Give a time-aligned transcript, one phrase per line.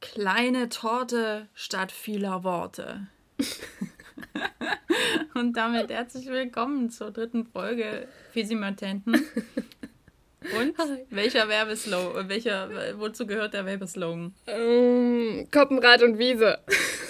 [0.00, 3.06] Kleine Torte statt vieler Worte.
[5.34, 9.14] Und damit herzlich willkommen zur dritten Folge Fisimatenten.
[10.54, 10.74] Und
[11.10, 14.34] welcher Werbeslogan, welcher, wozu gehört der Werbeslogan?
[14.46, 16.58] Ähm, Koppenrad und Wiese.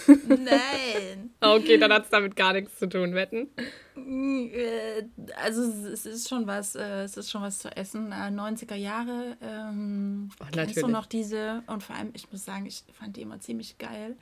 [0.07, 1.31] Nein.
[1.41, 3.49] okay, dann hat es damit gar nichts zu tun, wetten.
[3.97, 5.05] Äh,
[5.43, 8.13] also es ist schon was, äh, es ist schon was zu essen.
[8.13, 9.37] 90er äh, Jahre.
[9.41, 11.63] Ähm, oh, kennst du noch diese?
[11.67, 14.17] Und vor allem, ich muss sagen, ich fand die immer ziemlich geil.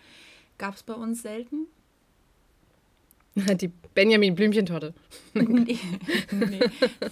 [0.58, 1.66] Gab es bei uns selten.
[3.60, 4.94] Die Benjamin Blümchentorte.
[5.34, 5.78] nee,
[6.30, 6.60] nee,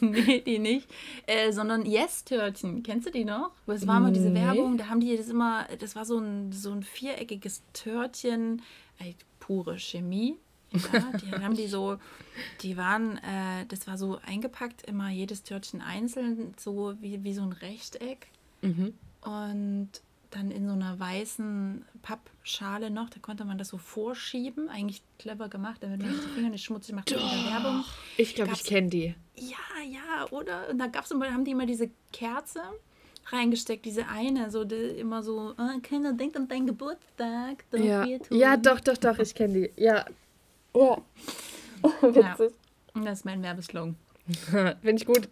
[0.01, 0.89] nee, die nicht.
[1.27, 2.83] Äh, sondern Yes-Törtchen.
[2.83, 3.53] Kennst du die noch?
[3.67, 4.33] Es war mal diese.
[4.33, 8.63] Werbung, da haben die das immer, das war so ein, so ein viereckiges Törtchen,
[8.99, 10.37] ey, pure Chemie.
[10.73, 11.99] Ja, die haben die so,
[12.63, 17.43] die waren, äh, das war so eingepackt, immer jedes Törtchen einzeln, so wie, wie so
[17.43, 18.29] ein Rechteck.
[18.63, 18.95] Mhm.
[19.23, 19.91] Und
[20.35, 23.11] dann in so einer weißen Pappschale noch.
[23.11, 24.69] Da konnte man das so vorschieben.
[24.69, 27.85] Eigentlich clever gemacht, damit man die Finger nicht schmutzig macht der Werbung.
[28.17, 29.15] Ich glaube, ich kenne die.
[29.37, 29.57] Ja,
[29.89, 30.69] ja, oder?
[30.69, 32.61] Und da gab's immer, haben die immer diese Kerze
[33.27, 37.65] reingesteckt, diese eine, so die, immer so, oh, keiner denkt an deinen Geburtstag.
[37.71, 38.05] Doch ja.
[38.31, 39.83] ja, doch, doch, doch, ich kenne die.
[39.83, 40.05] Ja.
[42.03, 42.39] Ja.
[42.39, 42.53] Witzig.
[42.95, 43.03] Ja.
[43.03, 43.97] Das ist mein Werbeslogan.
[44.27, 45.29] Finde ich gut.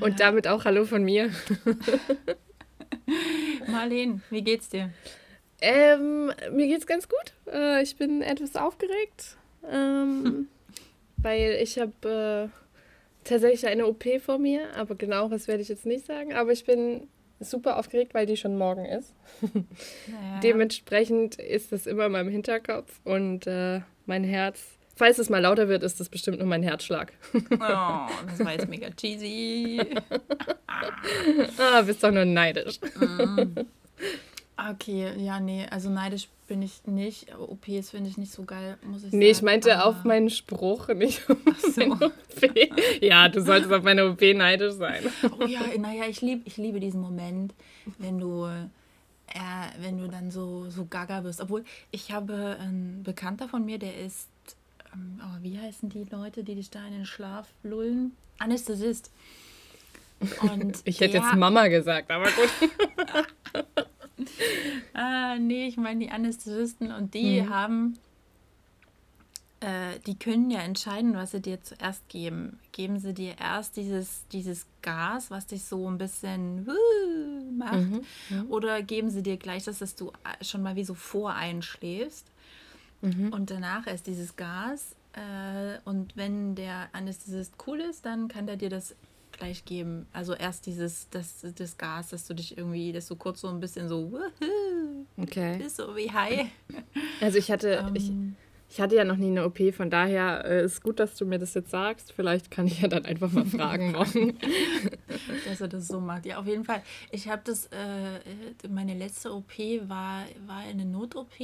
[0.00, 1.30] Und damit auch Hallo von mir.
[3.68, 4.90] Marlene, wie geht's dir?
[5.60, 7.32] Ähm, mir geht's ganz gut.
[7.52, 9.36] Äh, ich bin etwas aufgeregt,
[9.70, 10.48] ähm, hm.
[11.16, 15.86] weil ich habe äh, tatsächlich eine OP vor mir, aber genau was werde ich jetzt
[15.86, 16.32] nicht sagen.
[16.32, 17.08] Aber ich bin
[17.40, 19.14] super aufgeregt, weil die schon morgen ist.
[20.06, 20.40] Naja.
[20.42, 25.68] Dementsprechend ist das immer in meinem Hinterkopf und äh, mein Herz Falls es mal lauter
[25.68, 27.12] wird, ist das bestimmt nur mein Herzschlag.
[27.32, 29.80] Oh, das war jetzt mega cheesy.
[31.56, 32.80] ah, bist doch nur neidisch.
[32.96, 33.60] Mm.
[34.72, 37.32] Okay, ja, nee, also neidisch bin ich nicht.
[37.38, 39.18] OPs finde ich nicht so geil, muss ich sagen.
[39.18, 39.84] Nee, ich meinte ah.
[39.84, 41.80] auf meinen Spruch, nicht auf so.
[41.92, 43.00] OP.
[43.00, 45.04] Ja, du solltest auf meine OP neidisch sein.
[45.38, 47.54] Oh ja, naja, ich, lieb, ich liebe diesen Moment,
[47.98, 49.38] wenn du, äh,
[49.80, 51.40] wenn du dann so, so gaga bist.
[51.40, 54.26] Obwohl, ich habe einen Bekannter von mir, der ist
[54.92, 58.12] ähm, oh, wie heißen die Leute, die dich da in den Schlaf lullen?
[58.38, 59.10] Anästhesist.
[60.42, 62.70] Und ich hätte jetzt Mama gesagt, aber gut.
[64.94, 67.50] ah, nee, ich meine die Anästhesisten und die mhm.
[67.50, 67.98] haben,
[69.60, 72.58] äh, die können ja entscheiden, was sie dir zuerst geben.
[72.72, 78.04] Geben sie dir erst dieses, dieses Gas, was dich so ein bisschen uh, macht, mhm.
[78.30, 78.50] Mhm.
[78.50, 82.26] oder geben sie dir gleich das, dass du äh, schon mal wie so voreinschläfst.
[83.00, 83.32] Mhm.
[83.32, 84.96] Und danach erst dieses Gas.
[85.12, 88.94] Äh, und wenn der Anästhesist cool ist, dann kann der dir das
[89.32, 90.06] gleich geben.
[90.12, 93.60] Also erst dieses, das, das Gas, dass du dich irgendwie, dass du kurz so ein
[93.60, 95.58] bisschen so, wuhu, okay.
[95.58, 96.48] bist so wie high.
[97.20, 98.36] Also ich hatte, um, ich, ähm.
[98.68, 101.38] ich hatte ja noch nie eine OP, von daher äh, ist gut, dass du mir
[101.38, 102.12] das jetzt sagst.
[102.12, 104.38] Vielleicht kann ich ja dann einfach mal fragen morgen.
[105.46, 106.26] dass er das so macht.
[106.26, 106.82] Ja, auf jeden Fall.
[107.10, 111.38] Ich habe das, äh, meine letzte OP war, war eine Not-OP.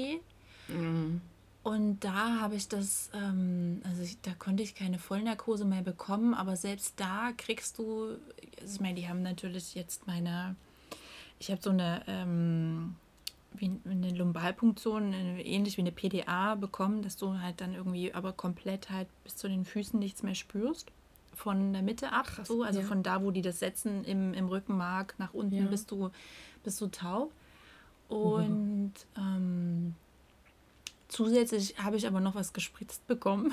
[0.68, 1.20] Mhm.
[1.64, 6.34] Und da habe ich das, ähm, also ich, da konnte ich keine Vollnarkose mehr bekommen,
[6.34, 8.18] aber selbst da kriegst du,
[8.60, 10.56] also ich meine, die haben natürlich jetzt meine,
[11.38, 12.96] ich habe so eine, ähm,
[13.54, 18.90] wie eine Lumbalpunktion, ähnlich wie eine PDA bekommen, dass du halt dann irgendwie aber komplett
[18.90, 20.92] halt bis zu den Füßen nichts mehr spürst.
[21.32, 22.86] Von der Mitte ab, Krass, so, also ja.
[22.86, 25.64] von da, wo die das setzen, im, im Rückenmark nach unten ja.
[25.64, 26.10] bist, du,
[26.62, 27.32] bist du taub.
[28.10, 28.16] Mhm.
[28.16, 29.22] Und mhm.
[29.22, 29.94] ähm,
[31.08, 33.52] Zusätzlich habe ich aber noch was gespritzt bekommen.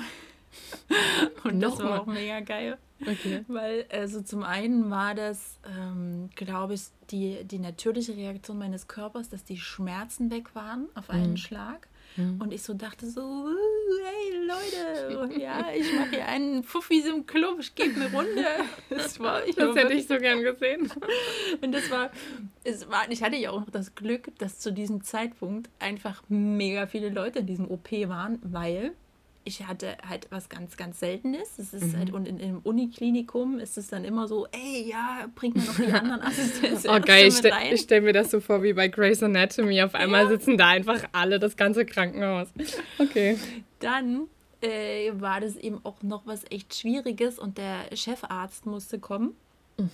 [1.44, 2.78] Und das war auch mega geil.
[3.00, 3.44] Okay.
[3.48, 9.28] Weil, also zum einen war das, ähm, glaube ich, die, die natürliche Reaktion meines Körpers,
[9.28, 11.36] dass die Schmerzen weg waren auf einen mhm.
[11.36, 11.88] Schlag.
[12.16, 12.40] Mhm.
[12.40, 13.48] Und ich so dachte so,
[14.04, 18.44] hey Leute, ja, ich mache hier einen Fuffis im Club, ich gebe eine Runde.
[18.90, 20.90] Das, war, ich das hätte ich so gern gesehen.
[21.62, 22.10] Und das war,
[22.62, 26.86] es war, ich hatte ja auch noch das Glück, dass zu diesem Zeitpunkt einfach mega
[26.86, 28.92] viele Leute in diesem OP waren, weil
[29.44, 31.58] ich hatte halt was ganz, ganz Seltenes.
[31.58, 31.98] Es ist mhm.
[31.98, 35.76] halt, und in, im Uniklinikum ist es dann immer so, ey, ja, bring mir noch
[35.76, 36.90] die anderen Assistenzen.
[36.90, 39.82] oh geil, ich, ste ich stelle mir das so vor wie bei Grey's Anatomy.
[39.82, 40.28] Auf einmal ja.
[40.28, 42.48] sitzen da einfach alle, das ganze Krankenhaus.
[42.98, 43.38] Okay.
[43.80, 44.28] Dann
[44.60, 49.34] äh, war das eben auch noch was echt Schwieriges und der Chefarzt musste kommen.
[49.78, 49.90] Mhm.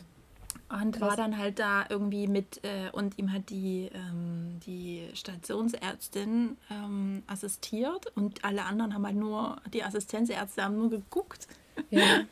[0.71, 6.59] Und war dann halt da irgendwie mit äh, und ihm hat die, ähm, die Stationsärztin
[6.71, 11.49] ähm, assistiert und alle anderen haben halt nur, die Assistenzärzte haben nur geguckt.
[11.91, 12.25] Ja.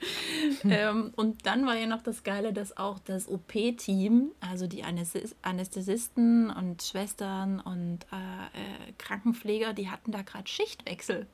[0.64, 6.50] ähm, und dann war ja noch das Geile, dass auch das OP-Team, also die Anästhesisten
[6.50, 11.26] und Schwestern und äh, äh, Krankenpfleger, die hatten da gerade Schichtwechsel.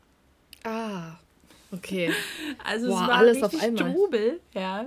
[0.64, 1.14] Ah,
[1.72, 2.12] okay.
[2.64, 3.92] Also Boah, es war alles auf einmal.
[3.92, 4.86] Trubel, ja.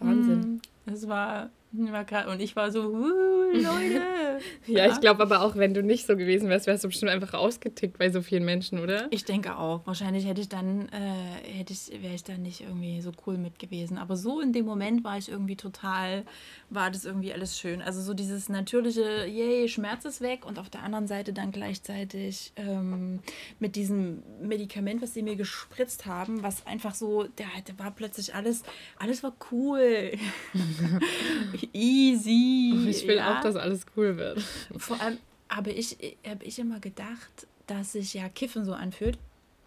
[0.00, 0.60] Wahnsinn.
[0.86, 4.02] Mm, es war und ich war so, uh, Leute.
[4.66, 7.34] ja, ich glaube aber auch, wenn du nicht so gewesen wärst, wärst du bestimmt einfach
[7.34, 9.06] ausgetickt bei so vielen Menschen, oder?
[9.10, 9.86] Ich denke auch.
[9.86, 13.58] Wahrscheinlich hätte ich dann, äh, hätte ich, wäre ich dann nicht irgendwie so cool mit
[13.58, 13.98] gewesen.
[13.98, 16.24] Aber so in dem Moment war ich irgendwie total,
[16.70, 17.82] war das irgendwie alles schön.
[17.82, 22.52] Also so dieses natürliche, yay, Schmerz ist weg und auf der anderen Seite dann gleichzeitig
[22.56, 23.20] ähm,
[23.58, 28.34] mit diesem Medikament, was sie mir gespritzt haben, was einfach so, der, der war plötzlich
[28.34, 28.62] alles,
[28.98, 30.12] alles war cool.
[31.72, 32.88] Easy.
[32.88, 33.38] Ich will ja.
[33.38, 34.40] auch, dass alles cool wird.
[34.76, 35.18] Vor allem
[35.48, 35.96] habe ich,
[36.26, 39.18] hab ich immer gedacht, dass sich ja Kiffen so anfühlt.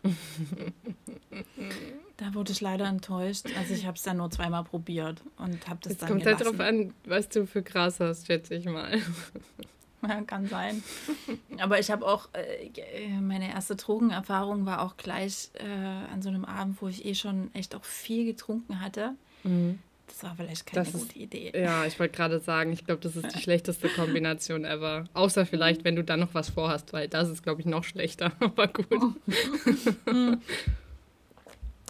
[2.18, 3.46] da wurde ich leider enttäuscht.
[3.58, 6.46] Also ich habe es dann nur zweimal probiert und habe das es dann kommt gelassen.
[6.46, 9.02] halt drauf an, was du für Gras hast, schätze ich mal.
[10.06, 10.84] Ja, kann sein.
[11.60, 15.64] Aber ich habe auch, äh, meine erste Drogenerfahrung war auch gleich äh,
[16.12, 19.16] an so einem Abend, wo ich eh schon echt auch viel getrunken hatte.
[19.44, 19.80] Mhm.
[20.14, 21.52] Das war vielleicht keine das gute Idee.
[21.60, 25.06] ja, ich wollte gerade sagen, ich glaube, das ist die schlechteste Kombination ever.
[25.16, 28.32] Außer vielleicht, wenn du dann noch was vorhast, weil das ist, glaube ich, noch schlechter.
[28.40, 28.86] Aber gut.
[28.92, 29.14] Oh.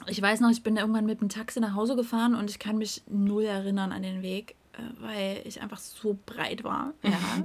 [0.07, 2.77] ich weiß noch, ich bin irgendwann mit dem Taxi nach Hause gefahren und ich kann
[2.77, 6.93] mich null erinnern an den Weg, äh, weil ich einfach so breit war.
[7.03, 7.43] Ja.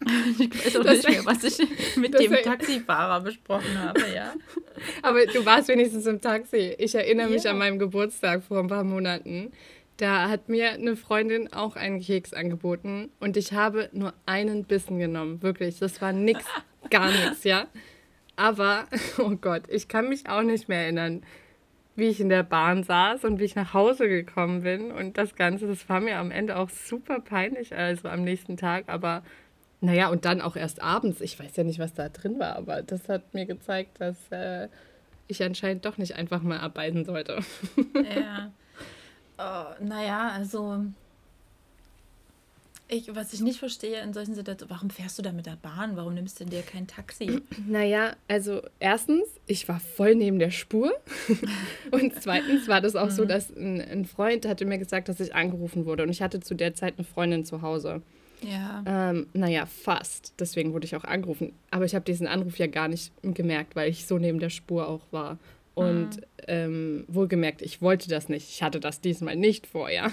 [0.38, 1.58] Ich weiß auch das nicht mehr, was ich
[1.96, 4.32] mit dem Taxifahrer besprochen habe, ja.
[5.02, 6.74] Aber du warst wenigstens im Taxi.
[6.78, 7.50] Ich erinnere mich ja.
[7.50, 9.52] an meinen Geburtstag vor ein paar Monaten.
[9.98, 14.98] Da hat mir eine Freundin auch einen Keks angeboten und ich habe nur einen Bissen
[14.98, 15.42] genommen.
[15.42, 16.44] Wirklich, das war nix,
[16.90, 17.66] gar nichts, ja.
[18.36, 18.86] Aber,
[19.18, 21.22] oh Gott, ich kann mich auch nicht mehr erinnern,
[21.96, 24.90] wie ich in der Bahn saß und wie ich nach Hause gekommen bin.
[24.90, 28.84] Und das Ganze, das war mir am Ende auch super peinlich, also am nächsten Tag.
[28.86, 29.22] Aber
[29.80, 31.20] naja, und dann auch erst abends.
[31.20, 34.68] Ich weiß ja nicht, was da drin war, aber das hat mir gezeigt, dass äh,
[35.26, 37.40] ich anscheinend doch nicht einfach mal abbeißen sollte.
[37.94, 38.52] Ja.
[39.42, 40.84] Oh, naja, also.
[42.88, 45.96] Ich, was ich nicht verstehe in solchen Situationen, warum fährst du da mit der Bahn?
[45.96, 47.40] Warum nimmst du dir kein Taxi?
[47.66, 50.92] Naja, also erstens, ich war voll neben der Spur.
[51.90, 53.28] und zweitens war das auch so, mhm.
[53.28, 56.02] dass ein, ein Freund hatte mir gesagt, dass ich angerufen wurde.
[56.02, 58.02] Und ich hatte zu der Zeit eine Freundin zu Hause.
[58.42, 58.82] Ja.
[58.86, 60.34] Ähm, naja, fast.
[60.38, 61.52] Deswegen wurde ich auch angerufen.
[61.70, 64.88] Aber ich habe diesen Anruf ja gar nicht gemerkt, weil ich so neben der Spur
[64.88, 65.38] auch war.
[65.74, 66.22] Und mhm.
[66.48, 68.50] ähm, wohlgemerkt, ich wollte das nicht.
[68.50, 70.10] Ich hatte das diesmal nicht vorher.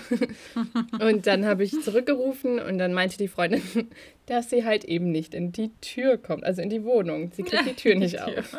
[0.99, 3.61] und dann habe ich zurückgerufen und dann meinte die Freundin,
[4.27, 7.31] dass sie halt eben nicht in die Tür kommt, also in die Wohnung.
[7.33, 8.39] Sie kriegt die Tür nicht die Tür.
[8.39, 8.55] auf.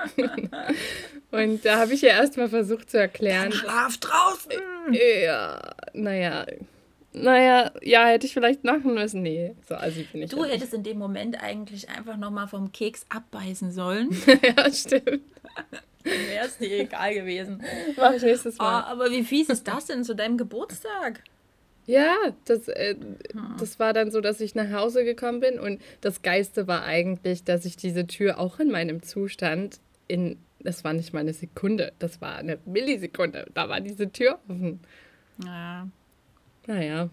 [1.30, 3.50] und da habe ich ihr erstmal versucht zu erklären.
[3.50, 4.52] Kein Schlaf draußen!
[4.92, 5.60] Ja,
[5.94, 6.46] naja,
[7.12, 9.22] naja, ja, hätte ich vielleicht machen müssen.
[9.22, 10.30] Nee, so also bin ich.
[10.30, 14.10] Du ja hättest in dem Moment eigentlich einfach nochmal vom Keks abbeißen sollen.
[14.42, 15.22] ja, stimmt.
[16.04, 17.62] Dann wäre es dir egal gewesen.
[17.96, 18.82] Mach ich nächstes Mal.
[18.82, 21.22] Oh, aber wie fies ist das denn zu deinem Geburtstag?
[21.86, 22.14] Ja,
[22.44, 23.56] das, äh, hm.
[23.58, 27.44] das war dann so, dass ich nach Hause gekommen bin und das Geiste war eigentlich,
[27.44, 31.92] dass ich diese Tür auch in meinem Zustand in, das war nicht mal eine Sekunde,
[31.98, 34.80] das war eine Millisekunde, da war diese Tür offen.
[35.42, 35.88] Ja.
[36.68, 37.08] Naja,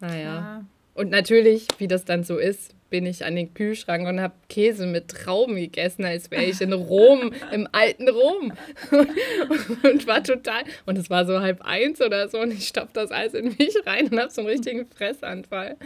[0.00, 0.22] naja.
[0.22, 0.64] Ja.
[0.94, 4.86] Und natürlich, wie das dann so ist, bin ich an den Kühlschrank und habe Käse
[4.86, 8.52] mit Trauben gegessen, als wäre ich in Rom, im alten Rom.
[8.90, 10.64] Und, und, war total.
[10.84, 13.74] Und es war so halb eins oder so und ich stopfe das alles in mich
[13.86, 15.76] rein und habe so einen richtigen Fressanfall.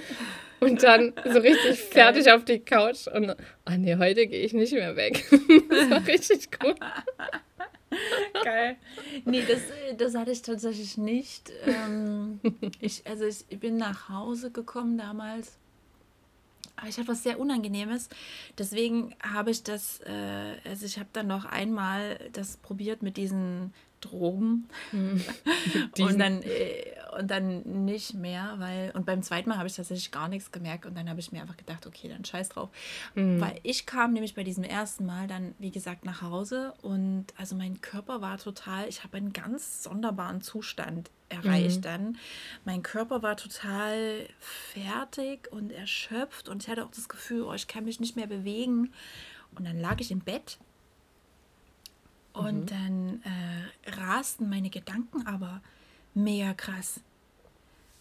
[0.59, 4.73] Und dann so richtig fertig auf die Couch und, oh nee, heute gehe ich nicht
[4.73, 5.23] mehr weg.
[5.71, 6.77] das war richtig gut.
[8.45, 8.77] Geil.
[9.25, 9.61] Nee, das,
[9.97, 11.53] das hatte ich tatsächlich nicht.
[11.67, 12.41] Ähm,
[12.81, 15.59] ich, also ich bin nach Hause gekommen damals.
[16.77, 18.09] Aber ich hatte was sehr Unangenehmes.
[18.59, 23.73] Deswegen habe ich das, äh, also ich habe dann noch einmal das probiert mit diesen
[24.05, 24.69] Drogen.
[24.93, 25.23] Mhm.
[25.99, 30.11] und, dann, äh, und dann nicht mehr, weil, und beim zweiten Mal habe ich tatsächlich
[30.11, 32.71] gar nichts gemerkt und dann habe ich mir einfach gedacht, okay, dann scheiß drauf.
[33.15, 33.41] Mhm.
[33.41, 37.57] Weil ich kam nämlich bei diesem ersten Mal dann, wie gesagt, nach Hause und also
[37.57, 41.83] mein Körper war total, ich habe einen ganz sonderbaren Zustand erreicht mhm.
[41.83, 42.19] dann.
[42.65, 47.69] Mein Körper war total fertig und erschöpft und ich hatte auch das Gefühl, oh, ich
[47.69, 48.93] kann mich nicht mehr bewegen.
[49.57, 50.59] Und dann lag ich im Bett
[52.35, 52.67] und mhm.
[52.67, 55.63] dann äh, rasten meine Gedanken aber
[56.13, 57.01] mega krass.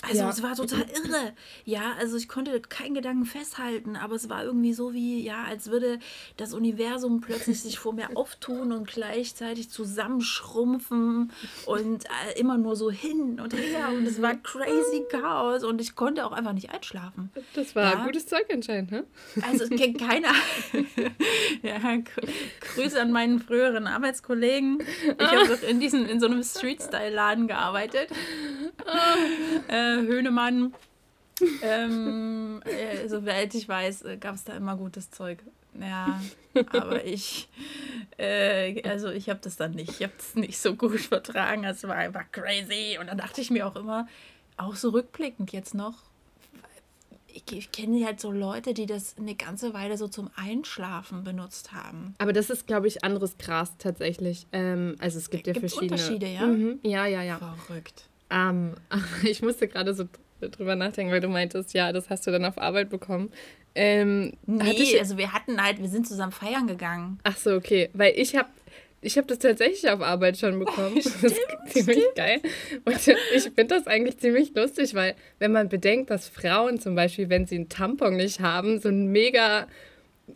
[0.07, 0.29] Also ja.
[0.29, 1.33] es war total irre.
[1.63, 5.71] Ja, also ich konnte keinen Gedanken festhalten, aber es war irgendwie so wie, ja, als
[5.71, 5.99] würde
[6.35, 11.31] das Universum plötzlich sich vor mir auftun und gleichzeitig zusammenschrumpfen
[11.65, 15.95] und äh, immer nur so hin und her und es war crazy Chaos und ich
[15.95, 17.31] konnte auch einfach nicht einschlafen.
[17.53, 18.05] Das war ja.
[18.05, 19.05] gutes Zeug anscheinend, ne?
[19.47, 20.33] Also kennt keiner.
[21.61, 21.79] ja,
[22.73, 24.79] Grüße an meinen früheren Arbeitskollegen.
[25.17, 28.09] Ich habe doch in diesem in so einem Street-Style-Laden gearbeitet.
[29.67, 30.73] äh, Höhnemann.
[31.61, 35.39] ähm, äh, soweit ich weiß, äh, gab es da immer gutes Zeug.
[35.79, 36.21] Ja,
[36.71, 37.49] aber ich,
[38.17, 41.63] äh, also ich habe das dann nicht, ich habe das nicht so gut vertragen.
[41.63, 42.97] Es war einfach crazy.
[42.99, 44.07] Und dann dachte ich mir auch immer,
[44.57, 45.95] auch so rückblickend jetzt noch,
[47.33, 51.73] ich, ich kenne halt so Leute, die das eine ganze Weile so zum Einschlafen benutzt
[51.73, 52.15] haben.
[52.19, 54.45] Aber das ist, glaube ich, anderes Gras tatsächlich.
[54.51, 56.01] Ähm, also es gibt ja Gibt's verschiedene.
[56.01, 56.45] Unterschiede, ja?
[56.45, 56.79] Mhm.
[56.83, 57.37] Ja, ja, ja.
[57.37, 58.07] Verrückt.
[58.33, 58.73] Ähm,
[59.23, 60.05] ich musste gerade so
[60.41, 63.31] drüber nachdenken, weil du meintest, ja, das hast du dann auf Arbeit bekommen.
[63.75, 67.19] Ähm, nee, ich, also wir hatten halt, wir sind zusammen feiern gegangen.
[67.23, 67.89] Ach so, okay.
[67.93, 68.49] Weil ich habe
[69.03, 70.99] ich habe das tatsächlich auf Arbeit schon bekommen.
[71.01, 72.15] Stimmt, das ist ziemlich stimmt.
[72.15, 72.41] geil.
[72.85, 77.29] Und ich finde das eigentlich ziemlich lustig, weil wenn man bedenkt, dass Frauen zum Beispiel,
[77.29, 79.67] wenn sie einen Tampon nicht haben, so ein mega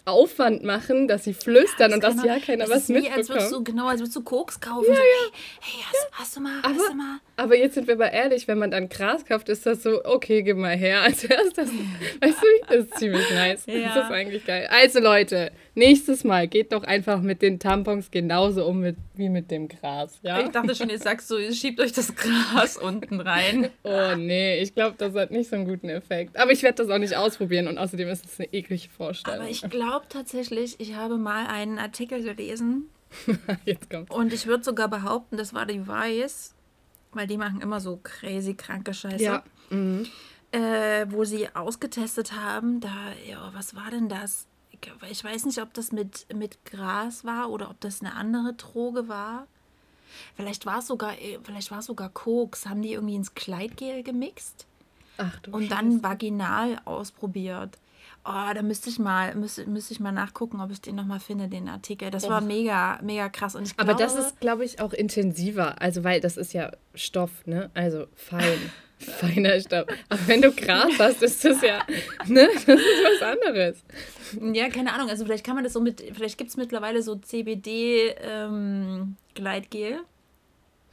[0.04, 3.18] Aufwand machen, dass sie flüstern ja, und dass ja keiner was mitbekommt.
[3.18, 4.86] Als würdest du, genau, als würdest du Koks kaufen.
[4.90, 5.02] Ja, so, ja.
[5.02, 7.20] Hey, hey hast, hast, du mal, aber, hast du mal.
[7.38, 10.44] Aber jetzt sind wir mal ehrlich, wenn man dann Gras kauft, ist das so, okay,
[10.44, 11.02] gib mal her.
[11.08, 13.66] Also das, weißt du, das ist ziemlich nice.
[13.66, 13.96] Ja.
[13.96, 14.68] Das ist eigentlich geil.
[14.70, 19.50] Also Leute, nächstes Mal geht doch einfach mit den Tampons genauso um mit, wie mit
[19.52, 20.20] dem Gras.
[20.24, 20.42] Ja?
[20.42, 23.70] Ich dachte schon, ihr sagst so, ihr schiebt euch das Gras unten rein.
[23.84, 26.38] Oh nee, ich glaube, das hat nicht so einen guten Effekt.
[26.38, 29.42] Aber ich werde das auch nicht ausprobieren und außerdem ist es eine eklige Vorstellung.
[29.42, 32.90] Aber ich glaube tatsächlich, ich habe mal einen Artikel gelesen.
[33.66, 34.14] Jetzt kommt's.
[34.14, 36.56] Und ich würde sogar behaupten, das war die Weiß,
[37.14, 39.24] weil die machen immer so crazy kranke Scheiße.
[39.24, 39.44] Ja.
[39.70, 40.08] Mhm.
[40.52, 42.90] Äh, wo sie ausgetestet haben, da,
[43.30, 44.48] ja, was war denn das?
[45.10, 49.08] Ich weiß nicht, ob das mit, mit Gras war oder ob das eine andere Droge
[49.08, 49.48] war.
[50.36, 52.66] Vielleicht war es sogar, äh, vielleicht war es sogar Koks.
[52.66, 54.66] Haben die irgendwie ins Kleidgel gemixt?
[55.18, 57.78] Ach, und dann vaginal ausprobiert.
[58.30, 61.48] Oh, da müsste ich mal, müsste, müsste ich mal nachgucken, ob ich den nochmal finde,
[61.48, 62.12] den Artikel.
[62.12, 63.56] Das war mega, mega krass.
[63.56, 65.82] Und ich glaube, Aber das ist, glaube ich, auch intensiver.
[65.82, 67.72] Also, weil das ist ja Stoff, ne?
[67.74, 68.70] Also fein.
[69.00, 69.86] feiner Stoff.
[70.10, 71.80] Aber wenn du Gras hast, ist das ja,
[72.26, 72.50] ne?
[72.54, 73.78] Das ist was anderes.
[74.54, 75.10] Ja, keine Ahnung.
[75.10, 79.92] Also vielleicht kann man das so mit, vielleicht gibt es mittlerweile so CBD-Gleitgel.
[79.92, 80.00] Ähm,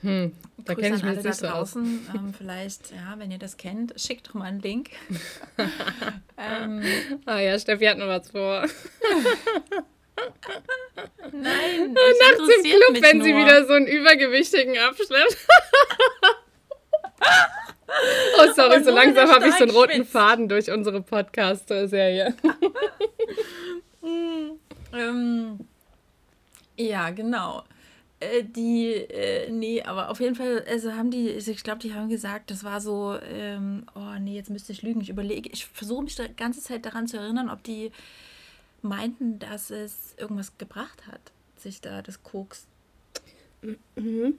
[0.05, 2.07] hm, da kenne ich mich nicht so draußen.
[2.15, 4.91] Ähm, vielleicht, ja, wenn ihr das kennt, schickt doch mal einen Link.
[6.37, 6.83] ähm,
[7.25, 8.67] ah ja, Steffi hat noch was vor.
[11.33, 13.27] Nein, nachts im Club, wenn nur.
[13.27, 15.39] sie wieder so einen Übergewichtigen abschleppt.
[18.39, 22.35] oh, sorry, so langsam habe ich so einen roten Faden durch unsere Podcast-Serie.
[24.93, 25.67] ähm,
[26.77, 27.65] ja, genau.
[28.25, 31.95] Äh, die, äh, nee, aber auf jeden Fall, also haben die, also ich glaube, die
[31.95, 35.67] haben gesagt, das war so, ähm, oh nee, jetzt müsste ich lügen, ich überlege, ich
[35.67, 37.93] versuche mich die ganze Zeit daran zu erinnern, ob die
[38.83, 41.21] meinten, dass es irgendwas gebracht hat,
[41.57, 42.67] sich da das Koks.
[43.97, 44.35] Mhm.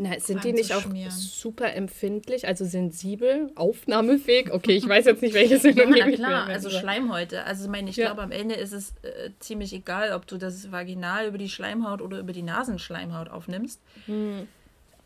[0.00, 4.52] Na, sind die nicht auch super empfindlich, also sensibel, aufnahmefähig?
[4.52, 7.42] Okay, ich weiß jetzt nicht, welches Synonym ja, na klar, also Schleimhäute.
[7.44, 8.06] Also ich meine, ich ja.
[8.06, 12.00] glaube, am Ende ist es äh, ziemlich egal, ob du das vaginal über die Schleimhaut
[12.00, 13.82] oder über die Nasenschleimhaut aufnimmst.
[14.06, 14.46] Hm.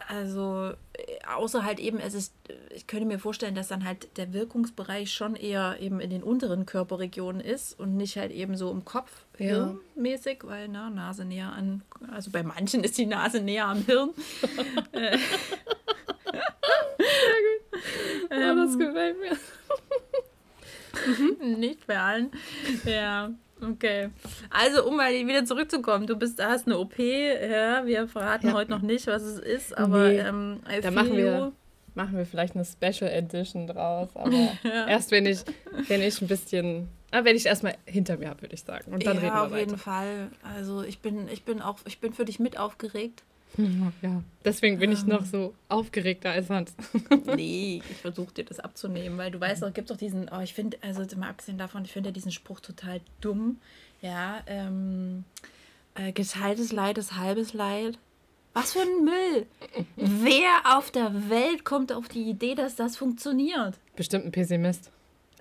[0.09, 4.17] Also, äh, außer halt eben, es ist, äh, ich könnte mir vorstellen, dass dann halt
[4.17, 8.71] der Wirkungsbereich schon eher eben in den unteren Körperregionen ist und nicht halt eben so
[8.71, 9.75] im Kopf ja.
[9.95, 14.11] mäßig, weil na, Nase näher an, also bei manchen ist die Nase näher am Hirn.
[14.93, 15.19] Äh.
[16.99, 17.83] Sehr gut.
[18.31, 18.79] Ja, das ähm.
[18.79, 19.37] gefällt mir.
[21.59, 22.31] nicht bei allen.
[22.85, 23.31] Ja.
[23.63, 24.11] Okay.
[24.51, 28.55] Also, um mal wieder zurückzukommen, du bist, hast eine OP, ja, wir verraten ja.
[28.55, 30.19] heute noch nicht, was es ist, aber nee.
[30.19, 31.53] ähm, da machen wir,
[31.95, 34.87] machen wir vielleicht eine Special Edition draus, aber ja.
[34.89, 35.45] erst wenn ich,
[35.89, 38.93] wenn ich ein bisschen, ah, wenn ich erstmal hinter mir habe, würde ich sagen.
[38.93, 39.61] Und dann ja, reden wir auf weiter.
[39.61, 40.29] jeden Fall.
[40.57, 43.23] Also ich bin, ich bin auch, ich bin für dich mit aufgeregt.
[44.03, 46.77] Ja, deswegen bin ich noch so aufgeregter als sonst.
[47.37, 50.55] nee, ich versuche dir das abzunehmen, weil du weißt, es gibt doch diesen, oh, ich
[50.55, 53.59] finde, also mal abgesehen davon, ich finde ja diesen Spruch total dumm.
[54.01, 55.25] Ja, ähm,
[55.95, 57.99] äh, geteiltes Leid ist halbes Leid.
[58.55, 59.47] Was für ein Müll!
[59.97, 63.79] Wer auf der Welt kommt auf die Idee, dass das funktioniert?
[63.97, 64.91] Bestimmt ein Pessimist.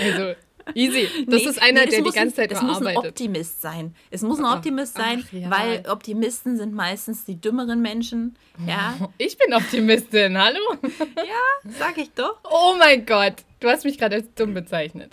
[0.00, 0.34] also,
[0.74, 1.08] Easy.
[1.26, 3.02] Das nee, ist einer, nee, der die ganze Zeit Es muss arbeitet.
[3.04, 3.94] ein Optimist sein.
[4.10, 5.50] Es muss ein Optimist sein, ach, ja.
[5.50, 8.36] weil Optimisten sind meistens die dümmeren Menschen.
[8.66, 8.94] Ja.
[9.18, 10.60] Ich bin Optimistin, hallo?
[11.16, 12.38] Ja, sag ich doch.
[12.44, 15.12] Oh mein Gott, du hast mich gerade als dumm bezeichnet.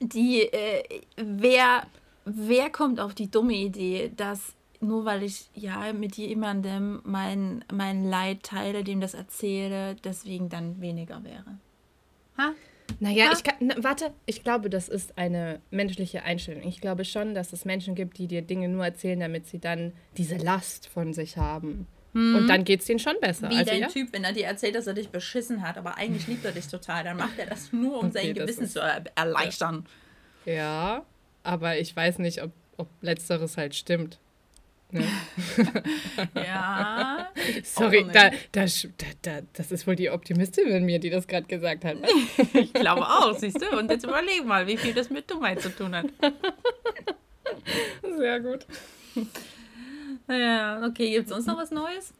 [0.00, 0.82] Die, äh,
[1.16, 1.86] wer,
[2.24, 8.08] wer kommt auf die dumme Idee, dass nur weil ich ja mit jemandem mein, mein
[8.08, 11.58] Leid teile, dem das erzähle, deswegen dann weniger wäre?
[12.38, 12.52] Ha?
[12.98, 16.62] Naja, ich kann, na, warte, ich glaube, das ist eine menschliche Einstellung.
[16.66, 19.92] Ich glaube schon, dass es Menschen gibt, die dir Dinge nur erzählen, damit sie dann
[20.16, 21.86] diese Last von sich haben.
[22.12, 22.34] Hm.
[22.34, 23.48] Und dann geht es denen schon besser.
[23.50, 23.88] Wie also, dein ja?
[23.88, 26.66] Typ, wenn er dir erzählt, dass er dich beschissen hat, aber eigentlich liebt er dich
[26.66, 28.80] total, dann macht er das nur, um okay, sein Gewissen zu
[29.14, 29.86] erleichtern.
[30.44, 31.04] Ja,
[31.42, 34.18] aber ich weiß nicht, ob, ob letzteres halt stimmt.
[34.92, 35.04] Ne?
[36.34, 37.28] ja.
[37.62, 38.64] Sorry, da, da,
[39.22, 41.96] da, das ist wohl die Optimistin in mir, die das gerade gesagt hat.
[42.54, 43.78] ich glaube auch, siehst du?
[43.78, 46.06] Und jetzt überleg mal, wie viel das mit Dummheit zu tun hat.
[48.16, 48.66] Sehr gut.
[50.28, 52.12] Ja, okay, gibt es sonst noch was Neues?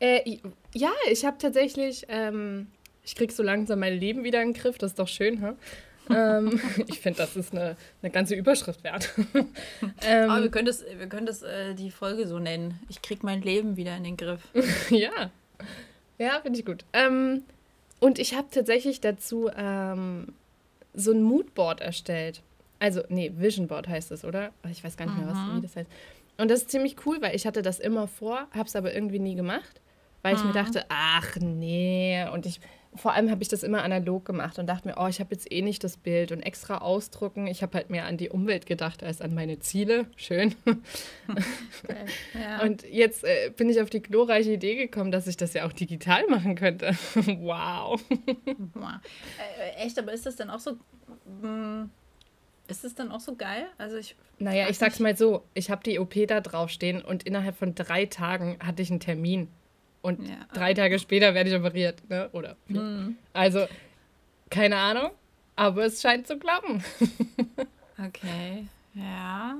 [0.00, 0.38] Äh,
[0.74, 2.68] ja, ich habe tatsächlich, ähm,
[3.04, 5.56] ich krieg so langsam mein Leben wieder in den Griff, das ist doch schön, ha?
[6.14, 9.10] Ähm, ich finde, das ist eine, eine ganze Überschrift wert.
[10.02, 12.78] ähm, Aber wir können das, wir können das äh, die Folge so nennen.
[12.88, 14.40] Ich krieg mein Leben wieder in den Griff.
[14.90, 15.30] ja.
[16.18, 16.84] Ja, finde ich gut.
[16.92, 17.44] Ähm,
[17.98, 20.28] und ich habe tatsächlich dazu ähm,
[20.94, 22.42] so ein Moodboard erstellt.
[22.78, 24.52] Also, nee, Vision Board heißt es, oder?
[24.70, 25.62] Ich weiß gar nicht mehr, was, wie mhm.
[25.62, 25.90] das heißt.
[26.38, 29.18] Und das ist ziemlich cool, weil ich hatte das immer vor, habe es aber irgendwie
[29.18, 29.80] nie gemacht,
[30.22, 30.48] weil ich mhm.
[30.48, 32.60] mir dachte, ach nee, und ich
[32.94, 35.50] vor allem habe ich das immer analog gemacht und dachte mir, oh, ich habe jetzt
[35.52, 37.46] eh nicht das Bild und extra ausdrucken.
[37.46, 40.06] Ich habe halt mehr an die Umwelt gedacht als an meine Ziele.
[40.16, 40.54] Schön.
[41.28, 41.96] Okay.
[42.34, 42.62] Ja.
[42.62, 45.72] Und jetzt äh, bin ich auf die glorreiche Idee gekommen, dass ich das ja auch
[45.72, 46.96] digital machen könnte.
[47.14, 48.00] wow.
[48.74, 48.92] wow.
[49.58, 50.72] Äh, echt, aber ist das dann auch so.
[51.42, 51.90] Mh, hm,
[52.66, 53.66] ist das dann auch so geil?
[53.78, 54.16] Also ich.
[54.38, 58.06] Naja, ich sag's mal so: Ich habe die OP da draufstehen und innerhalb von drei
[58.06, 59.48] Tagen hatte ich einen Termin.
[60.02, 60.36] Und ja.
[60.54, 62.30] drei Tage später werde ich operiert, ne?
[62.32, 63.16] Oder mhm.
[63.32, 63.66] Also,
[64.48, 65.10] keine Ahnung,
[65.56, 66.82] aber es scheint zu klappen.
[68.06, 69.56] okay, ja.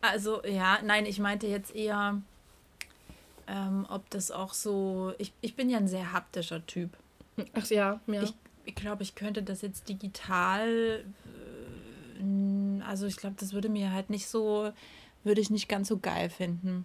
[0.00, 2.22] Also, ja, nein, ich meinte jetzt eher,
[3.46, 5.12] ähm, ob das auch so.
[5.18, 6.90] Ich, ich bin ja ein sehr haptischer Typ.
[7.52, 8.22] Ach ja, ja.
[8.22, 11.04] Ich, ich glaube, ich könnte das jetzt digital.
[12.20, 14.72] Äh, also, ich glaube, das würde mir halt nicht so.
[15.24, 16.84] Würde ich nicht ganz so geil finden.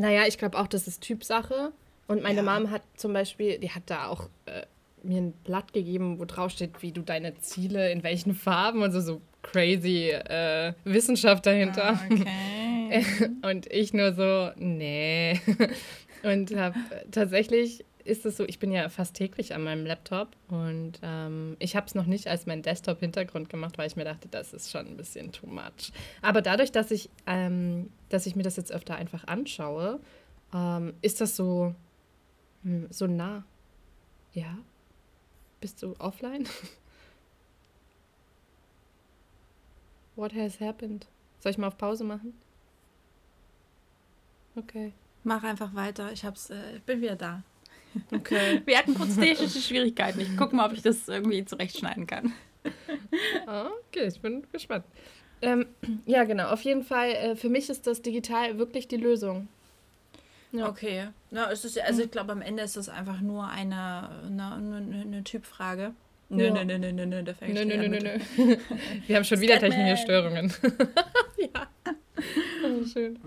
[0.00, 1.72] Naja, ich glaube auch, das ist Typsache.
[2.06, 2.42] Und meine ja.
[2.42, 4.62] Mom hat zum Beispiel, die hat da auch äh,
[5.02, 8.92] mir ein Blatt gegeben, wo drauf steht, wie du deine Ziele, in welchen Farben und
[8.92, 12.00] so, so crazy äh, Wissenschaft dahinter.
[12.00, 13.04] Ah, okay.
[13.42, 15.38] und ich nur so, nee.
[16.22, 16.78] und habe
[17.10, 21.76] tatsächlich ist es so, ich bin ja fast täglich an meinem Laptop und ähm, ich
[21.76, 24.86] habe es noch nicht als mein Desktop-Hintergrund gemacht, weil ich mir dachte, das ist schon
[24.86, 25.92] ein bisschen too much.
[26.22, 30.00] Aber dadurch, dass ich, ähm, dass ich mir das jetzt öfter einfach anschaue,
[30.54, 31.74] ähm, ist das so,
[32.62, 33.44] hm, so nah.
[34.32, 34.58] Ja?
[35.60, 36.46] Bist du offline?
[40.16, 41.06] What has happened?
[41.40, 42.34] Soll ich mal auf Pause machen?
[44.56, 44.92] Okay.
[45.22, 46.12] Mach einfach weiter.
[46.12, 47.42] Ich hab's, äh, bin wieder da.
[48.12, 48.62] Okay.
[48.66, 50.20] Wir hatten kurz technische Schwierigkeiten.
[50.20, 52.32] Ich gucke mal, ob ich das irgendwie zurechtschneiden kann.
[53.46, 54.84] Okay, ich bin gespannt.
[55.42, 55.66] Ähm,
[56.06, 56.48] ja, genau.
[56.48, 59.48] Auf jeden Fall, äh, für mich ist das digital wirklich die Lösung.
[60.52, 60.68] Ja.
[60.68, 61.08] Okay.
[61.30, 65.00] Ja, es ist, also ich glaube, am Ende ist das einfach nur eine, eine, eine,
[65.02, 65.94] eine Typfrage.
[66.28, 66.52] Nö, ja.
[66.52, 68.56] nö, nö, nö, nö, nö, da fängt nö, nö, nö, nö, nö.
[69.06, 70.52] Wir haben schon wieder technische Störungen.
[71.38, 71.66] ja.
[72.64, 73.18] Oh, schön.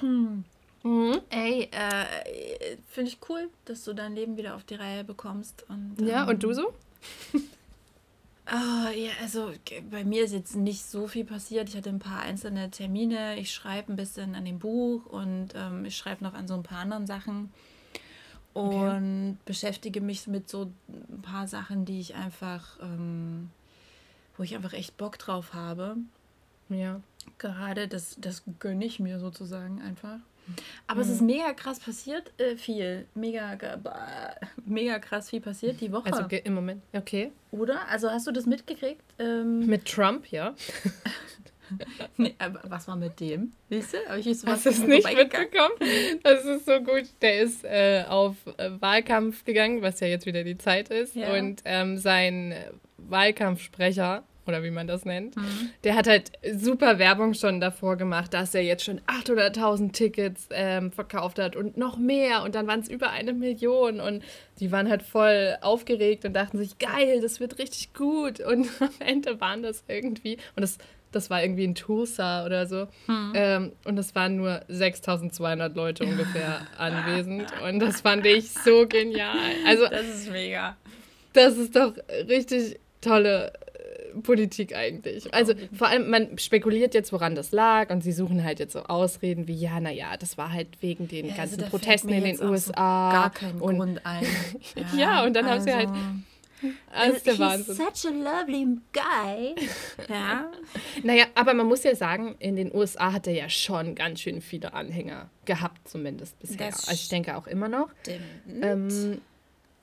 [0.82, 1.20] Mhm.
[1.28, 5.64] Ey, äh, finde ich cool, dass du dein Leben wieder auf die Reihe bekommst.
[5.68, 6.72] Und, ja, und du ähm, so?
[8.46, 9.52] Oh, ja, also
[9.90, 11.68] bei mir ist jetzt nicht so viel passiert.
[11.68, 13.38] Ich hatte ein paar einzelne Termine.
[13.38, 16.62] Ich schreibe ein bisschen an dem Buch und ähm, ich schreibe noch an so ein
[16.62, 17.50] paar anderen Sachen
[18.52, 19.36] und okay.
[19.44, 23.50] beschäftige mich mit so ein paar Sachen, die ich einfach, ähm,
[24.36, 25.96] wo ich einfach echt Bock drauf habe.
[26.68, 27.00] Ja.
[27.38, 30.18] Gerade das, das gönne ich mir sozusagen einfach.
[30.86, 31.06] Aber mhm.
[31.06, 33.06] es ist mega krass passiert, äh, viel.
[33.14, 33.56] Mega,
[34.64, 36.12] mega krass viel passiert die Woche.
[36.12, 37.32] Also im Moment, okay.
[37.50, 37.88] Oder?
[37.88, 39.02] Also hast du das mitgekriegt?
[39.18, 40.54] Ähm, mit Trump, ja.
[42.16, 42.34] nee,
[42.64, 43.52] was war mit dem?
[43.68, 43.98] Siehst du?
[44.08, 45.74] Aber ich was Hast du es nicht mitbekommen?
[46.22, 47.04] Das ist so gut.
[47.22, 51.14] Der ist äh, auf äh, Wahlkampf gegangen, was ja jetzt wieder die Zeit ist.
[51.14, 51.32] Ja.
[51.32, 52.54] Und ähm, sein
[52.98, 55.70] Wahlkampfsprecher oder wie man das nennt, mhm.
[55.84, 60.92] der hat halt super Werbung schon davor gemacht, dass er jetzt schon 800.000 Tickets ähm,
[60.92, 64.22] verkauft hat und noch mehr und dann waren es über eine Million und
[64.58, 68.90] die waren halt voll aufgeregt und dachten sich, geil, das wird richtig gut und am
[68.98, 70.78] Ende waren das irgendwie und das
[71.12, 72.86] das war irgendwie in Tulsa oder so.
[73.06, 73.32] Hm.
[73.34, 77.46] Ähm, und es waren nur 6200 Leute ungefähr anwesend.
[77.66, 79.36] Und das fand ich so genial.
[79.66, 80.76] Also, das ist mega.
[81.32, 81.94] Das ist doch
[82.28, 83.52] richtig tolle
[84.22, 85.32] Politik eigentlich.
[85.32, 88.84] Also vor allem, man spekuliert jetzt, woran das lag und sie suchen halt jetzt so
[88.84, 92.24] Ausreden wie, ja, naja, das war halt wegen den ja, also ganzen also Protesten in
[92.24, 92.66] den USA.
[92.66, 94.26] So gar keinen und, Grund ein.
[94.74, 95.88] Ja, ja und dann also, haben sie halt
[96.92, 97.74] also das ist der Wahnsinn.
[97.74, 99.54] such a lovely guy.
[100.08, 100.50] ja.
[101.02, 104.40] Naja, aber man muss ja sagen, in den USA hat er ja schon ganz schön
[104.40, 106.68] viele Anhänger gehabt, zumindest bisher.
[106.68, 107.90] Das also ich denke auch immer noch.
[108.62, 109.20] Ähm,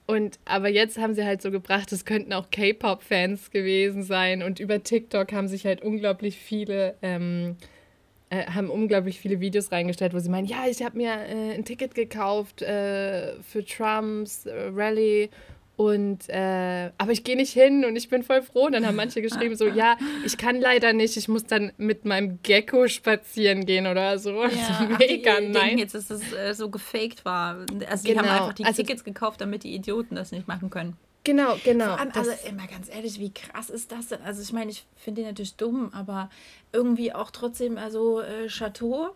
[0.07, 4.41] und aber jetzt haben sie halt so gebracht, es könnten auch K-Pop-Fans gewesen sein.
[4.41, 6.95] Und über TikTok haben sich halt unglaublich viele.
[7.01, 7.57] Ähm,
[8.29, 11.63] äh, haben unglaublich viele Videos reingestellt, wo sie meinen, ja, ich habe mir äh, ein
[11.63, 15.29] Ticket gekauft äh, für Trumps äh, Rally
[15.77, 18.65] und äh, aber ich gehe nicht hin und ich bin voll froh.
[18.65, 22.03] Und dann haben manche geschrieben so, ja, ich kann leider nicht, ich muss dann mit
[22.03, 24.43] meinem Gecko spazieren gehen oder so.
[24.43, 25.79] Ja, also mega die, nice.
[25.79, 27.59] jetzt, dass es äh, so gefaked war.
[27.87, 28.23] Also die genau.
[28.23, 30.97] haben einfach die also, Tickets gekauft, damit die Idioten das nicht machen können.
[31.23, 31.93] Genau, genau.
[31.93, 34.21] Allem, also immer ganz ehrlich, wie krass ist das denn?
[34.23, 36.31] Also ich meine, ich finde den natürlich dumm, aber
[36.73, 39.09] irgendwie auch trotzdem, also äh, Chateau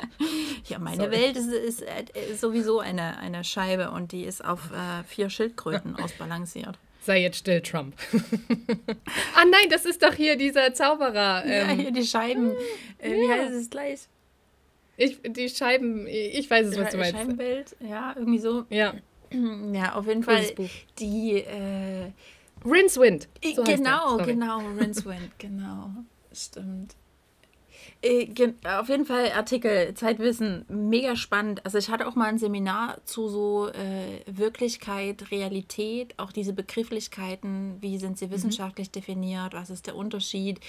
[0.68, 1.10] ja, meine Sorry.
[1.10, 5.96] Welt ist, ist, ist, sowieso eine, eine Scheibe und die ist auf äh, vier Schildkröten
[6.02, 6.78] ausbalanciert.
[7.06, 7.94] Sei jetzt still, Trump.
[9.36, 11.44] ah nein, das ist doch hier dieser Zauberer.
[11.44, 12.50] Ähm, ja, hier die Scheiben.
[12.98, 14.08] Äh, wie heißt es gleich?
[14.96, 17.16] Ich, die Scheiben, ich weiß es, was du meinst.
[17.16, 18.64] Scheibenwelt, ja, irgendwie so.
[18.70, 18.94] Ja.
[19.72, 20.46] Ja, auf jeden Fall.
[20.98, 21.34] Die.
[21.34, 22.10] Äh,
[22.64, 23.28] Rincewind.
[23.54, 25.90] So genau, genau, Rincewind, genau.
[26.32, 26.96] Stimmt.
[28.02, 28.28] Äh,
[28.78, 31.64] auf jeden Fall Artikel, Zeitwissen, mega spannend.
[31.64, 37.76] Also ich hatte auch mal ein Seminar zu so äh, Wirklichkeit, Realität, auch diese Begrifflichkeiten,
[37.80, 38.32] wie sind sie mhm.
[38.32, 38.92] wissenschaftlich mhm.
[38.92, 40.60] definiert, was ist der Unterschied.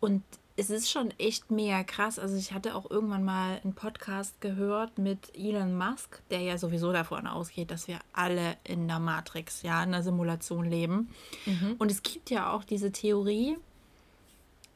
[0.00, 0.22] Und
[0.58, 2.18] es ist schon echt mega krass.
[2.18, 6.92] Also ich hatte auch irgendwann mal einen Podcast gehört mit Elon Musk, der ja sowieso
[6.92, 11.10] davon ausgeht, dass wir alle in der Matrix, ja, in der Simulation leben.
[11.46, 11.76] Mhm.
[11.78, 13.56] Und es gibt ja auch diese Theorie,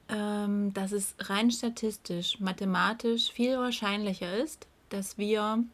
[0.09, 5.65] ähm, dass es rein statistisch, mathematisch viel wahrscheinlicher ist, dass wir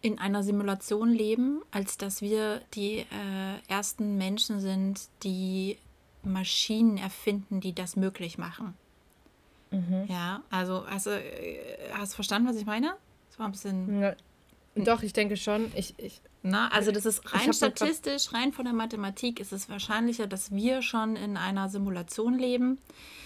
[0.00, 5.78] in einer Simulation leben, als dass wir die äh, ersten Menschen sind, die
[6.22, 8.74] Maschinen erfinden, die das möglich machen.
[9.70, 10.06] Mhm.
[10.08, 12.94] Ja, also hast du, äh, hast du verstanden, was ich meine?
[13.28, 14.14] Das war ein bisschen.
[14.84, 15.70] Ja, doch, ich denke schon.
[15.74, 20.26] Ich, ich, Na, also das ist rein statistisch, rein von der Mathematik ist es wahrscheinlicher,
[20.26, 22.78] dass wir schon in einer Simulation leben,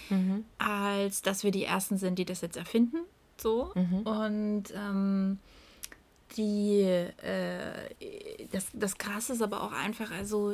[0.09, 0.45] mhm.
[0.57, 2.97] als dass wir die Ersten sind, die das jetzt erfinden.
[3.37, 3.71] So.
[3.75, 3.99] Mhm.
[4.01, 5.39] Und ähm,
[6.37, 10.53] die, äh, das, das Krasse ist aber auch einfach, also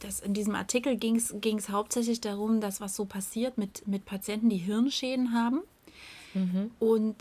[0.00, 4.50] das, in diesem Artikel ging es hauptsächlich darum, dass was so passiert mit, mit Patienten,
[4.50, 5.60] die Hirnschäden haben.
[6.34, 6.70] Mhm.
[6.78, 7.16] Und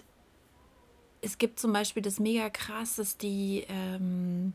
[1.22, 4.54] es gibt zum Beispiel das mega krass, dass die, ähm,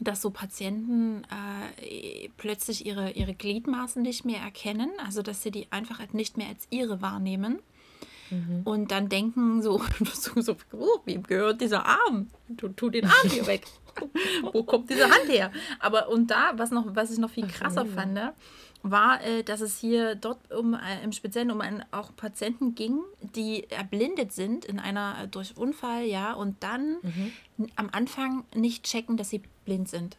[0.00, 5.66] dass so Patienten äh, plötzlich ihre, ihre Gliedmaßen nicht mehr erkennen, also dass sie die
[5.70, 7.60] einfach halt nicht mehr als ihre wahrnehmen.
[8.30, 8.62] Mhm.
[8.64, 9.82] Und dann denken so,
[10.12, 12.28] so, so oh, wem gehört dieser Arm?
[12.56, 13.64] Tu, tu den Arm hier weg.
[14.52, 15.52] Wo kommt diese Hand her?
[15.78, 18.18] Aber und da, was, noch, was ich noch viel krasser Ach, fand,
[18.82, 23.00] war, äh, dass es hier dort um, äh, im Speziellen um einen, auch Patienten ging,
[23.20, 27.32] die erblindet sind in einer äh, durch Unfall, ja, und dann mhm.
[27.76, 30.16] am Anfang nicht checken, dass sie blind sind.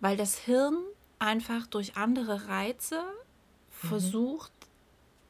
[0.00, 0.76] Weil das Hirn
[1.18, 3.88] einfach durch andere Reize mhm.
[3.88, 4.52] versucht,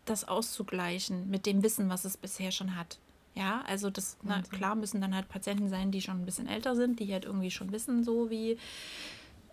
[0.05, 2.99] das auszugleichen mit dem Wissen, was es bisher schon hat.
[3.35, 6.75] Ja, also das, na, klar müssen dann halt Patienten sein, die schon ein bisschen älter
[6.75, 8.59] sind, die halt irgendwie schon wissen, so wie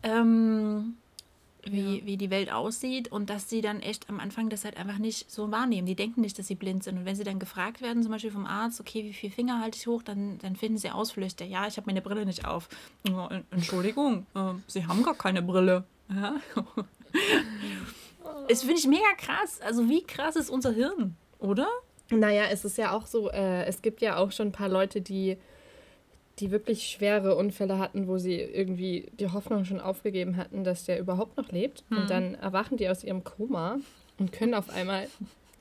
[0.02, 0.98] ähm,
[1.66, 2.06] wie, ja.
[2.06, 5.30] wie die Welt aussieht und dass sie dann echt am Anfang das halt einfach nicht
[5.30, 5.86] so wahrnehmen.
[5.86, 6.98] Die denken nicht, dass sie blind sind.
[6.98, 9.78] Und wenn sie dann gefragt werden, zum Beispiel vom Arzt, okay, wie viele Finger halte
[9.78, 11.44] ich hoch, dann, dann finden sie Ausflüchte.
[11.44, 12.70] Ja, ich habe meine Brille nicht auf.
[13.52, 15.84] Entschuldigung, äh, Sie haben gar keine Brille.
[16.10, 16.36] Ja?
[18.48, 19.62] Das finde ich mega krass.
[19.62, 21.68] Also wie krass ist unser Hirn, oder?
[22.10, 25.02] Naja, es ist ja auch so, äh, es gibt ja auch schon ein paar Leute,
[25.02, 25.38] die
[26.40, 31.00] die wirklich schwere Unfälle hatten, wo sie irgendwie die Hoffnung schon aufgegeben hatten, dass der
[31.00, 31.84] überhaupt noch lebt.
[31.90, 31.98] Hm.
[31.98, 33.80] Und dann erwachen die aus ihrem Koma
[34.18, 35.08] und können auf einmal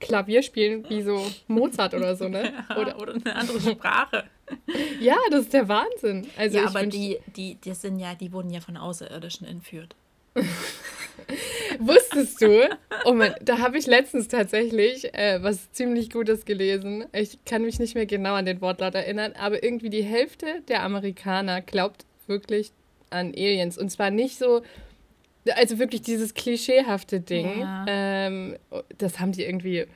[0.01, 2.53] Klavier spielen wie so Mozart oder so, ne?
[2.77, 4.25] Oder, oder eine andere Sprache.
[5.01, 6.27] ja, das ist der Wahnsinn.
[6.37, 9.95] Also ja, aber die, die, die sind ja, die wurden ja von Außerirdischen entführt.
[11.79, 12.69] Wusstest du?
[13.05, 17.05] Oh Mann, da habe ich letztens tatsächlich äh, was ziemlich Gutes gelesen.
[17.13, 20.83] Ich kann mich nicht mehr genau an den Wortlaut erinnern, aber irgendwie die Hälfte der
[20.83, 22.73] Amerikaner glaubt wirklich
[23.11, 23.79] an Aliens.
[23.79, 24.63] Und zwar nicht so,
[25.55, 27.61] also wirklich dieses klischeehafte Ding.
[27.61, 27.85] Ja.
[27.89, 28.57] Ähm,
[28.99, 29.87] das haben die irgendwie,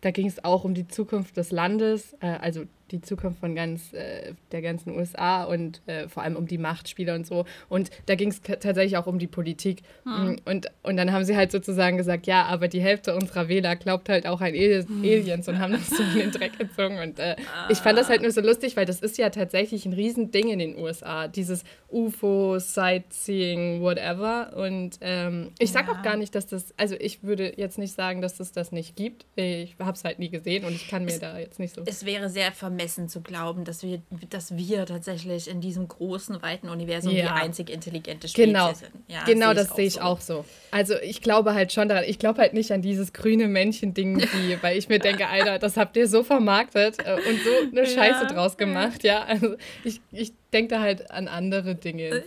[0.00, 3.92] da ging es auch um die Zukunft des Landes, äh, also die Zukunft von ganz
[3.92, 7.44] äh, der ganzen USA und äh, vor allem um die Machtspiele und so.
[7.68, 9.82] Und da ging es tatsächlich auch um die Politik.
[10.04, 10.36] Hm.
[10.44, 14.08] Und, und dann haben sie halt sozusagen gesagt, ja, aber die Hälfte unserer Wähler glaubt
[14.08, 15.54] halt auch an Aliens hm.
[15.54, 16.98] und haben das so in den Dreck gezogen.
[16.98, 17.68] Und äh, ah.
[17.68, 20.58] ich fand das halt nur so lustig, weil das ist ja tatsächlich ein Riesending in
[20.60, 21.26] den USA.
[21.26, 24.56] Dieses UFO, Sightseeing, whatever.
[24.56, 25.92] Und ähm, ich sag ja.
[25.92, 28.94] auch gar nicht, dass das, also ich würde jetzt nicht sagen, dass es das nicht
[28.94, 29.26] gibt.
[29.34, 31.82] Ich habe es halt nie gesehen und ich kann mir es, da jetzt nicht so.
[31.86, 36.42] Es wäre sehr vermeidlich vermessen zu glauben, dass wir, dass wir tatsächlich in diesem großen,
[36.42, 37.22] weiten Universum ja.
[37.22, 38.72] die einzig intelligente Spezies genau.
[38.72, 38.90] sind.
[39.08, 40.44] Ja, genau, das sehe ich auch so.
[40.70, 44.22] Also ich glaube halt schon daran, ich glaube halt nicht an dieses grüne Männchen-Ding,
[44.60, 48.24] weil ich mir denke, Alter, das habt ihr so vermarktet äh, und so eine Scheiße
[48.24, 48.32] ja.
[48.32, 49.24] draus gemacht, ja.
[49.24, 52.22] Also ich, ich denke da halt an andere Dinge.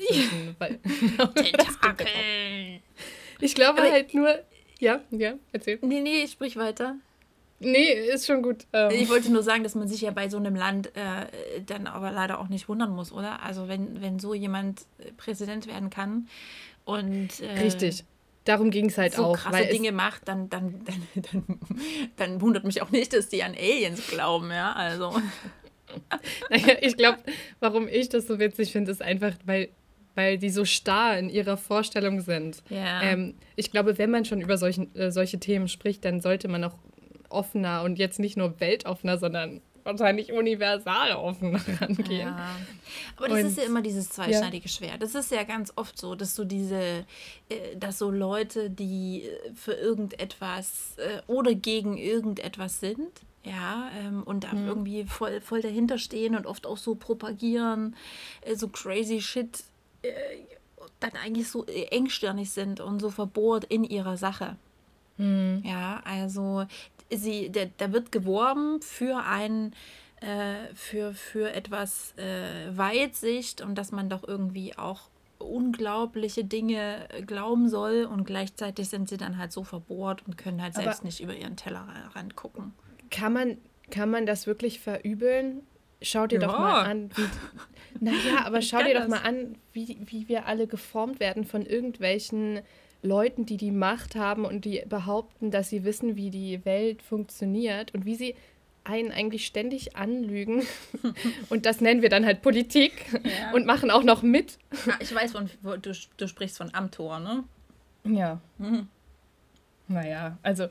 [0.58, 0.80] Weil,
[1.36, 2.82] Tentakeln.
[3.39, 4.36] Ich glaube halt nur,
[4.80, 5.78] ja, ja, erzähl.
[5.84, 6.96] Nee, nee, sprich weiter.
[7.60, 8.67] Nee, ist schon gut.
[8.74, 8.91] Ähm.
[8.91, 12.12] Ich wollte nur sagen, dass man sich ja bei so einem Land äh, dann aber
[12.12, 13.41] leider auch nicht wundern muss, oder?
[13.41, 16.28] Also wenn, wenn so jemand äh, Präsident werden kann
[16.86, 18.04] und äh, Richtig.
[18.43, 19.38] Darum ging es halt so auch.
[19.38, 21.60] krasse Dinge macht, dann, dann, dann, dann,
[22.15, 24.74] dann wundert mich auch nicht, dass die an Aliens glauben, ja.
[24.74, 25.20] Also.
[26.50, 27.17] naja, ich glaube,
[27.60, 29.70] warum ich das so witzig finde, ist einfach, weil
[30.17, 32.63] weil die so starr in ihrer Vorstellung sind.
[32.70, 33.04] Ja.
[33.04, 36.63] Ähm, ich glaube, wenn man schon über solchen, äh, solche Themen spricht, dann sollte man
[36.63, 36.74] auch
[37.30, 42.28] offener und jetzt nicht nur weltoffener, sondern wahrscheinlich universal offen rangehen.
[42.28, 42.56] Ja.
[43.16, 44.72] Aber das und, ist ja immer dieses zweischneidige ja.
[44.72, 45.02] Schwert.
[45.02, 47.06] Das ist ja ganz oft so, dass so diese,
[47.50, 53.10] äh, dass so Leute, die äh, für irgendetwas äh, oder gegen irgendetwas sind,
[53.44, 54.68] ja, ähm, und da mhm.
[54.68, 57.96] irgendwie voll, voll dahinter stehen und oft auch so propagieren,
[58.56, 59.63] so crazy shit,
[61.00, 64.58] dann eigentlich so engstirnig sind und so verbohrt in ihrer Sache.
[65.18, 65.63] Mhm.
[65.66, 66.66] Ja, also
[67.12, 69.74] sie, der, da wird geworben für ein
[70.22, 77.70] äh, für, für etwas äh, Weitsicht und dass man doch irgendwie auch unglaubliche Dinge glauben
[77.70, 81.36] soll und gleichzeitig sind sie dann halt so verbohrt und können halt selbst nicht über
[81.36, 82.74] ihren Tellerrand gucken.
[83.12, 83.58] Kann man,
[83.91, 85.62] kann man das wirklich verübeln?
[86.02, 86.48] Schau dir ja.
[86.48, 87.26] doch mal an, wie.
[88.00, 92.62] Naja, aber schau dir doch mal an, wie, wie wir alle geformt werden von irgendwelchen
[93.08, 97.93] Leuten, die die Macht haben und die behaupten, dass sie wissen, wie die Welt funktioniert
[97.93, 98.36] und wie sie
[98.84, 100.63] einen eigentlich ständig anlügen.
[101.50, 103.54] und das nennen wir dann halt Politik ja.
[103.54, 104.58] und machen auch noch mit.
[104.86, 105.50] Ja, ich weiß, von,
[105.82, 107.43] du, du sprichst von Amtor, ne?
[108.06, 108.39] Ja.
[108.58, 108.88] Mhm.
[109.88, 110.67] Naja, also.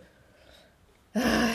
[1.14, 1.48] Ah,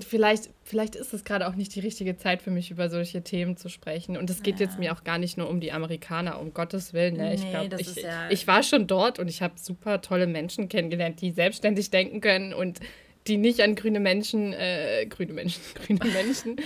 [0.00, 3.56] vielleicht, vielleicht ist es gerade auch nicht die richtige Zeit für mich, über solche Themen
[3.56, 4.16] zu sprechen.
[4.16, 4.66] Und es geht ja.
[4.66, 7.16] jetzt mir auch gar nicht nur um die Amerikaner, um Gottes Willen.
[7.16, 7.34] Ne?
[7.34, 11.20] Ich, glaub, ich, ja ich war schon dort und ich habe super tolle Menschen kennengelernt,
[11.20, 12.80] die selbstständig denken können und
[13.26, 16.56] die nicht an grüne Menschen, äh, grüne Menschen, grüne Menschen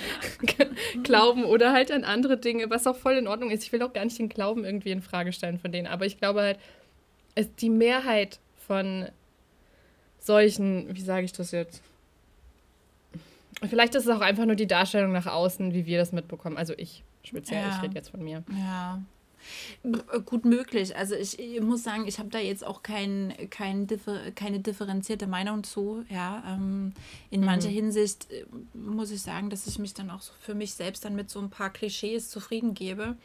[1.03, 3.65] glauben oder halt an andere Dinge, was auch voll in Ordnung ist.
[3.65, 6.19] Ich will auch gar nicht den Glauben irgendwie in Frage stellen von denen, aber ich
[6.19, 6.59] glaube halt,
[7.35, 9.09] es, die Mehrheit von
[10.19, 11.83] solchen, wie sage ich das jetzt?
[13.69, 16.57] Vielleicht ist es auch einfach nur die Darstellung nach außen, wie wir das mitbekommen.
[16.57, 17.77] Also ich speziell, ja.
[17.77, 18.43] ich rede jetzt von mir.
[18.59, 19.03] Ja.
[19.83, 20.97] Äh, gut möglich.
[20.97, 23.87] Also ich, ich muss sagen, ich habe da jetzt auch kein, kein
[24.35, 26.05] keine differenzierte Meinung zu.
[26.09, 26.93] Ja, ähm,
[27.31, 27.47] in mhm.
[27.47, 28.45] mancher Hinsicht äh,
[28.75, 31.41] muss ich sagen, dass ich mich dann auch so für mich selbst dann mit so
[31.41, 33.17] ein paar Klischees zufrieden gebe.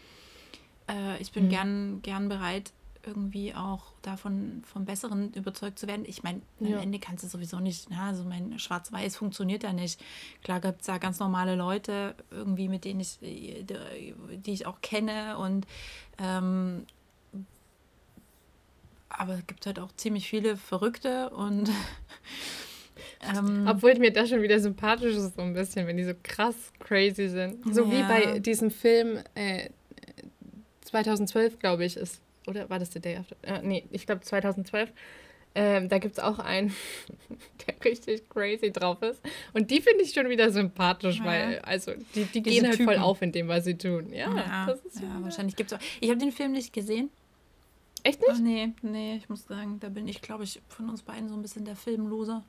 [0.89, 1.49] Äh, ich bin mhm.
[1.49, 2.71] gern, gern bereit,
[3.05, 6.05] irgendwie auch davon vom Besseren überzeugt zu werden.
[6.05, 6.77] Ich meine, ja.
[6.77, 10.01] am Ende kannst du sowieso nicht, na, also mein Schwarz-Weiß funktioniert ja nicht.
[10.43, 15.37] Klar gibt es da ganz normale Leute, irgendwie, mit denen ich, die ich auch kenne
[15.37, 15.65] und
[16.19, 16.85] ähm,
[19.09, 21.69] aber es gibt halt auch ziemlich viele Verrückte und
[23.35, 26.55] ähm, Obwohl mir das schon wieder sympathisch ist, so ein bisschen, wenn die so krass
[26.79, 27.73] crazy sind.
[27.73, 27.91] So ja.
[27.91, 29.69] wie bei diesem Film äh,
[30.81, 33.35] 2012, glaube ich, ist oder war das der Day After?
[33.41, 34.91] Äh, nee, ich glaube 2012.
[35.57, 36.73] Ähm, da gibt es auch einen,
[37.67, 39.21] der richtig crazy drauf ist.
[39.53, 41.25] Und die finde ich schon wieder sympathisch, ja.
[41.25, 42.93] weil, also, die, die gehen halt Typen.
[42.93, 44.11] voll auf in dem, was sie tun.
[44.11, 45.83] Ja, ja, das ist ja wahrscheinlich gibt es auch.
[46.01, 47.09] Ich habe den Film nicht gesehen.
[48.03, 48.31] Echt nicht?
[48.33, 51.35] Ach, nee, nee, ich muss sagen, da bin ich, glaube ich, von uns beiden so
[51.35, 52.43] ein bisschen der Filmloser.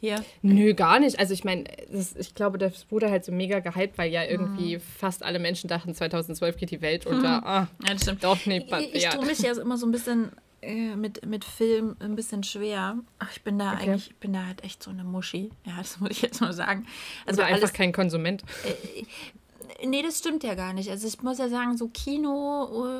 [0.00, 0.16] Ja.
[0.42, 1.18] Nö, gar nicht.
[1.18, 4.80] Also ich meine, ich glaube, das wurde halt so mega gehypt, weil ja irgendwie mhm.
[4.80, 7.38] fast alle Menschen dachten, 2012 geht die Welt unter.
[7.38, 7.46] Mhm.
[7.46, 8.22] Ah, ja, das stimmt.
[8.22, 9.10] Doch, nee, ich, ich ja.
[9.10, 10.30] tue mich ja immer so ein bisschen
[10.60, 12.98] äh, mit, mit Film ein bisschen schwer.
[13.18, 13.90] Ach, ich bin da okay.
[13.90, 15.50] eigentlich, ich bin da halt echt so eine Muschi.
[15.64, 16.86] Ja, das muss ich jetzt mal sagen.
[17.26, 18.42] Also Oder einfach alles, kein Konsument.
[18.64, 20.90] Äh, nee, das stimmt ja gar nicht.
[20.90, 22.92] Also ich muss ja sagen, so Kino,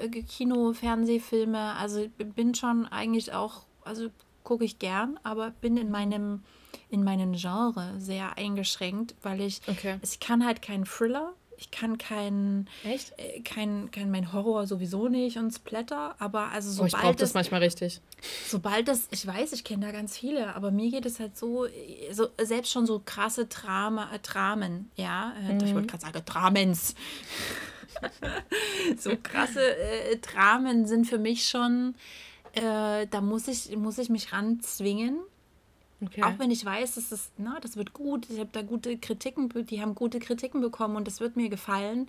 [0.00, 4.08] äh, Kino, Fernsehfilme, also ich bin schon eigentlich auch, also
[4.44, 6.42] gucke ich gern, aber bin in meinem
[6.90, 9.98] in meinem Genre sehr eingeschränkt, weil ich okay.
[10.02, 15.08] ich kann halt keinen Thriller, ich kann keinen echt äh, kein kein mein Horror sowieso
[15.08, 18.00] nicht und Splatter, aber also sobald oh, ich brauche das manchmal richtig.
[18.46, 21.66] Sobald das ich weiß, ich kenne da ganz viele, aber mir geht es halt so,
[22.12, 25.64] so selbst schon so krasse Drama äh, Dramen, ja, äh, mhm.
[25.64, 26.94] ich wollte gerade sagen Dramens.
[28.98, 31.94] so krasse äh, Dramen sind für mich schon
[32.52, 35.18] äh, da muss ich, muss ich mich ranzwingen.
[36.00, 36.22] Okay.
[36.22, 39.48] Auch wenn ich weiß, dass das, na, das wird gut, ich habe da gute Kritiken,
[39.66, 42.08] die haben gute Kritiken bekommen und das wird mir gefallen,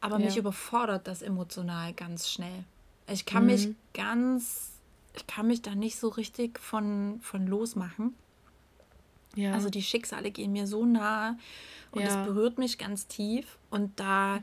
[0.00, 0.26] aber ja.
[0.26, 2.64] mich überfordert das emotional ganz schnell.
[3.08, 3.50] Ich kann mhm.
[3.50, 4.72] mich ganz,
[5.14, 8.14] ich kann mich da nicht so richtig von, von losmachen.
[9.36, 9.52] Ja.
[9.52, 11.36] Also die Schicksale gehen mir so nah
[11.92, 14.40] und es berührt mich ganz tief und da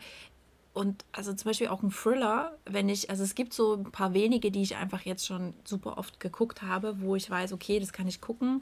[0.76, 4.14] und also zum Beispiel auch ein Thriller, wenn ich, also es gibt so ein paar
[4.14, 7.94] wenige, die ich einfach jetzt schon super oft geguckt habe, wo ich weiß, okay, das
[7.94, 8.62] kann ich gucken.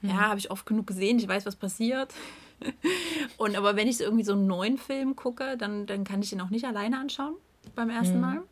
[0.00, 0.10] Mhm.
[0.10, 2.14] Ja, habe ich oft genug gesehen, ich weiß, was passiert.
[3.36, 6.32] und aber wenn ich so irgendwie so einen neuen Film gucke, dann, dann kann ich
[6.32, 7.34] ihn auch nicht alleine anschauen
[7.74, 8.20] beim ersten mhm.
[8.20, 8.42] Mal.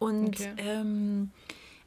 [0.00, 0.52] Und okay.
[0.56, 1.30] ähm,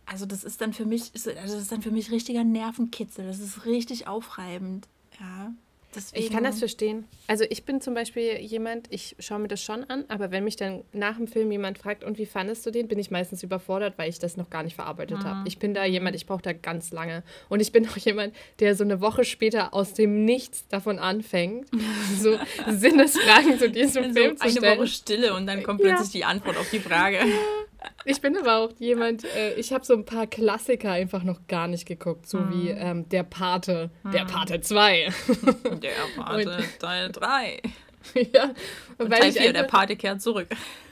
[0.06, 3.26] also das ist dann für mich, also das ist dann für mich richtiger Nervenkitzel.
[3.26, 4.88] Das ist richtig aufreibend.
[5.20, 5.52] Ja.
[5.94, 6.24] Deswegen.
[6.24, 7.06] Ich kann das verstehen.
[7.28, 10.56] Also ich bin zum Beispiel jemand, ich schaue mir das schon an, aber wenn mich
[10.56, 13.98] dann nach dem Film jemand fragt, und wie fandest du den, bin ich meistens überfordert,
[13.98, 15.24] weil ich das noch gar nicht verarbeitet mhm.
[15.24, 15.48] habe.
[15.48, 17.24] Ich bin da jemand, ich brauche da ganz lange.
[17.50, 21.68] Und ich bin auch jemand, der so eine Woche später aus dem Nichts davon anfängt,
[22.20, 22.38] so
[22.70, 24.66] Sinnesfragen zu diesem Film so zu stellen.
[24.66, 26.20] Eine Woche Stille und dann kommt plötzlich ja.
[26.20, 27.20] die Antwort auf die Frage.
[28.06, 31.68] Ich bin aber auch jemand, äh, ich habe so ein paar Klassiker einfach noch gar
[31.68, 32.52] nicht geguckt, so hm.
[32.52, 34.12] wie ähm, Der Pate, hm.
[34.12, 35.10] Der Pate 2.
[35.82, 37.62] Der Pate und, Teil 3.
[38.34, 38.54] ja,
[38.98, 40.48] und weil Teil 4, Der Pate kehrt zurück.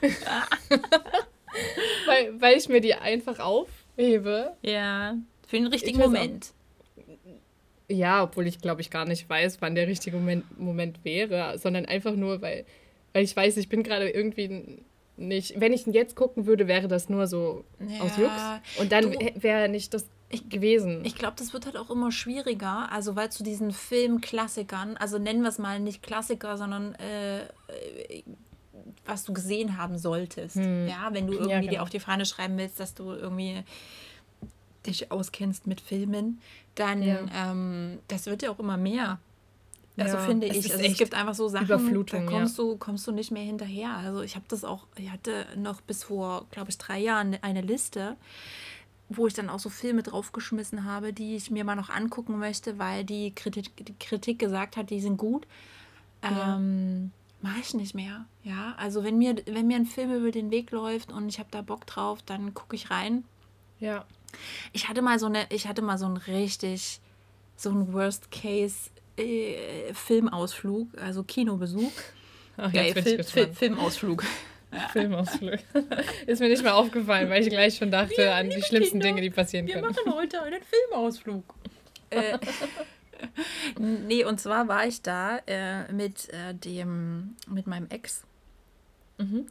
[2.06, 4.52] weil, weil ich mir die einfach aufhebe.
[4.62, 6.52] Ja, für den richtigen Moment.
[6.52, 6.60] Auch,
[7.88, 11.86] ja, obwohl ich glaube ich gar nicht weiß, wann der richtige Moment, Moment wäre, sondern
[11.86, 12.64] einfach nur, weil,
[13.12, 14.78] weil ich weiß, ich bin gerade irgendwie
[15.20, 15.60] nicht.
[15.60, 18.32] Wenn ich ihn jetzt gucken würde, wäre das nur so ja, aus Jux.
[18.78, 21.04] Und dann wäre nicht das ich, gewesen.
[21.04, 22.90] Ich glaube, das wird halt auch immer schwieriger.
[22.90, 27.42] Also, weil zu diesen Filmklassikern, also nennen wir es mal nicht Klassiker, sondern äh,
[29.04, 30.56] was du gesehen haben solltest.
[30.56, 30.88] Hm.
[30.88, 31.72] Ja, wenn du irgendwie ja, genau.
[31.72, 33.62] dir auf die Fahne schreiben willst, dass du irgendwie
[34.86, 36.40] dich auskennst mit Filmen,
[36.74, 37.18] dann ja.
[37.34, 39.18] ähm, das wird ja auch immer mehr.
[40.00, 41.76] Also ja, finde ich, also es gibt einfach so Sachen, da
[42.24, 42.64] kommst, ja.
[42.64, 43.94] du, kommst du nicht mehr hinterher.
[43.96, 47.60] Also ich habe das auch, ich hatte noch bis vor, glaube ich, drei Jahren eine
[47.60, 48.16] Liste,
[49.08, 52.78] wo ich dann auch so Filme draufgeschmissen habe, die ich mir mal noch angucken möchte,
[52.78, 55.46] weil die Kritik, die Kritik gesagt hat, die sind gut.
[56.22, 56.56] Ja.
[56.56, 58.26] Ähm, Mache ich nicht mehr.
[58.44, 61.48] Ja, also wenn mir, wenn mir ein Film über den Weg läuft und ich habe
[61.50, 63.24] da Bock drauf, dann gucke ich rein.
[63.78, 64.04] Ja.
[64.72, 67.00] Ich hatte mal so eine, ich hatte mal so ein richtig
[67.60, 67.92] so ein
[69.20, 71.92] Worst-Case-Filmausflug, also Kinobesuch.
[72.56, 74.24] Ach, ja, Fil Fil Filmausflug.
[74.92, 75.58] Filmausflug.
[76.26, 79.06] Ist mir nicht mehr aufgefallen, weil ich gleich schon dachte wir, an die schlimmsten Kinder,
[79.06, 79.94] Dinge, die passieren wir können.
[79.94, 81.54] Wir machen heute einen Filmausflug.
[82.10, 82.38] äh,
[83.78, 88.24] nee, und zwar war ich da äh, mit äh, dem, mit meinem Ex.
[89.18, 89.46] Mhm.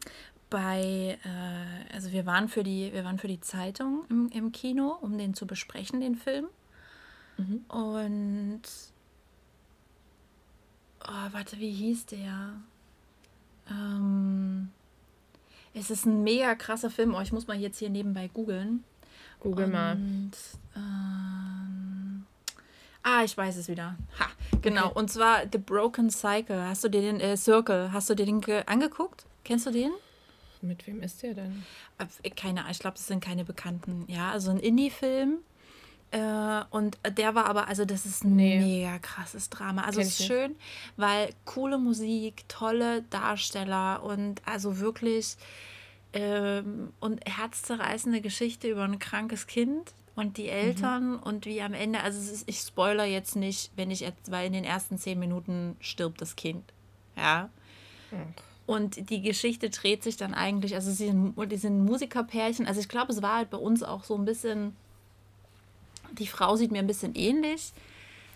[0.50, 4.98] Bei, äh, also wir waren für die, wir waren für die Zeitung im, im Kino,
[5.02, 6.48] um den zu besprechen, den Film.
[7.38, 7.66] Mhm.
[7.68, 8.62] Und
[11.10, 12.54] oh, warte, wie hieß der?
[13.70, 14.70] Ähm,
[15.74, 17.14] es ist ein mega krasser Film.
[17.14, 18.84] Oh, ich muss mal jetzt hier nebenbei googeln.
[19.40, 19.98] Google Und, mal.
[20.76, 22.26] Ähm,
[23.04, 23.96] ah, ich weiß es wieder.
[24.20, 24.28] Ha,
[24.62, 24.88] genau.
[24.88, 25.00] Okay.
[25.00, 26.62] Und zwar The Broken Cycle.
[26.62, 27.92] Hast du dir den äh, Circle?
[27.94, 29.26] Hast du dir den angeguckt?
[29.44, 29.92] Kennst du den?
[30.62, 31.64] Mit wem ist der denn?
[31.98, 32.72] Äh, keine Ahnung.
[32.72, 34.06] Ich glaube, das sind keine Bekannten.
[34.08, 35.38] Ja, also ein Indie-Film.
[36.12, 38.60] Äh, und der war aber, also das ist ein nee.
[38.60, 39.84] mega krasses Drama.
[39.84, 40.56] Also es ist schön,
[40.98, 45.38] weil coole Musik, tolle Darsteller und also wirklich
[46.14, 51.20] ähm, und herzzerreißende Geschichte über ein krankes Kind und die Eltern mhm.
[51.20, 54.54] und wie am Ende, also ist, ich spoiler jetzt nicht, wenn ich jetzt, weil in
[54.54, 56.74] den ersten zehn Minuten stirbt das Kind.
[57.16, 57.50] Ja.
[58.10, 58.34] Mhm.
[58.66, 62.90] Und die Geschichte dreht sich dann eigentlich, also sie sind, die sind Musikerpärchen, also ich
[62.90, 64.76] glaube, es war halt bei uns auch so ein bisschen
[66.14, 67.74] die Frau sieht mir ein bisschen ähnlich.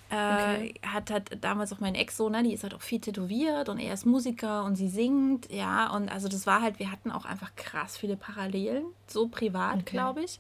[0.09, 0.74] Äh, okay.
[0.86, 3.80] Hat halt damals auch mein Ex so, ne, die ist halt auch viel tätowiert und
[3.80, 5.89] er ist Musiker und sie singt, ja.
[5.93, 9.91] Und also das war halt, wir hatten auch einfach krass viele Parallelen, so privat, okay.
[9.91, 10.39] glaube ich.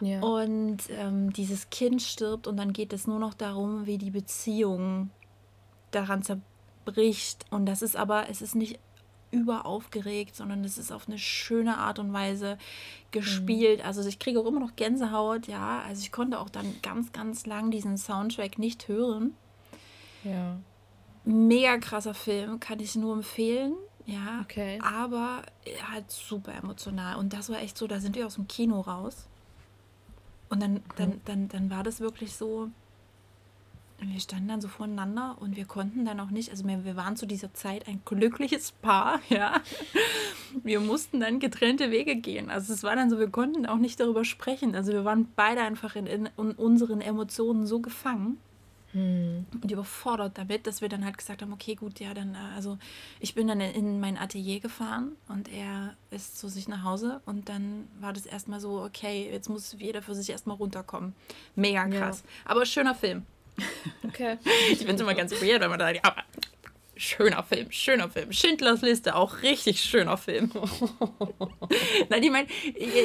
[0.00, 0.20] Ja.
[0.20, 5.10] Und ähm, dieses Kind stirbt und dann geht es nur noch darum, wie die Beziehung
[5.90, 7.44] daran zerbricht.
[7.50, 8.78] Und das ist aber, es ist nicht
[9.32, 12.58] überaufgeregt, sondern es ist auf eine schöne Art und Weise
[13.10, 13.80] gespielt.
[13.80, 13.86] Mhm.
[13.86, 15.82] Also ich kriege auch immer noch Gänsehaut, ja.
[15.86, 19.34] Also ich konnte auch dann ganz, ganz lang diesen Soundtrack nicht hören.
[20.22, 20.58] Ja.
[21.24, 23.74] Mega krasser Film, kann ich nur empfehlen.
[24.04, 24.80] Ja, okay.
[24.82, 25.42] aber
[25.92, 27.16] halt super emotional.
[27.16, 29.28] Und das war echt so, da sind wir aus dem Kino raus.
[30.48, 30.84] Und dann, okay.
[30.96, 32.68] dann, dann, dann war das wirklich so,
[34.10, 37.26] wir standen dann so voneinander und wir konnten dann auch nicht, also wir, waren zu
[37.26, 39.60] dieser Zeit ein glückliches Paar, ja.
[40.62, 42.50] Wir mussten dann getrennte Wege gehen.
[42.50, 44.74] Also es war dann so, wir konnten auch nicht darüber sprechen.
[44.74, 48.38] Also wir waren beide einfach in, in, in unseren Emotionen so gefangen
[48.92, 49.46] hm.
[49.62, 52.78] und überfordert damit, dass wir dann halt gesagt haben, okay, gut, ja, dann, äh, also
[53.20, 57.48] ich bin dann in mein Atelier gefahren und er ist zu sich nach Hause und
[57.48, 61.14] dann war das erstmal so, okay, jetzt muss jeder für sich erstmal runterkommen.
[61.56, 62.22] Mega krass.
[62.24, 62.50] Ja.
[62.50, 63.24] Aber schöner Film.
[64.04, 64.38] Okay.
[64.70, 66.14] ich finde es immer ganz weird, wenn man da, ja,
[66.96, 68.32] schöner Film, schöner Film.
[68.32, 70.50] Schindlers Liste, auch richtig schöner Film.
[72.08, 72.46] Nein, ich meine,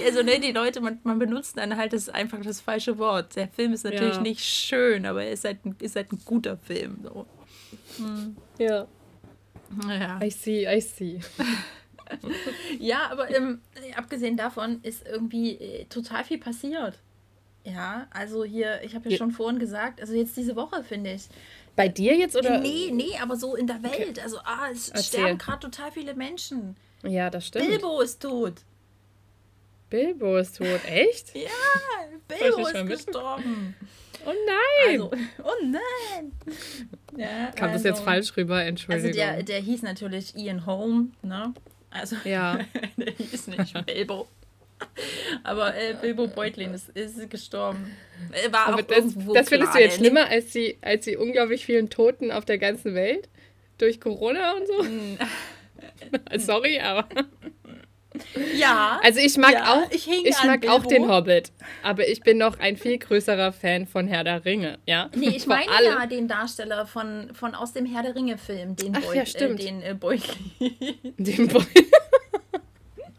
[0.05, 3.35] also ne, die Leute, man, man benutzt dann halt das einfach das falsche Wort.
[3.35, 4.21] Der Film ist natürlich ja.
[4.21, 6.99] nicht schön, aber er ist halt, ein, ist halt ein guter Film.
[7.03, 7.25] So.
[7.97, 8.37] Hm.
[8.59, 8.87] Ja.
[9.87, 10.19] Ja.
[10.23, 11.19] I see, I see.
[12.79, 13.61] ja, aber ähm,
[13.95, 16.99] abgesehen davon ist irgendwie äh, total viel passiert.
[17.67, 21.27] Ja, also hier, ich habe ja, schon vorhin gesagt, also jetzt diese Woche finde ich.
[21.75, 22.59] Bei dir jetzt oder?
[22.59, 24.11] Nee, nee, aber so in der Welt.
[24.11, 24.21] Okay.
[24.21, 25.03] Also, ah, es Erzähl.
[25.03, 26.77] sterben gerade total viele Menschen.
[27.03, 27.67] Ja, das stimmt.
[27.67, 28.53] Bilbo ist tot.
[29.89, 31.35] Bilbo ist tot, echt?
[31.35, 31.49] ja,
[32.27, 33.75] Bilbo ist gestorben.
[34.25, 35.01] Oh nein!
[35.01, 35.11] Also,
[35.43, 36.31] oh nein!
[37.17, 39.09] Ja, Kam also, das jetzt falsch rüber, Entschuldigung.
[39.09, 41.53] Also der, der hieß natürlich Ian Holm, ne?
[41.89, 42.59] Also, ja.
[42.97, 44.27] der hieß nicht Bilbo.
[45.43, 47.95] Aber äh, Bilbo Beutlin ist, ist gestorben.
[48.51, 52.31] War Aber das, das findest du jetzt schlimmer als die, als die unglaublich vielen Toten
[52.31, 53.29] auf der ganzen Welt?
[53.77, 54.83] Durch Corona und so?
[54.83, 55.17] Mm.
[56.37, 57.07] Sorry, aber.
[58.55, 58.99] Ja.
[59.03, 61.51] Also ich mag ja, auch, ich, ich mag auch den Hobbit,
[61.83, 65.09] aber ich bin noch ein viel größerer Fan von Herr der Ringe, ja.
[65.15, 68.95] Nee, ich meine ja den Darsteller von, von aus dem Herr der Ringe Film, den
[68.95, 69.59] Ach, Beut, ja, stimmt.
[69.59, 70.51] Äh, den äh, Beutlin.
[71.17, 71.85] Den Beutlin.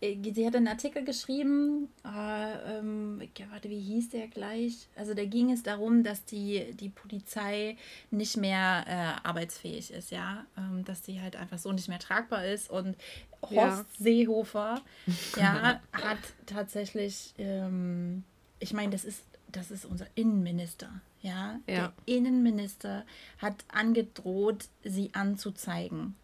[0.00, 3.20] sie hat einen Artikel geschrieben, äh, ähm,
[3.50, 4.88] warte, wie hieß der gleich?
[4.94, 7.76] Also da ging es darum, dass die, die Polizei
[8.10, 12.46] nicht mehr äh, arbeitsfähig ist, ja, ähm, dass die halt einfach so nicht mehr tragbar
[12.46, 12.96] ist und
[13.42, 13.84] Horst ja.
[13.98, 14.82] Seehofer,
[15.36, 18.22] ja, hat tatsächlich, ähm,
[18.60, 21.58] ich meine, das ist, das ist unser Innenminister, ja?
[21.66, 23.04] ja, der Innenminister
[23.38, 26.14] hat angedroht, sie anzuzeigen,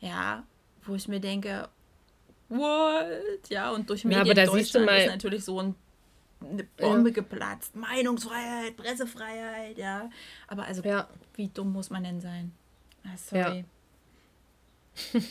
[0.00, 0.44] ja,
[0.84, 1.68] wo ich mir denke,
[2.50, 3.48] what?
[3.48, 5.74] Ja, und durch Medien ja, aber da Deutschland mal, ist natürlich so ein,
[6.40, 7.14] eine Bombe ja.
[7.14, 7.76] geplatzt.
[7.76, 10.10] Meinungsfreiheit, Pressefreiheit, ja.
[10.48, 11.08] Aber also, ja.
[11.34, 12.52] wie dumm muss man denn sein?
[13.04, 13.58] Ah, sorry.
[13.58, 13.64] Ja.
[15.14, 15.22] und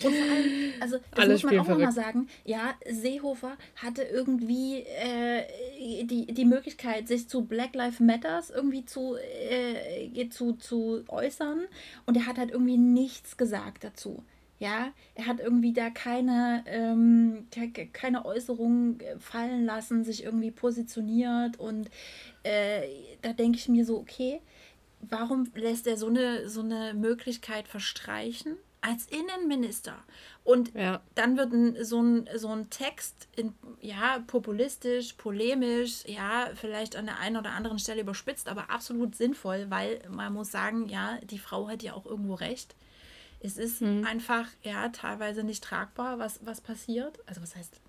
[0.00, 6.04] vor allem, also das Alles muss man auch nochmal sagen, ja, Seehofer hatte irgendwie äh,
[6.04, 11.66] die, die Möglichkeit, sich zu Black Lives Matters irgendwie zu, äh, zu, zu äußern
[12.06, 14.22] und er hat halt irgendwie nichts gesagt dazu.
[14.58, 17.46] Ja, er hat irgendwie da keine, ähm,
[17.92, 21.88] keine Äußerungen äh, fallen lassen, sich irgendwie positioniert und
[22.42, 22.88] äh,
[23.22, 24.40] da denke ich mir so, okay,
[25.00, 29.96] warum lässt er so eine, so eine Möglichkeit verstreichen als Innenminister?
[30.44, 31.02] Und ja.
[31.14, 37.06] dann wird ein, so, ein, so ein Text, in, ja, populistisch, polemisch, ja, vielleicht an
[37.06, 41.38] der einen oder anderen Stelle überspitzt, aber absolut sinnvoll, weil man muss sagen, ja, die
[41.38, 42.74] Frau hat ja auch irgendwo recht.
[43.40, 44.04] Es ist mhm.
[44.04, 47.18] einfach, ja, teilweise nicht tragbar, was, was passiert.
[47.26, 47.80] Also was heißt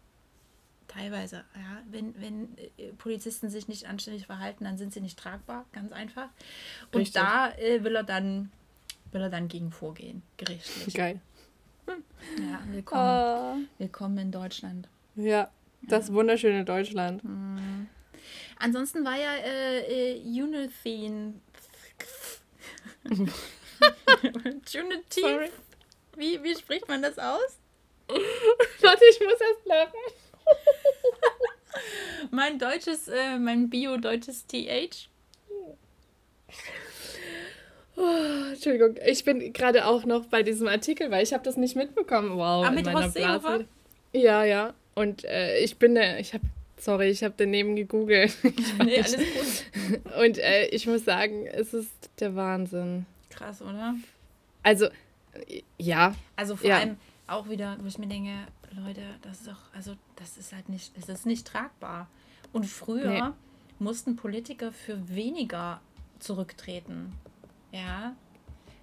[0.87, 5.65] teilweise, ja, wenn, wenn äh, Polizisten sich nicht anständig verhalten, dann sind sie nicht tragbar,
[5.71, 6.29] ganz einfach.
[6.91, 7.21] Und Richtig.
[7.21, 8.51] da äh, will er dann
[9.11, 10.93] will er dann gegen vorgehen, gerichtlich.
[10.93, 11.19] Geil.
[11.87, 13.79] Ja, willkommen, oh.
[13.79, 14.87] willkommen in Deutschland.
[15.15, 15.49] Ja,
[15.81, 16.13] das ja.
[16.13, 17.23] wunderschöne Deutschland.
[17.23, 17.87] Mhm.
[18.59, 21.33] Ansonsten war ja äh, äh Unithine
[24.71, 25.51] Juneteenth.
[26.15, 27.59] Wie, wie spricht man das aus?
[28.82, 29.99] Warte, ich muss erst lachen.
[32.32, 35.09] mein deutsches, äh, mein bio-deutsches TH.
[37.95, 41.75] Oh, Entschuldigung, ich bin gerade auch noch bei diesem Artikel, weil ich habe das nicht
[41.75, 42.38] mitbekommen.
[42.38, 42.65] Wow.
[42.65, 43.65] Ah, mit Horst Seehofer?
[44.13, 44.73] Ja, ja.
[44.95, 46.43] Und äh, ich bin da, ich habe,
[46.77, 48.34] sorry, ich habe daneben gegoogelt.
[48.84, 50.15] nee, alles gut.
[50.21, 53.05] Und äh, ich muss sagen, es ist der Wahnsinn.
[53.39, 53.95] Krass, oder?
[54.63, 54.89] Also,
[55.77, 56.13] ja.
[56.35, 56.77] Also vor ja.
[56.77, 58.33] allem auch wieder, wo ich mir denke,
[58.71, 62.07] Leute, das ist doch, also das ist halt nicht, es ist nicht tragbar.
[62.51, 63.33] Und früher nee.
[63.79, 65.79] mussten Politiker für weniger
[66.19, 67.13] zurücktreten.
[67.71, 68.13] Ja.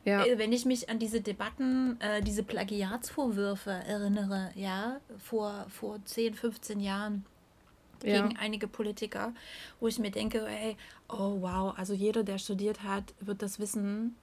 [0.05, 0.25] Ja.
[0.25, 6.35] Äh, wenn ich mich an diese Debatten, äh, diese Plagiatsvorwürfe erinnere, ja, vor, vor 10,
[6.35, 7.27] 15 Jahren
[8.01, 8.39] gegen ja.
[8.39, 9.35] einige Politiker,
[9.81, 10.77] wo ich mir denke, hey,
[11.09, 14.17] oh wow, also jeder, der studiert hat, wird das wissen,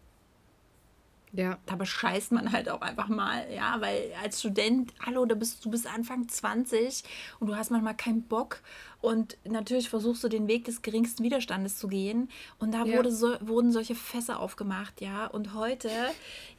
[1.34, 1.58] ja.
[1.66, 5.72] Da bescheißt man halt auch einfach mal, ja, weil als Student, hallo, da bist, du
[5.72, 7.04] bist Anfang 20
[7.40, 8.62] und du hast manchmal keinen Bock
[9.02, 12.30] und natürlich versuchst du den Weg des geringsten Widerstandes zu gehen
[12.60, 12.98] und da ja.
[12.98, 15.90] wurde so, wurden solche Fässer aufgemacht, ja, und heute,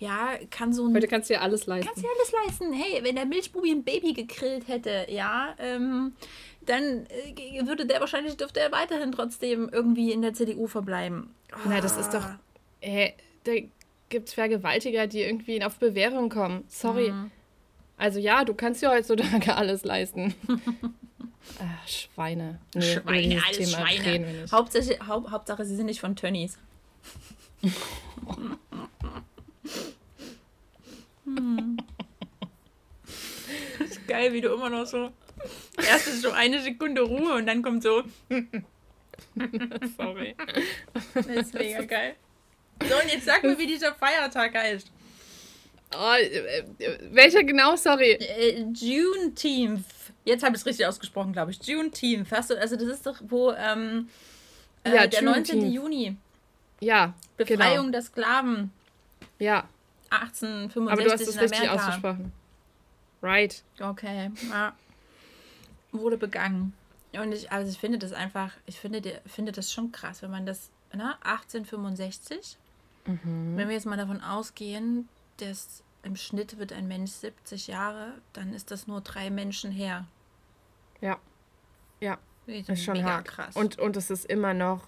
[0.00, 0.94] ja, kann so ein...
[0.94, 1.86] Heute kannst du ja alles leisten.
[1.86, 6.14] Kannst du ja alles leisten, hey, wenn der Milchbubi ein Baby gegrillt hätte, ja, ähm,
[6.62, 11.32] dann äh, würde der wahrscheinlich, dürfte er weiterhin trotzdem irgendwie in der CDU verbleiben.
[11.52, 11.68] Oh.
[11.68, 12.26] Na, das ist doch...
[12.80, 13.12] Äh,
[13.46, 13.64] der
[14.14, 16.62] gibt es Vergewaltiger, die irgendwie auf Bewährung kommen.
[16.68, 17.10] Sorry.
[17.10, 17.32] Mhm.
[17.96, 20.36] Also ja, du kannst ja heutzutage alles leisten.
[21.58, 22.60] Ach, Schweine.
[22.74, 24.46] Nee, Schweine, alles Thema Schweine.
[24.52, 26.58] Hauptsache, Haupt, Hauptsache, sie sind nicht von Tönnies.
[31.24, 31.76] hm.
[33.80, 35.10] Ist geil, wie du immer noch so.
[35.76, 38.04] Erst ist so eine Sekunde Ruhe und dann kommt so.
[39.96, 40.36] Sorry.
[41.14, 42.14] Das ist mega geil.
[42.80, 44.90] So, und jetzt sag mir, wie dieser Feiertag heißt.
[45.96, 46.64] Oh, äh,
[47.10, 47.76] welcher genau?
[47.76, 48.12] Sorry.
[48.12, 49.84] Äh, Juneteenth.
[50.24, 51.62] Jetzt habe ich es richtig ausgesprochen, glaube ich.
[51.62, 52.30] Juneteenth.
[52.32, 54.08] Hast du, also das ist doch, wo ähm,
[54.84, 55.70] äh, ja, der 19.
[55.70, 56.16] Juni.
[56.80, 57.14] Ja.
[57.36, 57.92] Befreiung genau.
[57.92, 58.72] der Sklaven.
[59.38, 59.68] Ja.
[60.10, 62.32] 1865 Aber du hast es richtig ausgesprochen.
[63.22, 63.62] Right.
[63.80, 64.30] Okay.
[64.50, 64.74] Ja.
[65.92, 66.74] Wurde begangen.
[67.12, 70.46] Und ich, also ich finde das einfach, ich finde, finde das schon krass, wenn man
[70.46, 72.58] das, ne, 1865,
[73.06, 73.56] mhm.
[73.56, 78.52] wenn wir jetzt mal davon ausgehen, dass im Schnitt wird ein Mensch 70 Jahre, dann
[78.52, 80.06] ist das nur drei Menschen her.
[81.00, 81.18] Ja.
[82.00, 82.18] Ja.
[82.46, 83.26] Das ist schon hart.
[83.26, 83.56] krass.
[83.56, 84.86] Und, und es ist immer noch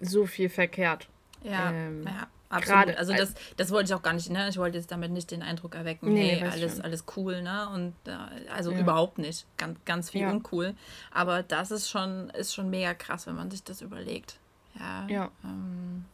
[0.00, 1.08] so viel verkehrt.
[1.42, 2.28] Ja, ähm, ja.
[2.50, 2.84] Absolut.
[2.84, 4.48] Grade, also das, das wollte ich auch gar nicht, ne?
[4.48, 7.68] Ich wollte jetzt damit nicht den Eindruck erwecken, nee, hey, alles, alles cool, ne?
[7.70, 8.12] Und äh,
[8.50, 8.78] also ja.
[8.78, 9.46] überhaupt nicht.
[9.56, 10.30] Ganz, ganz viel ja.
[10.30, 10.74] uncool.
[11.10, 14.38] Aber das ist schon, ist schon mega krass, wenn man sich das überlegt.
[14.78, 15.06] Ja.
[15.08, 15.30] ja.
[15.42, 16.04] Ähm,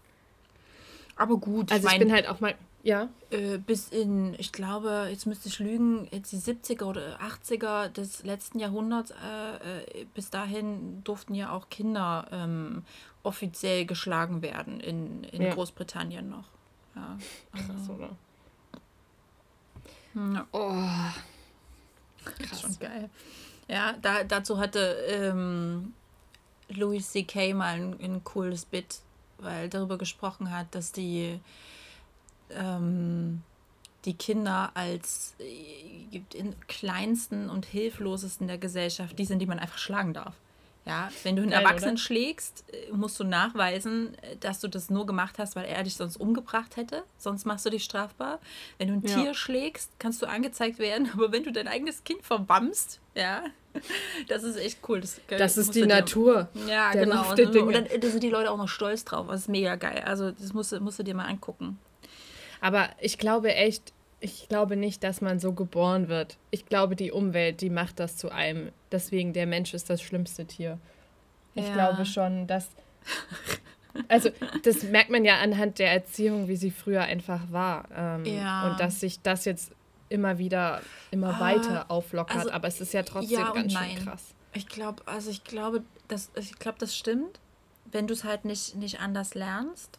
[1.20, 1.70] aber gut.
[1.70, 2.54] Also ich, mein, bin halt auch mal.
[2.82, 3.10] Ja.
[3.28, 8.24] Äh, bis in, ich glaube, jetzt müsste ich lügen, jetzt die 70er oder 80er des
[8.24, 12.84] letzten Jahrhunderts, äh, äh, bis dahin durften ja auch Kinder ähm,
[13.22, 15.52] offiziell geschlagen werden in, in ja.
[15.52, 16.48] Großbritannien noch.
[16.96, 17.18] Ja,
[17.52, 17.72] also.
[17.72, 18.10] Krass, oder?
[20.14, 20.46] Ja.
[20.52, 20.72] Oh.
[22.24, 22.60] Krass.
[22.62, 23.10] Schon geil.
[23.68, 25.92] Ja, da, dazu hatte ähm,
[26.70, 27.52] Louis C.K.
[27.52, 29.00] mal ein, ein cooles Bit,
[29.42, 31.40] weil darüber gesprochen hat, dass die
[32.50, 33.42] ähm,
[34.04, 39.78] die Kinder als äh, in kleinsten und hilflosesten der Gesellschaft, die sind, die man einfach
[39.78, 40.34] schlagen darf.
[40.86, 42.02] Ja, wenn du einen Geil, Erwachsenen oder?
[42.02, 45.94] schlägst, äh, musst du nachweisen, äh, dass du das nur gemacht hast, weil er dich
[45.94, 47.04] sonst umgebracht hätte.
[47.18, 48.40] Sonst machst du dich strafbar.
[48.78, 49.22] Wenn du ein ja.
[49.22, 51.10] Tier schlägst, kannst du angezeigt werden.
[51.14, 53.44] Aber wenn du dein eigenes Kind verbammst, ja,
[54.28, 55.00] das ist echt cool.
[55.00, 56.48] Das, das ist die Natur.
[56.66, 57.30] ja, genau.
[57.30, 59.26] Und, und dann, da sind die Leute auch noch stolz drauf.
[59.28, 60.02] Das ist mega geil.
[60.06, 61.78] Also das musst, musst du dir mal angucken.
[62.60, 66.36] Aber ich glaube echt, ich glaube nicht, dass man so geboren wird.
[66.50, 68.70] Ich glaube, die Umwelt, die macht das zu einem.
[68.92, 70.78] Deswegen, der Mensch ist das schlimmste Tier.
[71.54, 71.74] Ich ja.
[71.74, 72.68] glaube schon, dass.
[74.06, 74.30] Also,
[74.62, 77.88] das merkt man ja anhand der Erziehung, wie sie früher einfach war.
[77.92, 78.70] Ähm, ja.
[78.70, 79.72] Und dass sich das jetzt
[80.08, 82.36] immer wieder, immer ah, weiter auflockert.
[82.36, 84.34] Also, Aber es ist ja trotzdem ja ganz schön krass.
[84.52, 87.40] Ich glaube, also ich glaube, das, ich glaube, das stimmt,
[87.90, 89.98] wenn du es halt nicht, nicht anders lernst.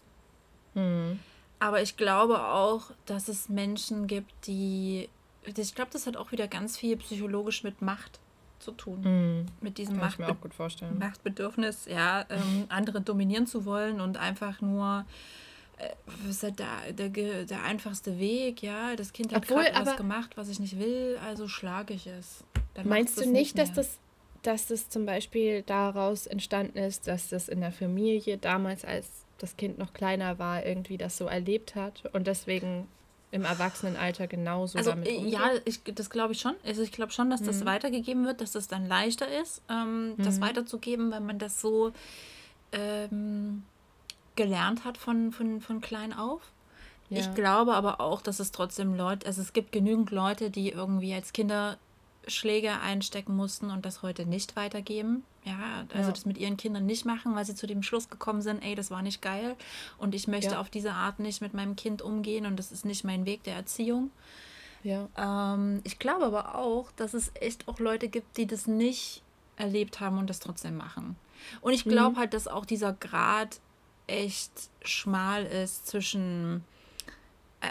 [0.73, 1.19] Hm.
[1.61, 5.09] Aber ich glaube auch, dass es Menschen gibt, die.
[5.45, 8.19] Ich glaube, das hat auch wieder ganz viel psychologisch mit Macht
[8.57, 9.01] zu tun.
[9.01, 10.17] Mm, mit diesem Macht
[10.97, 15.05] Machtbedürfnis, ja, ähm, andere dominieren zu wollen und einfach nur.
[15.77, 18.95] Äh, ist halt der, der, der einfachste Weg, ja.
[18.95, 22.43] Das Kind hat Obwohl, was gemacht, was ich nicht will, also schlage ich es.
[22.73, 23.99] Dann meinst du nicht, nicht dass das
[24.41, 29.07] dass das zum Beispiel daraus entstanden ist, dass das in der Familie damals als
[29.41, 32.87] das Kind noch kleiner war, irgendwie das so erlebt hat und deswegen
[33.31, 35.33] im Erwachsenenalter genauso also, damit äh, umgeht?
[35.33, 36.55] Ja, ich, das glaube ich schon.
[36.65, 37.65] Also ich glaube schon, dass das mhm.
[37.65, 40.23] weitergegeben wird, dass das dann leichter ist, ähm, mhm.
[40.23, 41.93] das weiterzugeben, wenn man das so
[42.73, 43.63] ähm,
[44.35, 46.41] gelernt hat von, von, von klein auf.
[47.09, 47.19] Ja.
[47.19, 51.13] Ich glaube aber auch, dass es trotzdem Leute, also es gibt genügend Leute, die irgendwie
[51.13, 51.77] als Kinder
[52.27, 55.23] Schläge einstecken mussten und das heute nicht weitergeben.
[55.43, 56.11] Ja, also ja.
[56.11, 58.91] das mit ihren Kindern nicht machen, weil sie zu dem Schluss gekommen sind, ey, das
[58.91, 59.55] war nicht geil
[59.97, 60.61] und ich möchte ja.
[60.61, 63.55] auf diese Art nicht mit meinem Kind umgehen und das ist nicht mein Weg der
[63.55, 64.11] Erziehung.
[64.83, 65.07] Ja.
[65.17, 69.23] Ähm, ich glaube aber auch, dass es echt auch Leute gibt, die das nicht
[69.55, 71.15] erlebt haben und das trotzdem machen.
[71.61, 72.19] Und ich glaube mhm.
[72.19, 73.59] halt, dass auch dieser Grad
[74.05, 74.51] echt
[74.83, 76.63] schmal ist zwischen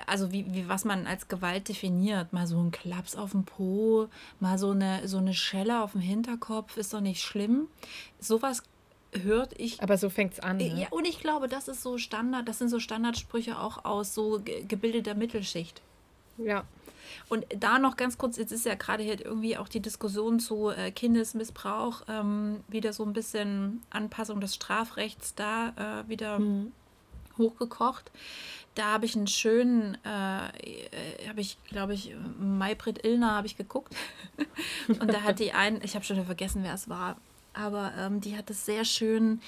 [0.07, 2.33] also wie, wie was man als Gewalt definiert.
[2.33, 6.01] Mal so ein Klaps auf dem Po, mal so eine, so eine Schelle auf dem
[6.01, 7.69] Hinterkopf, ist doch nicht schlimm.
[8.19, 8.63] Sowas
[9.13, 9.83] hört ich.
[9.83, 10.59] Aber so fängt es an.
[10.59, 10.83] Ne?
[10.83, 14.41] Ja, und ich glaube, das ist so Standard, das sind so Standardsprüche auch aus so
[14.69, 15.83] gebildeter Mittelschicht.
[16.39, 16.65] Ja.
[17.29, 20.71] Und da noch ganz kurz, jetzt ist ja gerade hier irgendwie auch die Diskussion zu
[20.71, 26.73] äh, Kindesmissbrauch, ähm, wieder so ein bisschen Anpassung des Strafrechts da äh, wieder mhm.
[27.41, 28.13] Hochgekocht
[28.75, 33.95] da habe ich einen schönen, äh, habe ich, glaube ich, Maybrit Illner habe ich geguckt.
[34.89, 37.17] und da hat die einen, ich habe schon vergessen, wer es war,
[37.53, 39.41] aber ähm, die hat es sehr schön.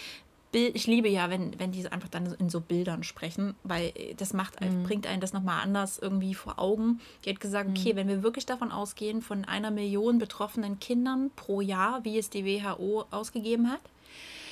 [0.54, 4.60] Ich liebe ja, wenn, wenn die einfach dann in so Bildern sprechen, weil das macht,
[4.60, 4.82] mhm.
[4.82, 7.00] bringt einen das nochmal anders irgendwie vor Augen.
[7.24, 7.74] Die hat gesagt, mhm.
[7.74, 12.28] okay, wenn wir wirklich davon ausgehen, von einer Million betroffenen Kindern pro Jahr, wie es
[12.28, 13.80] die WHO ausgegeben hat,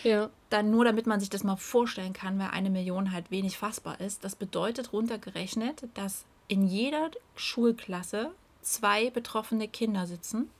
[0.03, 0.31] ja.
[0.49, 4.01] Dann nur, damit man sich das mal vorstellen kann, weil eine Million halt wenig fassbar
[4.01, 4.25] ist.
[4.25, 8.33] Das bedeutet runtergerechnet, dass in jeder Schulklasse
[8.63, 10.51] zwei betroffene Kinder sitzen.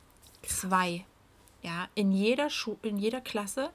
[0.43, 1.05] Zwei.
[1.63, 3.71] Ja, in jeder, Schu in jeder Klasse.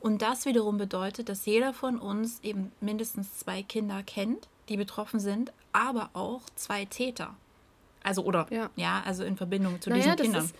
[0.00, 5.20] Und das wiederum bedeutet, dass jeder von uns eben mindestens zwei Kinder kennt, die betroffen
[5.20, 7.34] sind, aber auch zwei Täter.
[8.02, 10.44] Also, oder, ja, ja also in Verbindung zu naja, diesen Kindern.
[10.44, 10.54] Ist,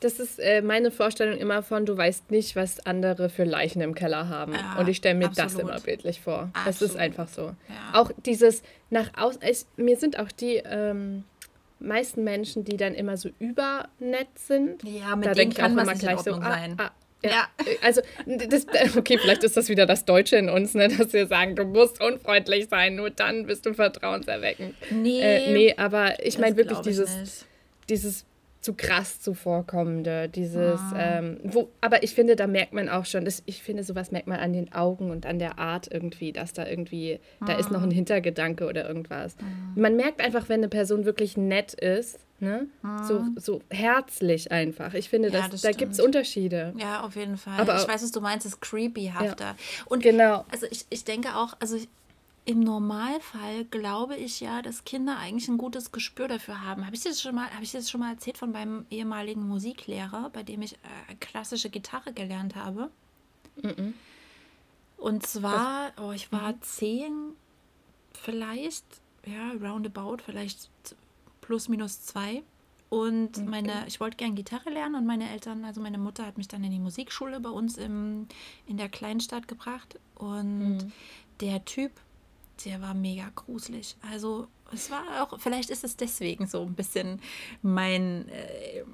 [0.00, 3.94] das ist äh, meine Vorstellung immer von, du weißt nicht, was andere für Leichen im
[3.94, 4.52] Keller haben.
[4.52, 5.52] Ja, und ich stelle mir absolut.
[5.52, 6.50] das immer bildlich vor.
[6.52, 6.66] Absolut.
[6.66, 7.42] Das ist einfach so.
[7.42, 7.54] Ja.
[7.94, 9.40] Auch dieses nach außen,
[9.76, 11.24] mir sind auch die ähm,
[11.78, 14.82] meisten Menschen, die dann immer so übernett sind.
[14.84, 16.90] Ja, mit da denen kann man immer gleich so, ah, ah,
[17.22, 17.30] Ja.
[17.30, 17.48] ja.
[17.82, 18.66] Also, das,
[18.96, 22.02] okay, vielleicht ist das wieder das Deutsche in uns, ne, dass wir sagen, du musst
[22.02, 24.74] unfreundlich sein, nur dann bist du vertrauenserweckend.
[24.90, 25.20] Nee.
[25.20, 27.46] Äh, nee, aber ich meine wirklich dieses,
[27.88, 28.26] dieses
[28.66, 31.18] zu krass zuvorkommende, dieses, ah.
[31.18, 34.26] ähm, wo, aber ich finde, da merkt man auch schon, das, ich finde, sowas merkt
[34.26, 37.44] man an den Augen und an der Art irgendwie, dass da irgendwie, ah.
[37.46, 37.94] da ist noch ein ah.
[37.94, 39.36] Hintergedanke oder irgendwas.
[39.38, 39.44] Ah.
[39.76, 42.66] Man merkt einfach, wenn eine Person wirklich nett ist, ne?
[43.06, 43.28] So, ah.
[43.36, 44.94] so herzlich einfach.
[44.94, 46.74] Ich finde, ja, das, da gibt es Unterschiede.
[46.76, 47.60] Ja, auf jeden Fall.
[47.60, 49.44] Aber, ich weiß, was du meinst, es ist creepyhafter.
[49.44, 49.56] Ja.
[49.84, 50.44] Und genau.
[50.50, 51.88] Also ich, ich denke auch, also ich,
[52.46, 56.86] im Normalfall glaube ich ja, dass Kinder eigentlich ein gutes Gespür dafür haben.
[56.86, 60.30] Habe ich das schon mal, habe ich das schon mal erzählt von meinem ehemaligen Musiklehrer,
[60.30, 62.90] bei dem ich äh, klassische Gitarre gelernt habe?
[63.60, 63.92] Mm
[64.96, 66.62] Und zwar, oh, ich war mhm.
[66.62, 67.32] zehn,
[68.12, 68.84] vielleicht,
[69.26, 70.70] ja, roundabout, vielleicht
[71.40, 72.44] plus minus zwei.
[72.88, 73.48] Und okay.
[73.48, 76.62] meine, ich wollte gern Gitarre lernen und meine Eltern, also meine Mutter hat mich dann
[76.62, 78.28] in die Musikschule bei uns im,
[78.66, 79.98] in der Kleinstadt gebracht.
[80.14, 80.92] Und mhm.
[81.40, 81.90] der Typ,
[82.64, 83.96] der war mega gruselig.
[84.10, 87.20] Also es war auch, vielleicht ist es deswegen so ein bisschen
[87.62, 88.84] mein äh,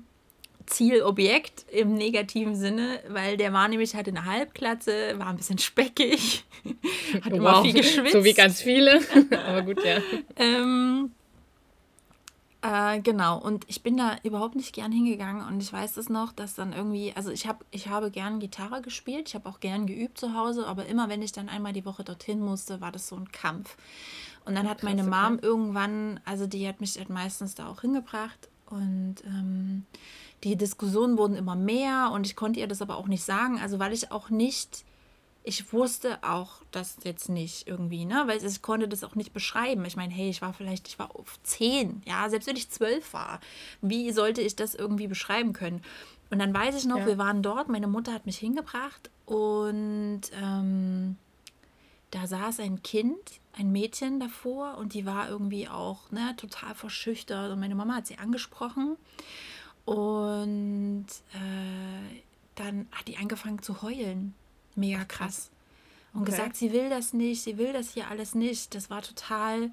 [0.66, 6.44] Zielobjekt im negativen Sinne, weil der war nämlich, hatte eine Halbklatze, war ein bisschen speckig,
[7.22, 7.32] hat wow.
[7.32, 8.12] immer viel geschwitzt.
[8.12, 9.00] So wie ganz viele,
[9.46, 9.98] aber gut, ja.
[10.36, 11.12] ähm,
[12.62, 15.46] äh, genau, und ich bin da überhaupt nicht gern hingegangen.
[15.46, 18.82] Und ich weiß es noch, dass dann irgendwie, also ich, hab, ich habe gern Gitarre
[18.82, 21.84] gespielt, ich habe auch gern geübt zu Hause, aber immer wenn ich dann einmal die
[21.84, 23.76] Woche dorthin musste, war das so ein Kampf.
[24.44, 28.48] Und dann hat meine Mom irgendwann, also die hat mich halt meistens da auch hingebracht.
[28.66, 29.84] Und ähm,
[30.44, 32.10] die Diskussionen wurden immer mehr.
[32.12, 34.84] Und ich konnte ihr das aber auch nicht sagen, also weil ich auch nicht
[35.44, 38.24] ich wusste auch das jetzt nicht irgendwie, ne?
[38.26, 39.84] Weil ich konnte das auch nicht beschreiben.
[39.84, 43.12] Ich meine, hey, ich war vielleicht, ich war auf zehn, ja, selbst wenn ich zwölf
[43.12, 43.40] war.
[43.80, 45.82] Wie sollte ich das irgendwie beschreiben können?
[46.30, 47.06] Und dann weiß ich noch, ja.
[47.06, 51.16] wir waren dort, meine Mutter hat mich hingebracht und ähm,
[52.10, 57.50] da saß ein Kind, ein Mädchen davor und die war irgendwie auch ne, total verschüchtert
[57.50, 58.96] und meine Mama hat sie angesprochen
[59.84, 62.22] und äh,
[62.54, 64.34] dann hat die angefangen zu heulen
[64.74, 65.50] Mega krass.
[66.14, 66.32] Und okay.
[66.32, 68.74] gesagt, sie will das nicht, sie will das hier alles nicht.
[68.74, 69.70] Das war total,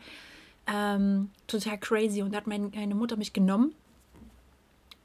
[0.67, 2.21] ähm, total crazy.
[2.21, 3.75] Und da hat mein, meine Mutter mich genommen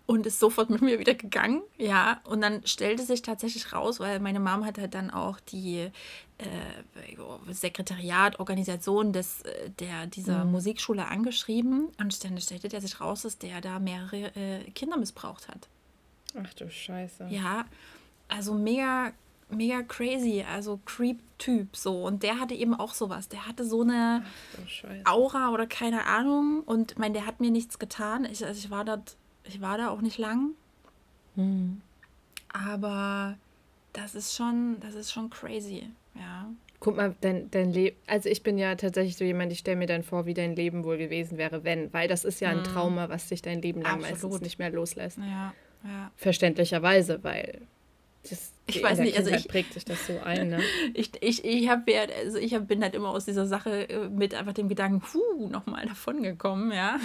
[0.07, 1.62] und ist sofort mit mir wieder gegangen.
[1.78, 5.90] Ja, und dann stellte sich tatsächlich raus, weil meine Mom hat halt dann auch die
[6.38, 10.53] äh, Sekretariat, Organisation des, äh, der, dieser mhm.
[10.53, 11.88] Musikschule angeschrieben.
[11.99, 15.68] Und dann stellte der sich raus, dass der da mehrere äh, Kinder missbraucht hat.
[16.36, 17.28] Ach du Scheiße.
[17.30, 17.64] Ja,
[18.28, 19.12] also mega
[19.49, 22.05] mega crazy, also Creep-Typ so.
[22.05, 23.28] Und der hatte eben auch sowas.
[23.28, 24.24] Der hatte so eine
[25.05, 26.62] Ach, Aura oder keine Ahnung.
[26.64, 28.24] Und mein, der hat mir nichts getan.
[28.24, 30.51] Ich, also ich war dort, ich war da auch nicht lang.
[31.36, 31.80] Hm.
[32.53, 33.36] Aber
[33.92, 36.49] das ist schon, das ist schon crazy, ja.
[36.80, 39.86] Guck mal, dein, dein Leben, also ich bin ja tatsächlich so jemand, ich stelle mir
[39.86, 42.64] dann vor, wie dein Leben wohl gewesen wäre, wenn, weil das ist ja ein hm.
[42.64, 44.22] Trauma, was dich dein Leben lang Absolut.
[44.22, 45.18] meistens nicht mehr loslässt.
[45.18, 46.11] Ja, ja.
[46.16, 47.62] Verständlicherweise, weil
[48.28, 50.61] das, ich weiß nicht, also ich prägt sich das so ein, ne?
[50.95, 54.09] ich ich, ich habe ja, also ich hab, bin halt immer aus dieser Sache äh,
[54.09, 56.99] mit einfach dem Gedanken, puh, nochmal davon gekommen, ja.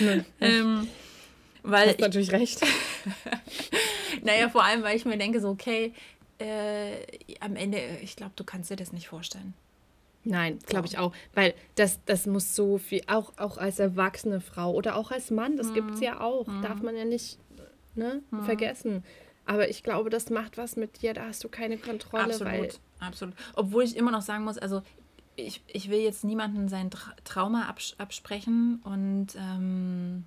[0.00, 0.88] Ne, ähm,
[1.62, 2.60] weil Hast ich, natürlich recht.
[4.22, 5.92] naja, vor allem, weil ich mir denke, so, okay,
[6.38, 7.06] äh,
[7.40, 9.54] am Ende, ich glaube, du kannst dir das nicht vorstellen.
[10.24, 11.12] Nein, glaube ich auch.
[11.34, 15.56] Weil das, das muss so viel, auch, auch als erwachsene Frau oder auch als Mann,
[15.56, 15.74] das mhm.
[15.74, 16.62] gibt es ja auch, mhm.
[16.62, 17.38] darf man ja nicht
[17.94, 18.44] ne, mhm.
[18.44, 19.04] vergessen.
[19.44, 22.24] Aber ich glaube, das macht was mit dir, da hast du keine Kontrolle.
[22.24, 23.34] Absolut, absolut.
[23.54, 24.82] Obwohl ich immer noch sagen muss, also
[25.36, 30.24] ich, ich will jetzt niemandem sein Tra Trauma abs absprechen und ähm,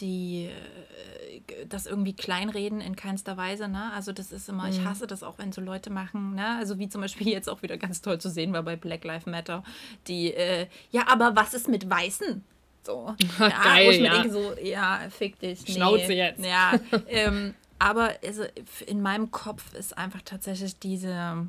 [0.00, 3.92] die äh, das irgendwie kleinreden in keinster Weise, ne?
[3.94, 4.70] Also das ist immer, mhm.
[4.70, 6.56] ich hasse das auch, wenn so Leute machen, ne?
[6.58, 9.26] Also wie zum Beispiel jetzt auch wieder ganz toll zu sehen war bei Black Lives
[9.26, 9.62] Matter,
[10.06, 12.44] die, äh, ja, aber was ist mit Weißen?
[12.84, 13.14] So.
[13.38, 14.22] ja, Geil, wo ich mir ja.
[14.22, 15.66] denke, so, ja, fick dich.
[15.66, 15.74] Nee.
[15.74, 16.44] Schnauze jetzt.
[16.44, 16.72] Ja,
[17.08, 18.44] ähm, aber also
[18.86, 21.46] in meinem Kopf ist einfach tatsächlich diese.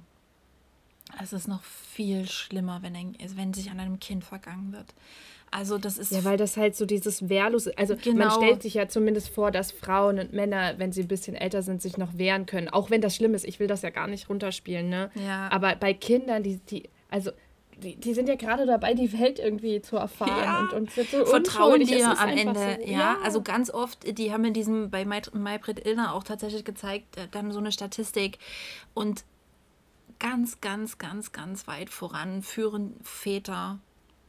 [1.22, 4.94] Es ist noch viel schlimmer, wenn, ein, wenn sich an einem Kind vergangen wird.
[5.52, 6.12] Also das ist.
[6.12, 7.76] Ja, weil das halt so dieses Wehrlose.
[7.78, 8.26] Also genau.
[8.26, 11.64] man stellt sich ja zumindest vor, dass Frauen und Männer, wenn sie ein bisschen älter
[11.64, 12.70] sind, sich noch wehren können.
[12.70, 13.46] Auch wenn das schlimm ist.
[13.46, 15.10] Ich will das ja gar nicht runterspielen, ne?
[15.16, 15.50] Ja.
[15.52, 17.32] Aber bei Kindern, die, die, also
[17.80, 20.60] die, die sind ja gerade dabei, die Welt irgendwie zu erfahren ja.
[20.60, 22.92] und, und sind so Vertrauen dir am Ende, so.
[22.92, 23.00] ja.
[23.00, 23.18] ja.
[23.24, 27.52] Also ganz oft, die haben in diesem, bei Maybrit Illner auch tatsächlich gezeigt, äh, dann
[27.52, 28.38] so eine Statistik
[28.94, 29.24] und
[30.20, 33.80] ganz, ganz, ganz, ganz weit voran führen Väter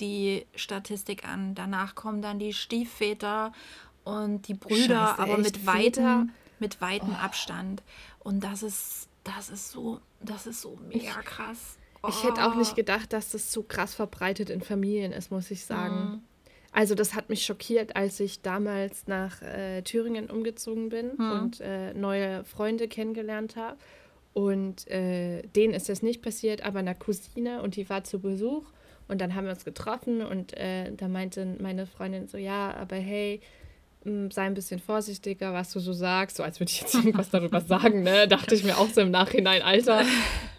[0.00, 1.54] die Statistik an.
[1.54, 3.52] Danach kommen dann die Stiefväter
[4.04, 6.30] und die Brüder, Scheiße, aber mit weitem
[6.60, 7.24] mit weitem oh.
[7.24, 7.82] Abstand.
[8.20, 11.78] Und das ist, das ist so, das ist so mega krass.
[12.08, 12.76] Ich hätte auch nicht oh.
[12.76, 15.94] gedacht, dass das so krass verbreitet in Familien ist, muss ich sagen.
[15.94, 16.22] Mhm.
[16.72, 21.32] Also das hat mich schockiert, als ich damals nach äh, Thüringen umgezogen bin mhm.
[21.32, 23.76] und äh, neue Freunde kennengelernt habe.
[24.32, 28.64] Und äh, denen ist das nicht passiert, aber einer Cousine und die war zu Besuch.
[29.08, 32.94] Und dann haben wir uns getroffen und äh, da meinte meine Freundin so, ja, aber
[32.94, 33.40] hey,
[34.04, 37.60] sei ein bisschen vorsichtiger, was du so sagst, so als würde ich jetzt irgendwas darüber
[37.60, 38.26] sagen, ne?
[38.28, 40.04] Dachte ich mir auch so im Nachhinein, Alter.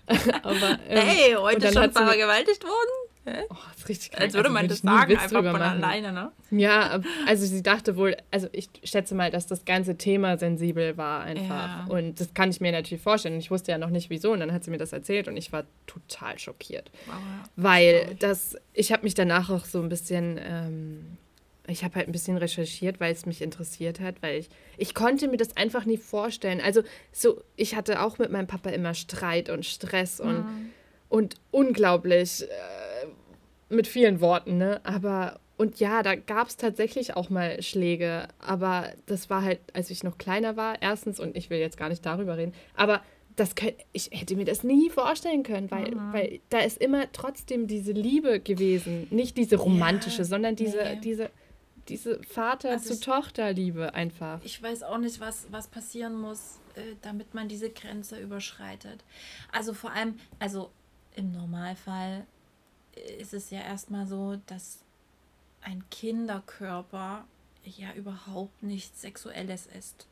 [0.44, 3.12] Aber, ähm, hey, heute schon vergewaltigt worden?
[3.24, 4.24] Oh, das ist richtig krank.
[4.24, 5.62] Als würde also, man das sagen, einfach von machen.
[5.62, 6.32] alleine, ne?
[6.50, 11.22] Ja, also sie dachte wohl, also ich schätze mal, dass das ganze Thema sensibel war
[11.22, 11.88] einfach.
[11.88, 11.88] Ja.
[11.88, 13.38] Und das kann ich mir natürlich vorstellen.
[13.38, 14.32] Ich wusste ja noch nicht wieso.
[14.32, 16.90] Und dann hat sie mir das erzählt und ich war total schockiert.
[17.06, 17.16] Wow.
[17.56, 21.18] Weil das, ich habe mich danach auch so ein bisschen ähm,
[21.68, 25.28] ich habe halt ein bisschen recherchiert, weil es mich interessiert hat, weil ich, ich konnte
[25.28, 26.60] mir das einfach nie vorstellen.
[26.60, 26.82] Also
[27.12, 30.70] so, ich hatte auch mit meinem Papa immer Streit und Stress und, mhm.
[31.10, 33.08] und unglaublich äh,
[33.70, 34.82] mit vielen Worten, ne?
[34.84, 39.92] Aber und ja, da gab es tatsächlich auch mal Schläge, aber das war halt, als
[39.92, 43.04] ich noch kleiner war, erstens, und ich will jetzt gar nicht darüber reden, aber
[43.36, 46.14] das könnt, ich hätte mir das nie vorstellen können, weil, mhm.
[46.14, 49.08] weil da ist immer trotzdem diese Liebe gewesen.
[49.10, 51.00] Nicht diese romantische, ja, sondern diese, nee.
[51.04, 51.30] diese
[51.92, 54.40] diese Vater-zu-Tochter-Liebe also einfach.
[54.44, 59.04] Ich weiß auch nicht, was, was passieren muss, äh, damit man diese Grenze überschreitet.
[59.52, 60.72] Also vor allem, also
[61.16, 62.26] im Normalfall
[63.20, 64.80] ist es ja erstmal so, dass
[65.62, 67.26] ein Kinderkörper
[67.66, 70.08] ja überhaupt nichts Sexuelles ist.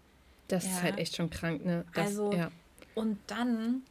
[0.49, 0.71] Das ja.
[0.71, 1.85] ist halt echt schon krank, ne?
[1.93, 2.51] Das, also, ja.
[2.93, 3.83] und dann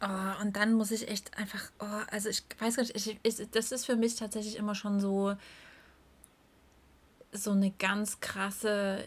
[0.00, 3.50] Oh, und dann muss ich echt einfach, oh, also ich weiß gar nicht, ich, ich,
[3.52, 5.36] das ist für mich tatsächlich immer schon so
[7.36, 9.04] so eine ganz krasse,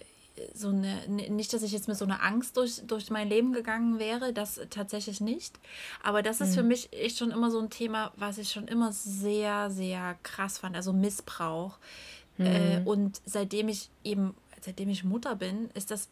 [0.54, 4.00] so eine, nicht, dass ich jetzt mit so einer Angst durch, durch mein Leben gegangen
[4.00, 5.60] wäre, das tatsächlich nicht.
[6.04, 6.56] Aber das ist mhm.
[6.56, 10.58] für mich echt schon immer so ein Thema, was ich schon immer sehr, sehr krass
[10.58, 11.78] fand, also Missbrauch.
[12.38, 12.46] Mhm.
[12.46, 16.10] Äh, und seitdem ich eben, seitdem ich Mutter bin, ist das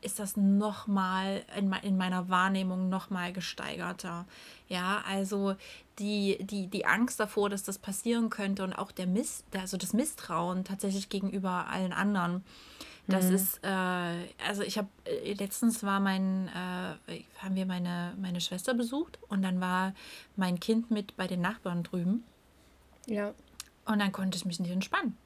[0.00, 4.26] ist das nochmal in, in meiner Wahrnehmung nochmal gesteigerter.
[4.68, 5.56] Ja, also
[5.98, 9.92] die, die, die Angst davor, dass das passieren könnte und auch der Miss, also das
[9.92, 12.44] Misstrauen tatsächlich gegenüber allen anderen.
[13.08, 13.34] Das mhm.
[13.34, 13.68] ist, äh,
[14.46, 19.42] also ich habe äh, letztens war mein, äh, haben wir meine, meine Schwester besucht und
[19.42, 19.94] dann war
[20.36, 22.24] mein Kind mit bei den Nachbarn drüben.
[23.06, 23.32] Ja.
[23.86, 25.16] Und dann konnte ich mich nicht entspannen.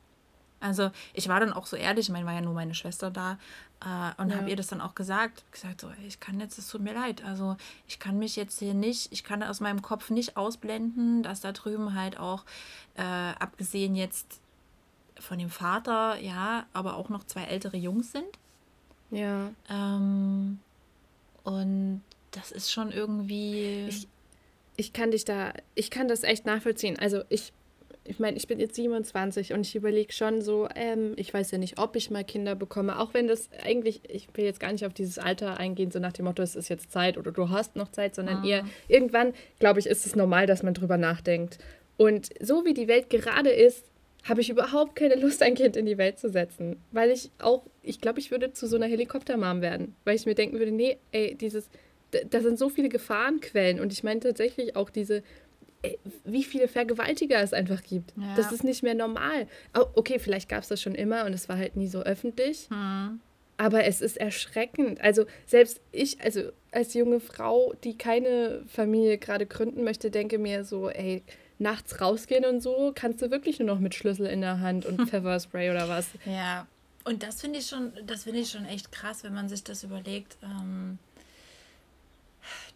[0.61, 3.37] Also ich war dann auch so ehrlich, ich meine, war ja nur meine Schwester da
[3.85, 4.37] äh, und ja.
[4.37, 5.45] habe ihr das dann auch gesagt.
[5.51, 7.24] Gesagt so, ich kann jetzt, es tut mir leid.
[7.24, 7.57] Also
[7.89, 11.53] ich kann mich jetzt hier nicht, ich kann aus meinem Kopf nicht ausblenden, dass da
[11.53, 12.45] drüben halt auch,
[12.95, 14.41] äh, abgesehen jetzt
[15.18, 18.39] von dem Vater, ja, aber auch noch zwei ältere Jungs sind.
[19.11, 19.51] Ja.
[19.68, 20.59] Ähm,
[21.45, 23.87] und das ist schon irgendwie.
[23.89, 24.09] Ich,
[24.76, 26.99] ich kann dich da, ich kann das echt nachvollziehen.
[26.99, 27.53] Also ich
[28.05, 31.59] ich meine, ich bin jetzt 27 und ich überlege schon so, ähm, ich weiß ja
[31.59, 34.84] nicht, ob ich mal Kinder bekomme, auch wenn das eigentlich, ich will jetzt gar nicht
[34.84, 37.76] auf dieses Alter eingehen, so nach dem Motto, es ist jetzt Zeit oder du hast
[37.76, 38.46] noch Zeit, sondern ah.
[38.46, 41.59] eher irgendwann, glaube ich, ist es normal, dass man drüber nachdenkt.
[41.96, 43.84] Und so wie die Welt gerade ist,
[44.24, 46.76] habe ich überhaupt keine Lust, ein Kind in die Welt zu setzen.
[46.92, 49.96] Weil ich auch, ich glaube, ich würde zu so einer Helikoptermam werden.
[50.05, 51.68] Weil ich mir denken würde, nee, ey, dieses,
[52.30, 53.80] da sind so viele Gefahrenquellen.
[53.80, 55.22] Und ich meine tatsächlich auch diese
[56.24, 58.12] wie viele Vergewaltiger es einfach gibt.
[58.16, 58.35] Ja.
[58.37, 59.49] Das ist nicht mehr normal.
[59.72, 62.68] Okay, vielleicht gab es das schon immer und es war halt nie so öffentlich.
[62.70, 63.20] Hm.
[63.57, 65.01] Aber es ist erschreckend.
[65.01, 70.64] Also selbst ich, also als junge Frau, die keine Familie gerade gründen möchte, denke mir
[70.64, 71.22] so, ey,
[71.59, 75.01] nachts rausgehen und so, kannst du wirklich nur noch mit Schlüssel in der Hand und
[75.09, 76.09] Pfefferspray oder was.
[76.24, 76.66] Ja,
[77.05, 79.85] und das finde ich schon, das finde ich schon echt krass, wenn man sich das
[79.85, 80.99] überlegt, ähm,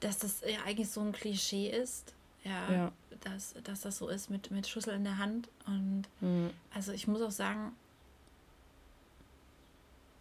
[0.00, 2.15] dass das ja eigentlich so ein Klischee ist
[2.46, 2.92] ja, ja.
[3.20, 5.48] Dass, dass das so ist mit, mit Schüssel in der Hand.
[5.66, 6.50] Und mhm.
[6.72, 7.72] also ich muss auch sagen,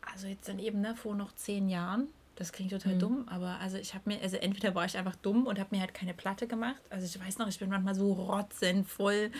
[0.01, 2.99] also jetzt dann eben, ne, vor noch zehn Jahren, das klingt total mhm.
[2.99, 5.81] dumm, aber also ich habe mir, also entweder war ich einfach dumm und habe mir
[5.81, 6.81] halt keine Platte gemacht.
[6.89, 9.31] Also ich weiß noch, ich bin manchmal so rotzenvoll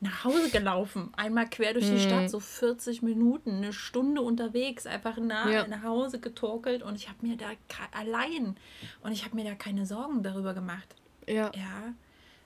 [0.00, 1.10] nach Hause gelaufen.
[1.16, 2.00] Einmal quer durch die mhm.
[2.00, 5.66] Stadt, so 40 Minuten, eine Stunde unterwegs, einfach nach, ja.
[5.66, 7.46] nach Hause getorkelt und ich habe mir da
[7.92, 8.56] allein
[9.02, 10.94] und ich habe mir da keine Sorgen darüber gemacht.
[11.28, 11.50] Ja.
[11.54, 11.94] Ja.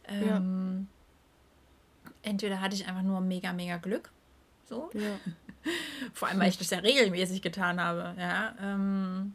[0.09, 0.89] Ähm,
[2.05, 2.11] ja.
[2.23, 4.11] Entweder hatte ich einfach nur mega, mega Glück.
[4.69, 4.91] So.
[4.95, 5.19] Ja.
[6.13, 8.15] Vor allem, weil ich das ja regelmäßig getan habe.
[8.19, 8.55] Ja.
[8.61, 9.35] Ähm,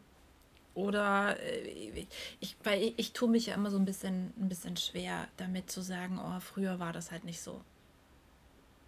[0.74, 2.06] oder äh,
[2.40, 5.70] ich, weil ich, ich tue mich ja immer so ein bisschen, ein bisschen schwer damit
[5.70, 7.62] zu sagen, oh, früher war das halt nicht so.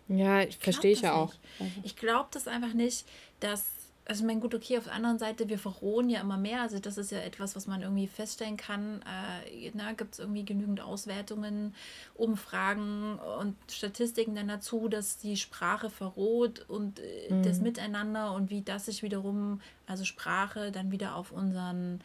[0.08, 1.32] Ja, ich verstehe ich ja auch.
[1.58, 1.80] Nicht.
[1.84, 3.06] Ich glaube das einfach nicht,
[3.38, 3.79] dass
[4.10, 6.62] also mein gut, okay, auf der anderen Seite, wir verrohen ja immer mehr.
[6.62, 9.02] Also das ist ja etwas, was man irgendwie feststellen kann.
[9.02, 11.76] Äh, Gibt es irgendwie genügend Auswertungen,
[12.14, 17.44] Umfragen und Statistiken dann dazu, dass die Sprache verroht und äh, mhm.
[17.44, 22.00] das Miteinander und wie das sich wiederum, also Sprache, dann wieder auf unseren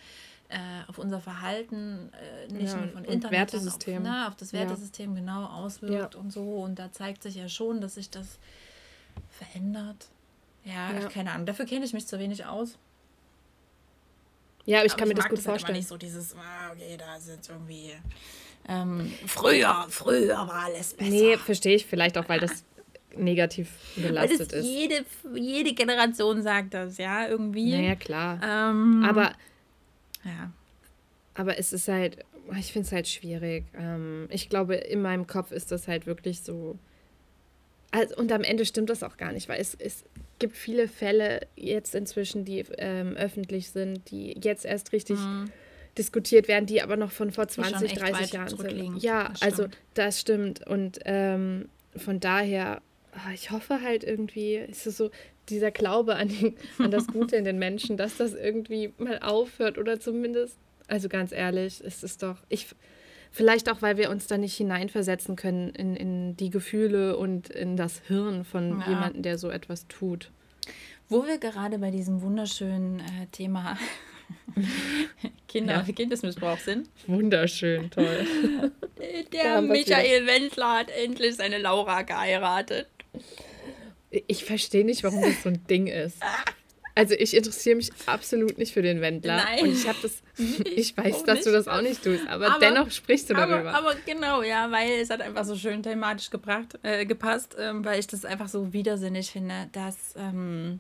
[0.49, 3.97] äh, auf unser Verhalten, äh, nicht ja, nur von Internet, Wertesystem.
[3.97, 5.22] Auf, ne, auf das Wertesystem ja.
[5.22, 6.20] genau auswirkt ja.
[6.20, 6.58] und so.
[6.58, 8.38] Und da zeigt sich ja schon, dass sich das
[9.32, 10.08] verändert.
[10.66, 11.07] Ja, ja.
[11.09, 11.45] keine Ahnung.
[11.45, 12.78] Dafür kenne ich mich zu wenig aus.
[14.66, 15.76] Ja, aber ich aber kann ich mir das gut das vorstellen.
[15.76, 17.93] Halt nicht so dieses, ah, okay, da sind irgendwie.
[18.68, 21.11] Ähm, früher, früher war alles besser.
[21.11, 22.63] Nee, verstehe ich vielleicht auch, weil das
[23.16, 24.66] negativ belastet ist.
[24.66, 25.05] Jede,
[25.36, 27.72] jede Generation sagt das, ja, irgendwie.
[27.72, 28.39] Naja, klar.
[28.43, 29.34] Ähm, aber,
[30.24, 30.51] ja.
[31.36, 32.26] aber es ist halt,
[32.57, 33.66] ich finde es halt schwierig.
[33.78, 36.78] Ähm, ich glaube, in meinem Kopf ist das halt wirklich so.
[37.91, 40.03] Also, und am Ende stimmt das auch gar nicht, weil es, es
[40.40, 45.52] gibt viele Fälle jetzt inzwischen, die ähm, öffentlich sind, die jetzt erst richtig mhm.
[45.98, 49.04] diskutiert werden, die aber noch von vor 20, 30 Jahren sind.
[49.04, 50.66] Ja, das also das stimmt.
[50.68, 52.82] Und ähm, von daher,
[53.14, 55.10] ah, ich hoffe halt irgendwie, ist es so,
[55.50, 59.78] dieser Glaube an, den, an das Gute in den Menschen, dass das irgendwie mal aufhört
[59.78, 60.58] oder zumindest,
[60.88, 62.68] also ganz ehrlich, ist es doch, ich,
[63.36, 67.76] Vielleicht auch, weil wir uns da nicht hineinversetzen können in, in die Gefühle und in
[67.76, 68.88] das Hirn von ja.
[68.88, 70.32] jemandem, der so etwas tut.
[71.10, 73.78] Wo wir gerade bei diesem wunderschönen äh, Thema
[75.50, 75.94] Kinder, ja.
[75.94, 76.90] Kindesmissbrauch sind.
[77.08, 78.26] Wunderschön, toll.
[79.34, 82.88] Der Michael Wendler hat endlich seine Laura geheiratet.
[84.12, 86.24] Ich verstehe nicht, warum das so ein Ding ist.
[86.98, 89.36] Also ich interessiere mich absolut nicht für den Wendler.
[89.36, 89.64] Nein.
[89.64, 90.24] Und ich habe das,
[90.66, 93.70] ich weiß, dass du das auch nicht tust, aber, aber dennoch sprichst du darüber.
[93.70, 97.84] Aber, aber, genau, ja, weil es hat einfach so schön thematisch gebracht, äh, gepasst, ähm,
[97.84, 100.80] weil ich das einfach so widersinnig finde, dass ähm,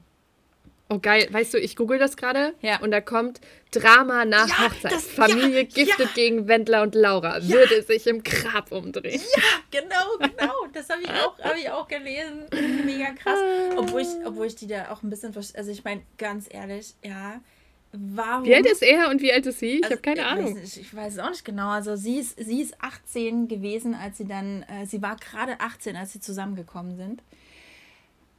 [0.87, 2.79] Oh geil, weißt du, ich google das gerade ja.
[2.79, 4.91] und da kommt Drama nach ja, Hochzeit.
[4.91, 7.41] Das, Familie ja, giftet gegen Wendler und Laura.
[7.41, 9.19] Würde sich im Grab umdrehen.
[9.35, 10.53] Ja, genau, genau.
[10.73, 12.43] Das habe ich, auch, hab ich auch gelesen.
[12.85, 13.39] Mega krass.
[13.75, 17.41] Obwohl ich, obwohl ich die da auch ein bisschen, also ich meine, ganz ehrlich, ja,
[17.91, 18.45] warum...
[18.45, 19.79] Wie alt ist er und wie alt ist sie?
[19.79, 20.55] Ich also, habe keine ich Ahnung.
[20.55, 21.69] Weiß ich weiß es auch nicht genau.
[21.69, 25.95] Also sie ist, sie ist 18 gewesen, als sie dann, äh, sie war gerade 18,
[25.95, 27.23] als sie zusammengekommen sind.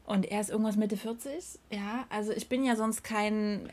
[0.07, 1.59] Und er ist irgendwas Mitte 40.
[1.73, 3.69] Ja, also ich bin ja sonst kein.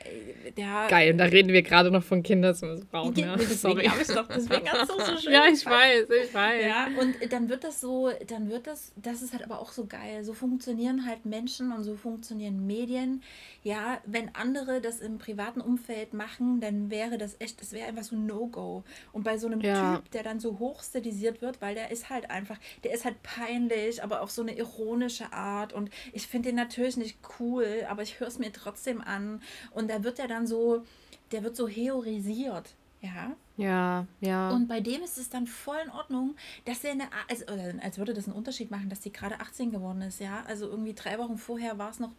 [0.46, 3.14] Äh, der Geil, und da reden wir gerade noch von Kindesmissbrauch.
[3.14, 3.36] Ne?
[3.38, 5.32] Deswegen habe ich doch, deswegen ganz so, so schön.
[5.32, 6.66] ja, ich weiß, ich weiß.
[6.66, 9.86] Ja, und dann wird das so, dann wird das, das ist halt aber auch so
[9.86, 10.24] geil.
[10.24, 13.22] So funktionieren halt Menschen und so funktionieren Medien.
[13.62, 18.04] Ja, wenn andere das im privaten Umfeld machen, dann wäre das echt, das wäre einfach
[18.04, 18.84] so ein No-Go.
[19.12, 19.98] Und bei so einem ja.
[19.98, 23.22] Typ, der dann so hoch stilisiert wird, weil der ist halt einfach, der ist halt
[23.22, 25.74] peinlich, aber auf so eine ironische Art.
[25.74, 29.42] Und ich finde den natürlich nicht cool, aber ich höre es mir trotzdem an.
[29.72, 30.84] Und da wird er dann so,
[31.32, 32.76] der wird so heorisiert.
[33.02, 33.36] Ja.
[33.58, 34.50] Ja, ja.
[34.50, 38.14] Und bei dem ist es dann voll in Ordnung, dass er eine, als, als würde
[38.14, 40.44] das einen Unterschied machen, dass die gerade 18 geworden ist, ja.
[40.48, 42.12] Also irgendwie drei Wochen vorher war es noch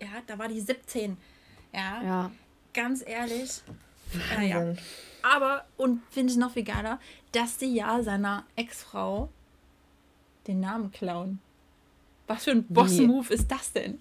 [0.00, 1.16] ja, da war die 17.
[1.72, 2.02] Ja.
[2.02, 2.30] ja.
[2.72, 3.62] Ganz ehrlich.
[4.38, 4.74] Äh, ja.
[5.22, 6.98] Aber, und finde ich noch viel geiler,
[7.32, 9.28] dass die ja seiner Ex-Frau
[10.46, 11.40] den Namen klauen.
[12.30, 13.98] Was für ein Boss-Move ist das denn?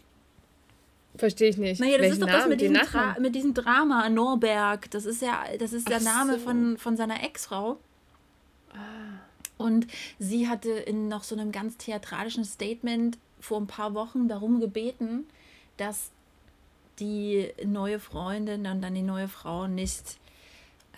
[1.15, 1.81] Verstehe ich nicht.
[1.81, 2.77] Naja, das Welchen ist doch das mit diesem,
[3.19, 4.91] mit diesem, Drama Norberg.
[4.91, 6.39] Das ist ja, das ist der Ach Name so.
[6.41, 7.79] von, von seiner Ex-Frau.
[8.71, 8.77] Ah.
[9.57, 9.87] Und
[10.19, 15.25] sie hatte in noch so einem ganz theatralischen Statement vor ein paar Wochen darum gebeten,
[15.77, 16.11] dass
[16.99, 20.19] die neue Freundin und dann die neue Frau nicht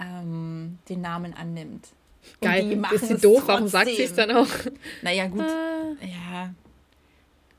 [0.01, 1.88] ähm, den Namen annimmt.
[2.41, 4.49] Geil, die ist sie doof, warum sagt sie es dann auch?
[5.01, 5.39] Naja, gut.
[5.39, 5.95] Ah.
[6.01, 6.53] Ja.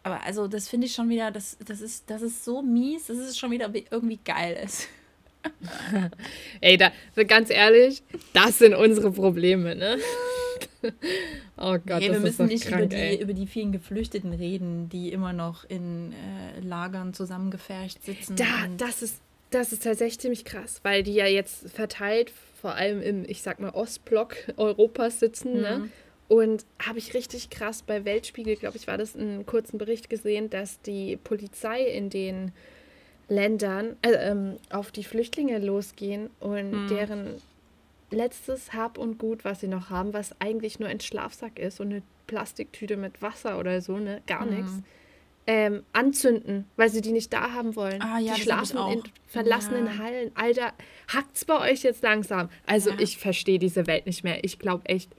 [0.02, 3.18] Aber also, das finde ich schon wieder, das, das, ist, das ist so mies, dass
[3.18, 4.88] es schon wieder irgendwie geil ist.
[6.60, 6.92] Ey, da,
[7.26, 9.98] ganz ehrlich, das sind unsere Probleme, ne?
[11.56, 15.12] oh Gott, nee, wir müssen nicht krank, über, die, über die vielen Geflüchteten reden, die
[15.12, 18.36] immer noch in äh, Lagern zusammengefercht sitzen.
[18.36, 23.02] Da, das ist, das ist tatsächlich ziemlich krass, weil die ja jetzt verteilt, vor allem
[23.02, 25.76] im, ich sag mal, Ostblock Europas sitzen, ne?
[25.78, 25.82] mhm.
[25.84, 25.90] ne?
[26.32, 30.48] Und habe ich richtig krass bei Weltspiegel, glaube ich, war das einen kurzen Bericht gesehen,
[30.48, 32.52] dass die Polizei in den
[33.28, 36.88] Ländern äh, ähm, auf die Flüchtlinge losgehen und mhm.
[36.88, 37.34] deren
[38.10, 41.90] letztes Hab und Gut, was sie noch haben, was eigentlich nur ein Schlafsack ist und
[41.90, 44.56] eine Plastiktüte mit Wasser oder so, ne, gar mhm.
[44.56, 44.72] nichts,
[45.46, 48.00] ähm, anzünden, weil sie die nicht da haben wollen.
[48.00, 49.98] Ah, ja, die schlafen in verlassenen ja.
[49.98, 50.30] Hallen.
[50.34, 50.72] Alter,
[51.12, 52.48] hackt's bei euch jetzt langsam?
[52.64, 53.00] Also ja.
[53.00, 54.42] ich verstehe diese Welt nicht mehr.
[54.44, 55.14] Ich glaube echt,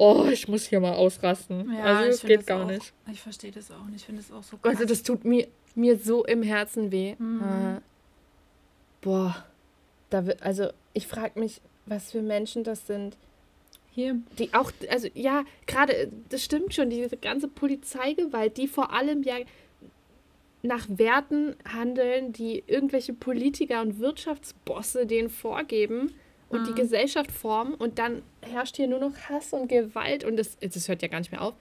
[0.00, 1.70] oh, ich muss hier mal ausrasten.
[1.72, 2.92] Ja, also es geht gar auch, nicht.
[3.12, 3.96] Ich verstehe das auch nicht.
[3.96, 4.72] Ich finde es auch so krass.
[4.72, 7.16] Also das tut mir, mir so im Herzen weh.
[7.18, 7.42] Mhm.
[7.42, 7.80] Äh,
[9.02, 9.44] boah.
[10.08, 13.16] Da, also ich frage mich, was für Menschen das sind.
[13.92, 14.18] Hier.
[14.38, 19.36] Die auch, also ja, gerade, das stimmt schon, diese ganze Polizeigewalt, die vor allem ja
[20.62, 26.14] nach Werten handeln, die irgendwelche Politiker und Wirtschaftsbosse denen vorgeben
[26.50, 26.66] und mhm.
[26.66, 30.88] die Gesellschaft formen und dann herrscht hier nur noch Hass und Gewalt und das, das
[30.88, 31.54] hört ja gar nicht mehr auf.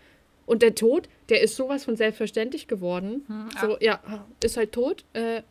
[0.45, 3.23] Und der Tod, der ist sowas von selbstverständlich geworden.
[3.27, 3.99] Mhm, so, ja,
[4.43, 5.05] ist halt tot.
[5.13, 5.43] Äh,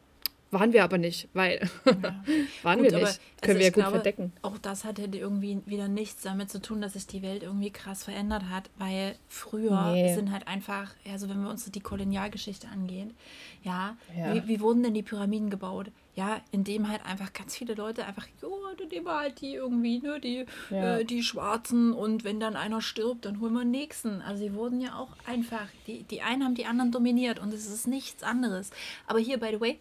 [0.50, 2.24] waren wir aber nicht, weil ja.
[2.62, 3.06] waren gut, wir nicht.
[3.06, 4.32] Also Können wir ja gut glaube, verdecken.
[4.42, 8.04] Auch das hatte irgendwie wieder nichts damit zu tun, dass sich die Welt irgendwie krass
[8.04, 10.14] verändert hat, weil früher nee.
[10.14, 13.14] sind halt einfach, also wenn wir uns die Kolonialgeschichte angehen,
[13.62, 14.34] ja, ja.
[14.34, 15.90] Wie, wie, wurden denn die Pyramiden gebaut?
[16.18, 20.00] Ja, indem halt einfach ganz viele Leute einfach, jo, dann nehmen wir halt die irgendwie,
[20.00, 20.96] ne, die, ja.
[20.96, 24.20] äh, die Schwarzen und wenn dann einer stirbt, dann holen wir den nächsten.
[24.22, 27.66] Also sie wurden ja auch einfach, die, die einen haben die anderen dominiert und es
[27.66, 28.72] ist nichts anderes.
[29.06, 29.78] Aber hier, by the way,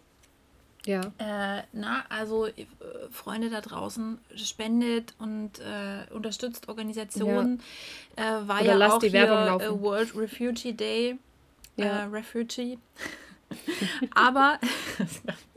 [0.86, 1.00] ja.
[1.18, 2.66] Äh, na, also äh,
[3.10, 7.60] Freunde da draußen, spendet und äh, unterstützt Organisationen.
[8.16, 8.42] Ja.
[8.42, 11.18] Äh, war Oder ja auch die hier äh, World Refugee Day.
[11.74, 11.84] Ja.
[11.84, 12.78] Äh, Refugee.
[14.14, 14.60] Aber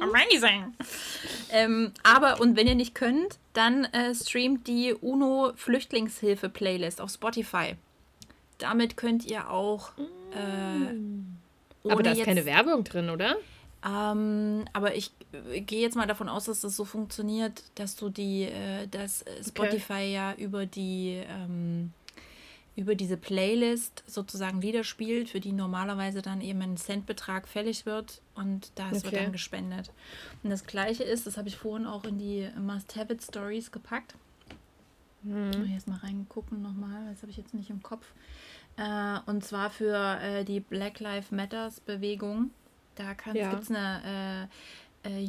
[0.00, 0.74] Amazing.
[1.50, 7.10] Ähm, aber und wenn ihr nicht könnt, dann äh, streamt die UNO Flüchtlingshilfe Playlist auf
[7.10, 7.76] Spotify.
[8.58, 10.02] Damit könnt ihr auch mm
[10.34, 13.36] äh, aber da ist jetzt, keine Werbung drin, oder?
[13.84, 15.10] Ähm, aber ich
[15.52, 19.24] äh, gehe jetzt mal davon aus, dass das so funktioniert, dass du die, äh, dass
[19.44, 20.12] Spotify okay.
[20.12, 21.92] ja über die ähm,
[22.74, 28.22] über diese Playlist sozusagen Lieder spielt, für die normalerweise dann eben ein Centbetrag fällig wird
[28.34, 29.04] und das okay.
[29.04, 29.90] wird dann gespendet.
[30.42, 34.14] Und das gleiche ist, das habe ich vorhin auch in die Must-Have-It-Stories gepackt.
[35.22, 35.70] Mhm.
[35.72, 38.06] Jetzt mal reingucken nochmal, das habe ich jetzt nicht im Kopf.
[38.76, 42.50] Äh, und zwar für äh, die Black Lives Matters Bewegung.
[42.94, 43.50] Da ja.
[43.50, 44.48] gibt es eine
[45.04, 45.20] äh, äh,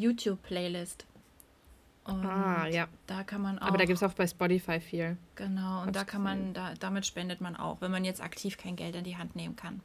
[2.05, 2.57] YouTube-Playlist.
[2.57, 2.87] ah, ja.
[3.07, 3.67] Da kann man auch.
[3.67, 5.17] Aber da gibt es auch bei Spotify viel.
[5.35, 8.75] Genau, und da kann man, da, damit spendet man auch, wenn man jetzt aktiv kein
[8.75, 9.81] Geld in die Hand nehmen kann.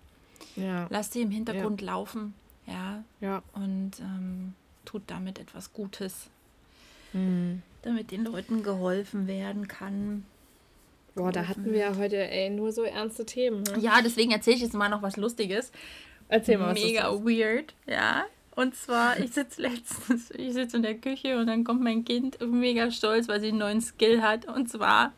[0.57, 0.87] Ja.
[0.91, 1.87] Lasst sie im Hintergrund ja.
[1.89, 2.35] laufen,
[2.67, 3.05] ja.
[3.21, 3.43] Ja.
[3.53, 4.55] Und ähm,
[4.85, 6.31] tut damit etwas Gutes.
[7.13, 7.63] Mhm.
[7.83, 10.25] Damit den Leuten geholfen werden kann.
[11.15, 13.63] Boah, da hatten wir ja heute ey, nur so ernste Themen.
[13.63, 13.79] Ne?
[13.81, 15.73] Ja, deswegen erzähle ich jetzt mal noch was Lustiges.
[16.29, 16.83] Erzähl mal was.
[16.83, 18.25] Mega weird, ja.
[18.59, 22.39] Und zwar, ich sitze letztens, ich sitze in der Küche und dann kommt mein Kind
[22.41, 24.47] mega stolz, weil sie einen neuen Skill hat.
[24.47, 25.13] Und zwar,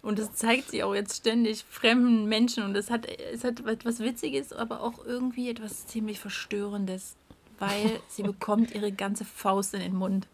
[0.00, 2.64] und das zeigt sie auch jetzt ständig fremden Menschen.
[2.64, 7.16] Und es hat, es hat etwas Witziges, aber auch irgendwie etwas ziemlich Verstörendes.
[7.58, 10.26] Weil sie bekommt ihre ganze Faust in den Mund.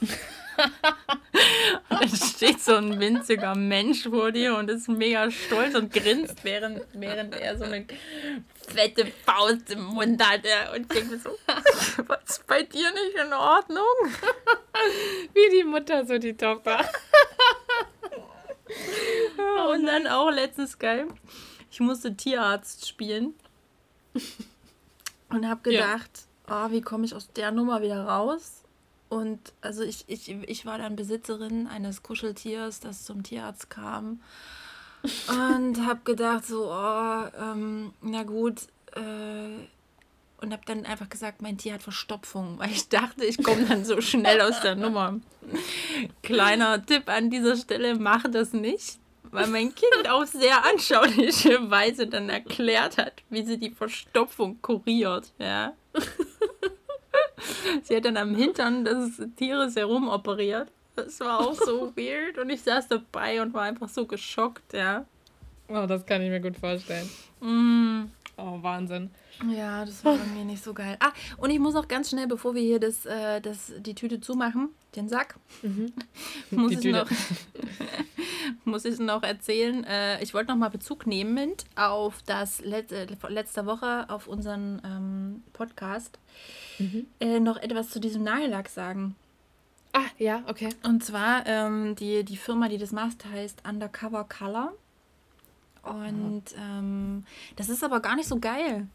[1.88, 6.44] und dann steht so ein winziger Mensch vor dir und ist mega stolz und grinst,
[6.44, 7.86] während, während er so eine
[8.66, 10.42] fette Faust im Mund hat.
[10.74, 11.30] Und denkt mir so,
[12.06, 13.84] was ist bei dir nicht in Ordnung?
[15.34, 16.88] Wie die Mutter, so die Tochter.
[19.70, 21.08] und dann auch letztens geil.
[21.70, 23.34] Ich musste Tierarzt spielen
[25.30, 26.10] und habe gedacht,
[26.48, 26.66] ja.
[26.66, 28.59] oh, wie komme ich aus der Nummer wieder raus?
[29.10, 34.20] Und also ich, ich, ich war dann Besitzerin eines Kuscheltiers, das zum Tierarzt kam.
[35.02, 38.62] Und habe gedacht, so, oh, ähm, na gut.
[38.94, 39.66] Äh,
[40.40, 43.84] und habe dann einfach gesagt, mein Tier hat Verstopfung, weil ich dachte, ich komme dann
[43.84, 45.18] so schnell aus der Nummer.
[46.22, 52.06] Kleiner Tipp an dieser Stelle, mach das nicht, weil mein Kind auf sehr anschauliche Weise
[52.06, 55.32] dann erklärt hat, wie sie die Verstopfung kuriert.
[55.38, 55.72] Ja.
[57.82, 60.68] Sie hat dann am Hintern des Tieres herumoperiert.
[60.96, 65.04] Das war auch so weird und ich saß dabei und war einfach so geschockt, ja.
[65.68, 67.08] Oh, das kann ich mir gut vorstellen.
[67.40, 68.10] Mm.
[68.42, 69.10] Oh, Wahnsinn.
[69.48, 70.96] Ja, das war irgendwie nicht so geil.
[71.00, 74.20] Ah, und ich muss noch ganz schnell, bevor wir hier das, äh, das, die Tüte
[74.20, 75.92] zumachen, den Sack, mhm.
[76.50, 77.10] muss, ich noch,
[78.64, 79.84] muss ich noch erzählen.
[79.84, 84.80] Äh, ich wollte noch mal Bezug nehmen auf das Let äh, letzte Woche auf unseren
[84.84, 86.18] ähm, Podcast
[86.78, 87.06] mhm.
[87.20, 89.16] äh, noch etwas zu diesem Nagellack sagen.
[89.92, 90.68] Ah, ja, okay.
[90.84, 94.72] Und zwar ähm, die, die Firma, die das macht, heißt Undercover Color.
[95.82, 97.24] Und ähm,
[97.56, 98.88] das ist aber gar nicht so geil.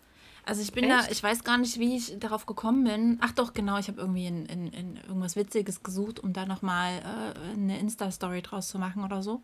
[0.45, 1.07] Also ich bin Echt?
[1.07, 3.18] da, ich weiß gar nicht, wie ich darauf gekommen bin.
[3.22, 6.99] Ach doch, genau, ich habe irgendwie in, in, in, irgendwas Witziges gesucht, um da nochmal
[6.99, 9.41] äh, eine Insta-Story draus zu machen oder so.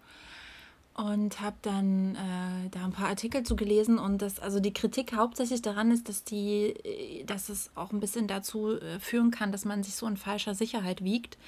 [1.01, 5.15] Und habe dann äh, da ein paar Artikel zu gelesen und das, also die Kritik
[5.15, 9.51] hauptsächlich daran ist, dass die, äh, dass es auch ein bisschen dazu äh, führen kann,
[9.51, 11.39] dass man sich so in falscher Sicherheit wiegt,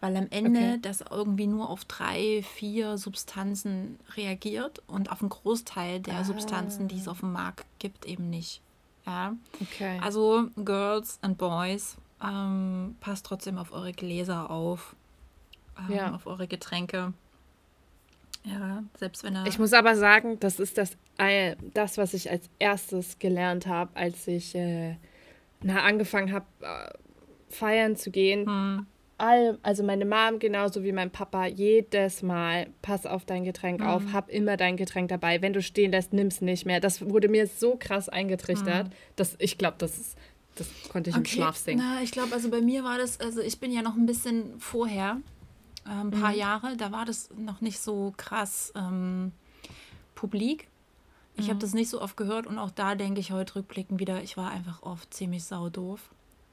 [0.00, 0.78] weil am Ende okay.
[0.80, 6.24] das irgendwie nur auf drei, vier Substanzen reagiert und auf einen Großteil der ah.
[6.24, 8.62] Substanzen, die es auf dem Markt gibt, eben nicht.
[9.04, 9.36] Ja.
[9.60, 9.98] Okay.
[10.02, 14.96] Also Girls and Boys, ähm, passt trotzdem auf eure Gläser auf,
[15.78, 16.14] ähm, ja.
[16.14, 17.12] auf eure Getränke.
[18.44, 19.46] Ja, selbst wenn er.
[19.46, 23.94] Ich muss aber sagen, das ist das, äh, das was ich als erstes gelernt habe,
[23.94, 24.96] als ich äh,
[25.62, 26.90] na, angefangen habe, äh,
[27.48, 28.46] feiern zu gehen.
[28.46, 28.86] Hm.
[29.18, 33.86] All, also meine Mom genauso wie mein Papa jedes Mal, pass auf dein Getränk hm.
[33.86, 35.40] auf, hab immer dein Getränk dabei.
[35.40, 36.80] Wenn du stehen lässt, nimm's nicht mehr.
[36.80, 38.92] Das wurde mir so krass eingetrichtert, hm.
[39.14, 40.18] dass ich glaube, das ist
[40.54, 41.22] das konnte ich okay.
[41.22, 41.82] im Schlaf singen.
[41.82, 44.58] Na, ich glaube, also bei mir war das, also ich bin ja noch ein bisschen
[44.58, 45.18] vorher
[45.84, 46.38] äh, ein paar mhm.
[46.38, 46.76] Jahre.
[46.76, 49.32] Da war das noch nicht so krass ähm,
[50.14, 50.68] publik.
[51.36, 51.50] Ich mhm.
[51.50, 54.36] habe das nicht so oft gehört und auch da denke ich heute rückblickend wieder, ich
[54.36, 56.10] war einfach oft ziemlich saudoof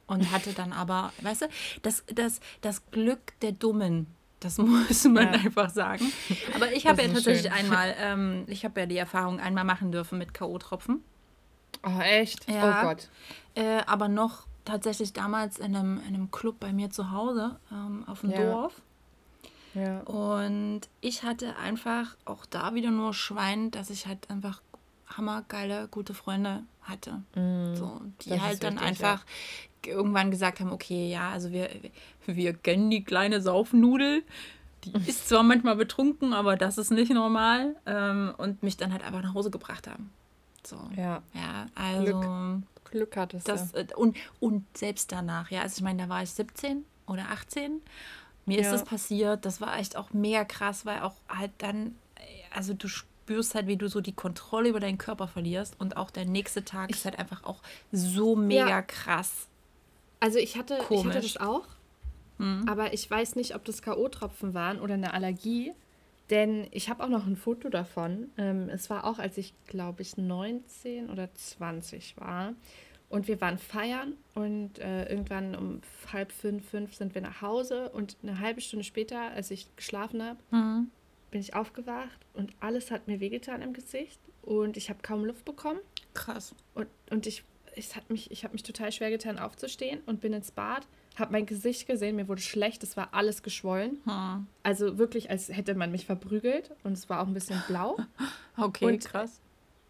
[0.08, 1.48] und hatte dann aber, weißt du,
[1.82, 4.08] das, das, das Glück der Dummen,
[4.40, 5.40] das muss man ja.
[5.40, 6.12] einfach sagen.
[6.56, 7.66] Aber ich habe ja tatsächlich schön.
[7.66, 11.00] einmal, ähm, ich habe ja die Erfahrung einmal machen dürfen mit K.O.-Tropfen.
[11.84, 12.50] Oh, echt?
[12.50, 12.82] Ja.
[12.82, 13.10] Oh Gott.
[13.56, 18.04] Äh, aber noch tatsächlich damals in einem, in einem Club bei mir zu Hause ähm,
[18.08, 18.44] auf dem ja.
[18.44, 18.82] Dorf.
[19.80, 20.02] Ja.
[20.02, 24.62] Und ich hatte einfach auch da wieder nur Schwein, dass ich halt einfach
[25.08, 27.24] hammergeile, gute Freunde hatte.
[27.36, 29.26] Mm, so, die halt dann richtig, einfach
[29.86, 29.94] ja.
[29.94, 31.70] irgendwann gesagt haben, okay, ja, also wir,
[32.26, 34.24] wir gönnen die kleine Saufnudel.
[34.84, 37.76] Die ist zwar manchmal betrunken, aber das ist nicht normal.
[37.86, 40.12] Ähm, und mich dann halt einfach nach Hause gebracht haben.
[40.66, 40.78] So.
[40.96, 41.22] Ja.
[41.34, 42.20] Ja, also.
[42.20, 43.80] Glück, Glück hattest das, du.
[43.80, 45.62] Äh, und, und selbst danach, ja.
[45.62, 47.82] Also ich meine, da war ich 17 oder 18
[48.50, 48.66] mir ja.
[48.66, 49.46] ist das passiert.
[49.46, 51.96] Das war echt auch mega krass, weil auch halt dann,
[52.54, 56.12] also du spürst halt, wie du so die Kontrolle über deinen Körper verlierst und auch
[56.12, 57.62] der nächste Tag ich, ist halt einfach auch
[57.92, 58.82] so mega ja.
[58.82, 59.48] krass.
[60.20, 61.66] Also ich hatte, ich hatte das auch,
[62.38, 62.68] hm.
[62.68, 65.74] aber ich weiß nicht, ob das K.O.-Tropfen waren oder eine Allergie.
[66.30, 68.30] Denn ich habe auch noch ein Foto davon.
[68.38, 72.54] Ähm, es war auch, als ich, glaube ich, 19 oder 20 war.
[73.10, 75.82] Und wir waren feiern und äh, irgendwann um
[76.14, 80.24] halb fünf, fünf sind wir nach Hause und eine halbe Stunde später, als ich geschlafen
[80.24, 80.92] habe, mhm.
[81.32, 85.44] bin ich aufgewacht und alles hat mir wehgetan im Gesicht und ich habe kaum Luft
[85.44, 85.80] bekommen.
[86.14, 86.54] Krass.
[86.76, 87.44] Und, und ich,
[87.76, 90.86] ich habe mich, hab mich total schwer getan aufzustehen und bin ins Bad,
[91.18, 94.00] habe mein Gesicht gesehen, mir wurde schlecht, es war alles geschwollen.
[94.06, 94.48] Mhm.
[94.62, 97.98] Also wirklich, als hätte man mich verprügelt und es war auch ein bisschen blau.
[98.58, 99.42] okay, und krass.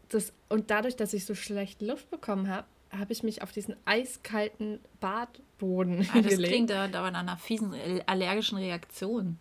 [0.07, 3.76] Das, und dadurch, dass ich so schlecht Luft bekommen habe, habe ich mich auf diesen
[3.86, 6.53] eiskalten Badboden ah, das gelegt.
[6.53, 7.74] klingt da, da an einer fiesen
[8.06, 9.38] allergischen Reaktion.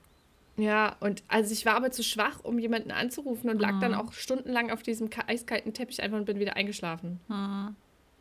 [0.56, 3.80] Ja, und also ich war aber zu schwach, um jemanden anzurufen und lag mhm.
[3.80, 7.20] dann auch stundenlang auf diesem eiskalten Teppich einfach und bin wieder eingeschlafen.
[7.28, 7.76] Mhm.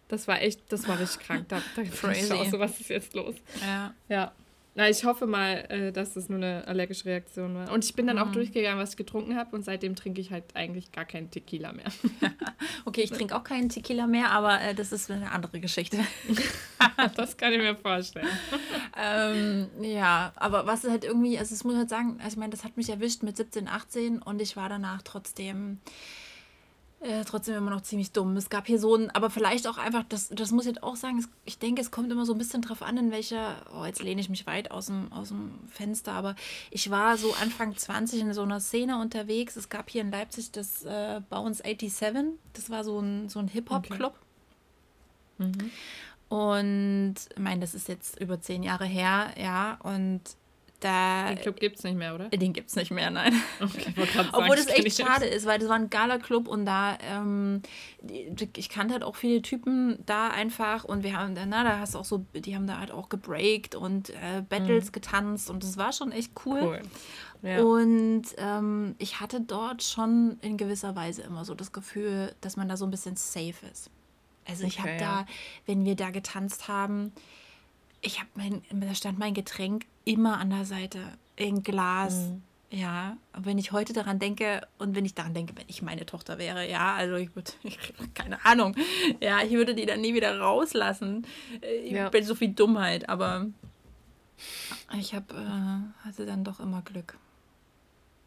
[0.07, 1.45] Das war echt, das war richtig krank.
[1.49, 2.25] Da, da Crazy.
[2.25, 3.35] Ich auch so, was ist jetzt los?
[3.61, 3.93] Ja.
[4.07, 4.31] Ja.
[4.77, 7.71] Na, ich hoffe mal, äh, dass das nur eine allergische Reaktion war.
[7.71, 8.33] Und ich bin dann auch mhm.
[8.33, 11.87] durchgegangen, was ich getrunken habe und seitdem trinke ich halt eigentlich gar keinen Tequila mehr.
[12.85, 15.97] okay, ich trinke auch keinen Tequila mehr, aber äh, das ist eine andere Geschichte.
[17.15, 18.27] das kann ich mir vorstellen.
[19.03, 22.63] ähm, ja, aber was halt irgendwie, also es muss halt sagen, also ich meine, das
[22.63, 25.79] hat mich erwischt mit 17, 18 und ich war danach trotzdem
[27.07, 28.35] äh, trotzdem immer noch ziemlich dumm.
[28.37, 30.95] Es gab hier so ein, aber vielleicht auch einfach, das, das muss ich jetzt auch
[30.95, 33.85] sagen, es, ich denke, es kommt immer so ein bisschen drauf an, in welcher, oh,
[33.85, 36.35] jetzt lehne ich mich weit aus dem, aus dem Fenster, aber
[36.69, 39.55] ich war so Anfang 20 in so einer Szene unterwegs.
[39.55, 43.47] Es gab hier in Leipzig das äh, Bounce 87, das war so ein, so ein
[43.47, 44.13] Hip-Hop-Club.
[45.39, 45.47] Okay.
[45.49, 45.71] Mhm.
[46.29, 50.21] Und ich meine, das ist jetzt über zehn Jahre her, ja, und
[50.79, 52.29] da, den Club gibt es nicht mehr, oder?
[52.29, 53.33] Den gibt es nicht mehr, nein.
[53.59, 57.63] Okay, sagen, Obwohl das echt schade ist, weil das war ein Gala-Club und da, ähm,
[58.55, 61.99] ich kannte halt auch viele Typen da einfach und wir haben, na, da hast du
[61.99, 64.91] auch so, die haben da halt auch gebreakt und äh, Battles mhm.
[64.91, 66.61] getanzt und das war schon echt cool.
[66.61, 66.81] cool.
[67.41, 67.61] Ja.
[67.61, 72.69] Und ähm, ich hatte dort schon in gewisser Weise immer so das Gefühl, dass man
[72.69, 73.89] da so ein bisschen safe ist.
[74.47, 75.25] Also ich okay, habe da,
[75.65, 77.11] wenn wir da getanzt haben,
[78.07, 80.99] ich habe mein, da stand mein Getränk immer an der Seite,
[81.35, 82.15] in Glas.
[82.15, 82.41] Mhm.
[82.69, 86.37] Ja, wenn ich heute daran denke und wenn ich daran denke, wenn ich meine Tochter
[86.37, 87.51] wäre, ja, also ich würde,
[88.13, 88.75] keine Ahnung,
[89.21, 91.25] ja, ich würde die dann nie wieder rauslassen.
[91.61, 92.09] Ich ja.
[92.09, 93.45] bin so viel Dummheit, aber
[94.99, 97.17] ich habe, äh, hatte dann doch immer Glück.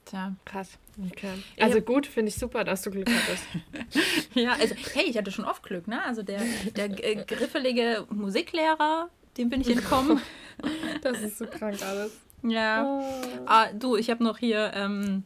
[0.06, 0.34] Tja.
[0.44, 0.78] Krass.
[1.10, 1.34] Okay.
[1.58, 1.84] Also ja.
[1.84, 3.44] gut, finde ich super, dass du Glück hattest.
[4.34, 6.02] ja, also hey, ich hatte schon oft Glück, ne?
[6.02, 6.40] Also der,
[6.76, 9.10] der griffelige Musiklehrer,
[9.40, 10.20] dem bin ich entkommen.
[11.02, 12.12] das ist so krank alles.
[12.42, 12.84] Ja.
[12.84, 13.02] Oh.
[13.46, 15.24] Ah, du, ich habe noch hier ähm,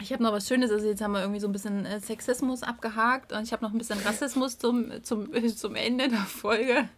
[0.00, 2.62] Ich habe noch was Schönes, also jetzt haben wir irgendwie so ein bisschen äh, Sexismus
[2.62, 6.88] abgehakt und ich habe noch ein bisschen Rassismus zum, zum, zum Ende der Folge.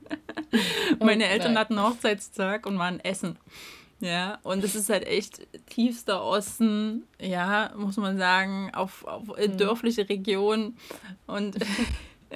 [1.00, 3.36] Meine Eltern hatten Hochzeitstag und waren essen.
[4.00, 9.58] Ja, und es ist halt echt tiefster Osten, ja, muss man sagen, auf, auf mhm.
[9.58, 10.74] dörfliche Region.
[11.26, 11.56] Und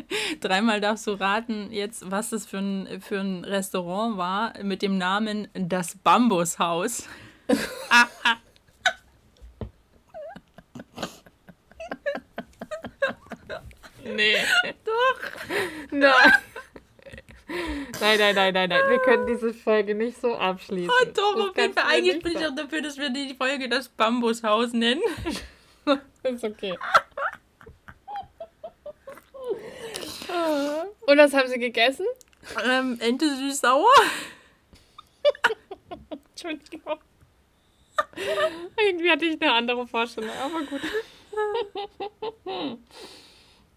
[0.40, 4.98] dreimal darfst du raten, jetzt, was das für ein, für ein Restaurant war mit dem
[4.98, 7.08] Namen Das Bambushaus.
[7.90, 8.36] ah, ah.
[14.04, 14.36] Nee.
[14.84, 15.20] Doch.
[15.90, 16.32] Nein.
[18.00, 18.80] Nein, nein, nein, nein, nein.
[18.88, 20.90] Wir können diese Folge nicht so abschließen.
[20.90, 21.84] Oh, doch, auf jeden Fall.
[21.88, 25.02] Eigentlich bin ich auch dafür, dass wir die Folge das Bambushaus nennen.
[26.22, 26.76] ist okay.
[31.06, 32.06] Und was haben Sie gegessen?
[32.64, 33.92] Ähm, Ente süß-sauer.
[36.30, 36.98] Entschuldigung.
[38.78, 40.80] Irgendwie hatte ich eine andere Vorstellung, aber gut.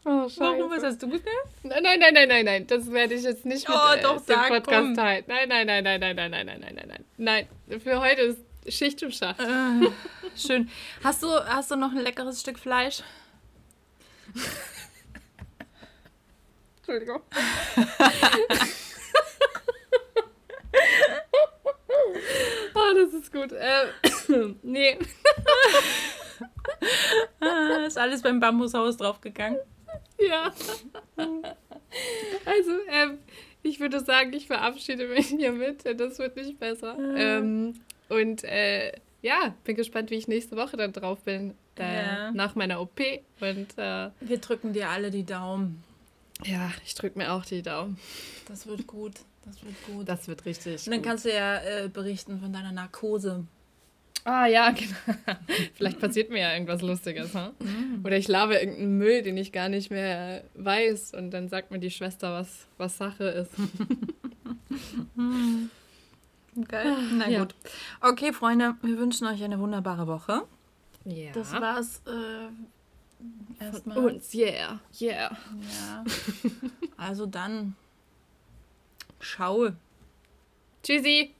[0.09, 0.71] Oh, Warum?
[0.71, 1.27] Was hast du gesagt?
[1.63, 2.67] Nein, nein, nein, nein, nein, nein.
[2.67, 4.95] Das werde ich jetzt nicht mit oh, äh, doch, dem Podcast komm.
[4.95, 5.25] teilen.
[5.27, 7.47] Nein, nein, nein, nein, nein, nein, nein, nein, nein, nein, nein.
[7.67, 8.39] Nein, für heute ist
[8.77, 9.39] Schicht im Schacht.
[9.41, 9.89] Äh,
[10.37, 10.69] schön.
[11.03, 13.03] Hast du, hast du noch ein leckeres Stück Fleisch?
[16.87, 17.21] Entschuldigung.
[22.73, 23.51] oh, das ist gut.
[23.51, 23.87] Äh,
[24.63, 24.97] nee.
[27.41, 29.59] ah, ist alles beim Bambushaus draufgegangen.
[30.17, 30.53] Ja.
[32.45, 33.19] Also, ähm,
[33.63, 35.83] ich würde sagen, ich verabschiede mich hiermit.
[35.99, 36.97] Das wird nicht besser.
[37.15, 37.75] Ähm,
[38.09, 38.91] und äh,
[39.21, 41.55] ja, bin gespannt, wie ich nächste Woche dann drauf bin.
[41.77, 42.31] Äh, ja.
[42.31, 42.99] Nach meiner OP.
[43.39, 45.83] Und, äh, Wir drücken dir alle die Daumen.
[46.45, 47.97] Ja, ich drücke mir auch die Daumen.
[48.47, 49.13] Das wird gut.
[49.45, 50.07] Das wird gut.
[50.07, 50.85] Das wird richtig.
[50.85, 51.05] Und dann gut.
[51.09, 53.45] kannst du ja äh, berichten von deiner Narkose.
[54.23, 54.93] Ah ja, genau.
[55.75, 57.33] Vielleicht passiert mir ja irgendwas Lustiges.
[57.33, 57.51] Huh?
[57.59, 58.01] Mhm.
[58.03, 61.13] Oder ich labe irgendeinen Müll, den ich gar nicht mehr weiß.
[61.13, 63.51] Und dann sagt mir die Schwester, was, was Sache ist.
[66.67, 66.87] Geil.
[66.87, 67.39] Ah, Na ja.
[67.39, 67.55] gut.
[68.01, 70.41] Okay, Freunde, wir wünschen euch eine wunderbare Woche.
[71.05, 71.31] Ja.
[71.31, 72.49] Das war's äh,
[73.59, 73.97] Erstmal.
[73.97, 75.35] Uns, yeah, yeah.
[75.75, 76.03] Ja.
[76.97, 77.75] Also dann,
[79.19, 79.75] schaue.
[80.83, 81.33] Tschüssi.